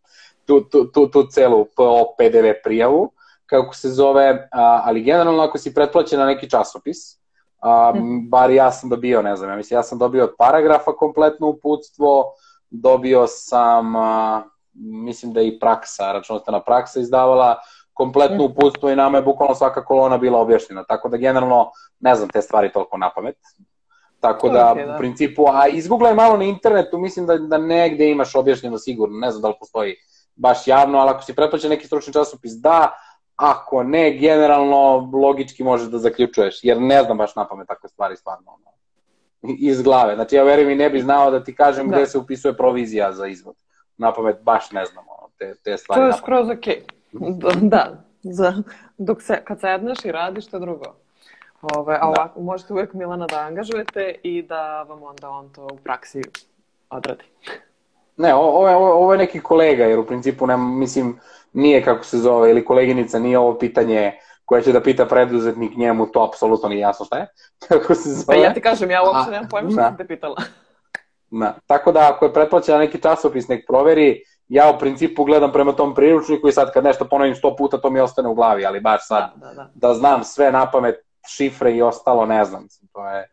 tu, 0.53 0.69
tu, 0.69 0.91
tu, 0.93 1.11
tu 1.11 1.27
celu 1.31 1.65
PO 1.77 2.15
PDV 2.19 2.53
prijavu, 2.65 3.12
kako 3.47 3.75
se 3.75 3.88
zove, 3.88 4.49
a, 4.53 4.83
ali 4.85 5.03
generalno 5.03 5.43
ako 5.43 5.59
si 5.59 5.75
pretplaćen 5.75 6.19
na 6.19 6.27
neki 6.27 6.51
časopis, 6.51 6.97
a, 7.61 7.93
mhm. 7.95 8.29
bar 8.29 8.51
ja 8.51 8.73
sam 8.73 8.91
dobio, 8.91 9.23
ne 9.23 9.37
znam, 9.37 9.51
ja 9.51 9.57
mislim, 9.57 9.79
ja 9.79 9.83
sam 9.83 9.99
dobio 9.99 10.25
od 10.25 10.35
paragrafa 10.38 10.93
kompletno 10.93 11.49
uputstvo, 11.49 12.25
dobio 12.71 13.27
sam, 13.27 13.97
a, 13.97 14.43
mislim 14.75 15.33
da 15.33 15.41
je 15.41 15.49
i 15.49 15.59
praksa, 15.59 16.12
računostana 16.12 16.61
praksa 16.61 17.01
izdavala 17.01 17.57
kompletno 17.93 18.45
mhm. 18.45 18.53
uputstvo 18.53 18.91
i 18.91 18.97
nama 18.97 19.19
je 19.19 19.23
bukvalno 19.23 19.55
svaka 19.55 19.85
kolona 19.85 20.19
bila 20.19 20.41
objašnjena, 20.41 20.85
tako 20.85 21.09
da 21.09 21.17
generalno 21.17 21.71
ne 22.01 22.15
znam 22.15 22.29
te 22.29 22.43
stvari 22.43 22.73
toliko 22.73 22.99
na 22.99 23.11
pamet. 23.15 23.37
Tako 24.21 24.49
da, 24.49 24.75
okay, 24.77 24.87
da, 24.87 24.95
u 24.95 24.99
principu, 24.99 25.47
a 25.49 25.69
izgooglaj 25.69 26.15
malo 26.15 26.37
na 26.37 26.45
internetu, 26.45 26.99
mislim 26.99 27.27
da, 27.27 27.38
da 27.38 27.59
negde 27.59 28.11
imaš 28.11 28.35
objašnjeno 28.35 28.79
sigurno, 28.79 29.19
ne 29.19 29.31
znam 29.31 29.43
da 29.43 29.49
li 29.49 29.55
postoji 29.61 29.97
baš 30.37 30.68
javno, 30.68 30.99
ali 30.99 31.11
ako 31.11 31.23
si 31.23 31.35
pretplaćen 31.35 31.71
neki 31.71 31.87
stručni 31.87 32.12
časopis, 32.12 32.53
da, 32.53 32.92
ako 33.37 33.83
ne, 33.83 34.18
generalno 34.18 35.11
logički 35.12 35.64
možeš 35.64 35.88
da 35.88 35.99
zaključuješ, 35.99 36.61
jer 36.62 36.81
ne 36.81 37.03
znam 37.03 37.18
baš 37.18 37.37
na 37.37 37.49
pamet 37.49 37.68
takve 37.68 37.88
stvari 37.88 38.16
stvarno 38.16 38.51
ono, 38.51 38.73
iz 39.59 39.83
glave. 39.83 40.14
Znači, 40.14 40.37
ja 40.37 40.45
verujem 40.45 40.71
i 40.71 40.75
ne 40.75 40.90
bi 40.90 41.01
znao 41.01 41.31
da 41.31 41.45
ti 41.45 41.55
kažem 41.55 41.88
da. 41.88 41.97
gde 41.97 42.07
se 42.07 42.18
upisuje 42.18 42.57
provizija 42.57 43.12
za 43.12 43.27
izvod. 43.27 43.55
Na 43.97 44.12
pamet 44.12 44.37
baš 44.42 44.71
ne 44.71 44.85
znam 44.87 45.05
ono, 45.09 45.29
te, 45.38 45.55
te 45.64 45.77
stvari. 45.77 46.01
To 46.01 46.07
je 46.07 46.12
skroz 46.12 46.49
ok. 46.51 46.66
Da, 47.62 48.05
za, 48.23 48.62
dok 48.99 49.23
se, 49.23 49.42
kad 49.45 49.61
sedneš 49.61 50.05
i 50.05 50.12
radiš, 50.12 50.47
to 50.47 50.59
drugo. 50.59 50.95
Ove, 51.62 51.95
a 51.95 51.99
da. 51.99 52.07
ovako, 52.07 52.40
da. 52.40 52.45
možete 52.45 52.73
uvek 52.73 52.95
Milana 52.95 53.27
da 53.27 53.38
angažujete 53.38 54.14
i 54.23 54.42
da 54.42 54.83
vam 54.83 55.03
onda 55.03 55.29
on 55.29 55.49
to 55.49 55.68
u 55.73 55.77
praksi 55.77 56.23
odradi. 56.90 57.25
Ne, 58.16 58.35
ovo 58.35 58.68
je, 58.68 58.77
ovo 58.77 59.12
je 59.12 59.18
neki 59.18 59.40
kolega, 59.40 59.85
jer 59.85 59.98
u 59.98 60.07
principu, 60.07 60.46
ne, 60.46 60.57
mislim, 60.57 61.18
nije 61.53 61.85
kako 61.85 62.05
se 62.05 62.18
zove, 62.18 62.51
ili 62.51 62.64
koleginica, 62.64 63.18
nije 63.18 63.38
ovo 63.38 63.59
pitanje 63.59 64.12
koje 64.44 64.62
će 64.62 64.72
da 64.72 64.81
pita 64.81 65.07
preduzetnik 65.07 65.77
njemu, 65.77 66.07
to 66.07 66.25
apsolutno 66.29 66.68
nije 66.68 66.81
jasno 66.81 67.07
šta 67.07 67.18
je. 67.18 67.27
kako 67.68 67.94
se 67.94 68.11
zove. 68.11 68.25
Pa 68.27 68.35
ja 68.35 68.55
ti 68.55 68.61
kažem, 68.61 68.90
ja 68.90 69.03
uopšte 69.03 69.31
nemam 69.31 69.48
pojma 69.48 69.70
što 69.70 69.83
sam 69.83 69.96
te 69.96 70.07
pitala. 70.07 70.37
Da. 71.31 71.55
Tako 71.66 71.92
da 71.92 72.11
ako 72.12 72.25
je 72.25 72.33
pretplaćena 72.33 72.79
neki 72.79 73.01
časopis, 73.01 73.48
nek 73.48 73.64
proveri, 73.66 74.22
ja 74.48 74.72
u 74.77 74.79
principu 74.79 75.25
gledam 75.25 75.53
prema 75.53 75.72
tom 75.72 75.94
priručniku 75.94 76.48
i 76.48 76.53
sad 76.53 76.72
kad 76.72 76.85
nešto 76.85 77.05
ponovim 77.05 77.35
sto 77.35 77.57
puta, 77.57 77.79
to 77.79 77.90
mi 77.90 78.01
ostane 78.01 78.29
u 78.29 78.35
glavi, 78.35 78.66
ali 78.66 78.81
baš 78.81 79.07
sad 79.07 79.31
da, 79.37 79.46
da, 79.46 79.55
da. 79.55 79.70
da 79.75 79.94
znam 79.94 80.25
sve 80.25 80.53
na 80.53 80.70
pamet, 80.70 80.94
šifre 81.29 81.72
i 81.77 81.83
ostalo, 81.83 82.27
ne 82.27 82.44
znam. 82.44 82.66
To 82.92 83.09
je, 83.09 83.29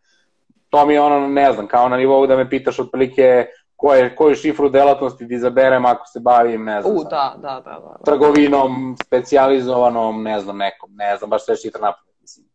to 0.70 0.86
mi 0.86 0.94
je 0.94 1.02
ono, 1.02 1.28
ne 1.28 1.54
znam, 1.54 1.68
kao 1.68 1.90
na 1.90 1.98
nivou 1.98 2.28
da 2.28 2.38
me 2.38 2.50
pitaš 2.50 2.80
otprilike 2.80 3.46
koje, 3.80 4.16
koju 4.16 4.36
šifru 4.36 4.70
delatnosti 4.70 5.26
da 5.26 5.36
izaberem 5.36 5.86
ako 5.86 6.08
se 6.08 6.20
bavim, 6.20 6.64
ne 6.64 6.82
znam, 6.82 6.98
U, 6.98 7.04
da, 7.04 7.36
da, 7.38 7.62
da, 7.66 7.72
da, 7.72 7.96
da. 8.00 8.04
trgovinom, 8.06 8.98
specializovanom, 9.06 10.24
ne 10.24 10.40
znam, 10.40 10.58
nekom, 10.58 10.90
ne 10.96 11.18
znam, 11.18 11.30
baš 11.30 11.46
sve 11.46 11.56
šifre 11.56 11.82
napamet, 11.82 12.16
mislim. 12.22 12.46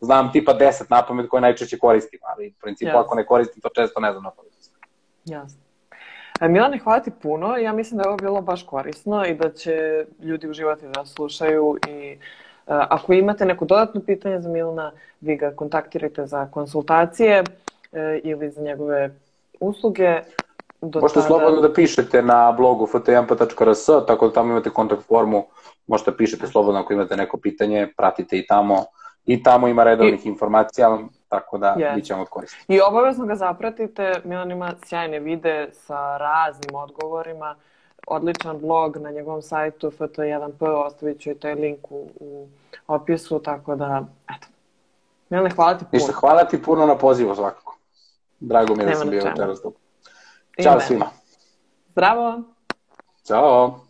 Znam 0.00 0.32
tipa 0.32 0.54
10 0.54 0.84
napamet 0.90 1.28
koje 1.28 1.40
najčešće 1.40 1.78
koristim, 1.78 2.20
ali 2.22 2.48
u 2.48 2.60
principu 2.60 2.88
Jasne. 2.88 3.00
ako 3.00 3.14
ne 3.14 3.26
koristim 3.26 3.62
to 3.62 3.68
često 3.68 4.00
ne 4.00 4.12
znam 4.12 4.22
napamet. 4.22 4.52
Jasno. 5.24 5.60
E, 6.40 6.48
Milane, 6.48 6.78
hvala 6.78 7.00
ti 7.00 7.10
puno. 7.22 7.56
Ja 7.56 7.72
mislim 7.72 7.98
da 7.98 8.02
je 8.02 8.08
ovo 8.08 8.16
bilo 8.16 8.40
baš 8.40 8.66
korisno 8.66 9.26
i 9.26 9.34
da 9.34 9.52
će 9.52 10.06
ljudi 10.20 10.48
uživati 10.48 10.86
da 10.88 11.04
slušaju 11.04 11.76
i 11.88 12.18
Uh, 12.66 12.74
ako 12.88 13.12
imate 13.12 13.44
neko 13.44 13.64
dodatno 13.64 14.00
pitanje 14.00 14.40
za 14.40 14.48
Milana, 14.48 14.92
vi 15.20 15.36
ga 15.36 15.50
kontaktirajte 15.50 16.26
za 16.26 16.46
konsultacije 16.46 17.40
uh, 17.40 17.98
ili 18.22 18.50
za 18.50 18.62
njegove 18.62 19.10
usluge. 19.60 20.20
Do 20.84 21.00
možete 21.00 21.20
tada... 21.20 21.26
slobodno 21.26 21.60
da 21.60 21.72
pišete 21.72 22.22
na 22.22 22.52
blogu 22.52 22.86
ftmp.rs, 22.86 23.86
tako 24.06 24.26
da 24.26 24.32
tamo 24.32 24.50
imate 24.50 24.70
kontakt 24.70 25.02
formu, 25.02 25.46
možete 25.86 26.10
da 26.10 26.16
pišete 26.16 26.46
slobodno 26.46 26.80
ako 26.80 26.92
imate 26.92 27.16
neko 27.16 27.36
pitanje, 27.36 27.92
pratite 27.96 28.38
i 28.38 28.46
tamo. 28.46 28.84
I 29.26 29.42
tamo 29.42 29.68
ima 29.68 29.84
redovnih 29.84 30.26
I... 30.26 30.28
informacija, 30.28 30.98
tako 31.28 31.58
da 31.58 31.74
yes. 31.78 31.94
bit 31.94 32.04
ćemo 32.04 32.22
od 32.22 32.28
koristi. 32.28 32.64
I 32.68 32.80
obavezno 32.80 33.26
ga 33.26 33.34
zapratite, 33.34 34.20
Milan 34.24 34.50
ima 34.50 34.74
sjajne 34.84 35.18
vide 35.18 35.68
sa 35.72 36.16
raznim 36.16 36.74
odgovorima, 36.74 37.54
odličan 38.06 38.58
blog 38.58 38.96
na 38.96 39.10
njegovom 39.10 39.42
sajtu 39.42 39.90
ft1p, 39.90 40.66
ostavit 40.86 41.20
ću 41.20 41.30
i 41.30 41.34
taj 41.34 41.54
link 41.54 41.90
u, 41.90 42.08
u 42.20 42.48
opisu, 42.86 43.38
tako 43.38 43.76
da, 43.76 44.04
eto. 44.36 44.46
Milane, 45.30 45.50
hvala 45.50 45.78
ti 45.78 45.84
puno. 45.84 45.88
Ništa, 45.92 46.12
hvala 46.12 46.44
ti 46.44 46.62
puno 46.62 46.86
na 46.86 46.98
pozivu 46.98 47.34
svakako. 47.34 47.76
Drago 48.40 48.74
mi 48.74 48.82
je 48.82 48.86
da 48.86 48.94
sam 48.94 49.10
bio 49.10 49.24
večeras 49.24 49.62
tu. 49.62 49.72
Ćao 50.62 50.80
svima. 50.80 51.06
Zdravo. 51.88 52.42
Ćao. 53.26 53.83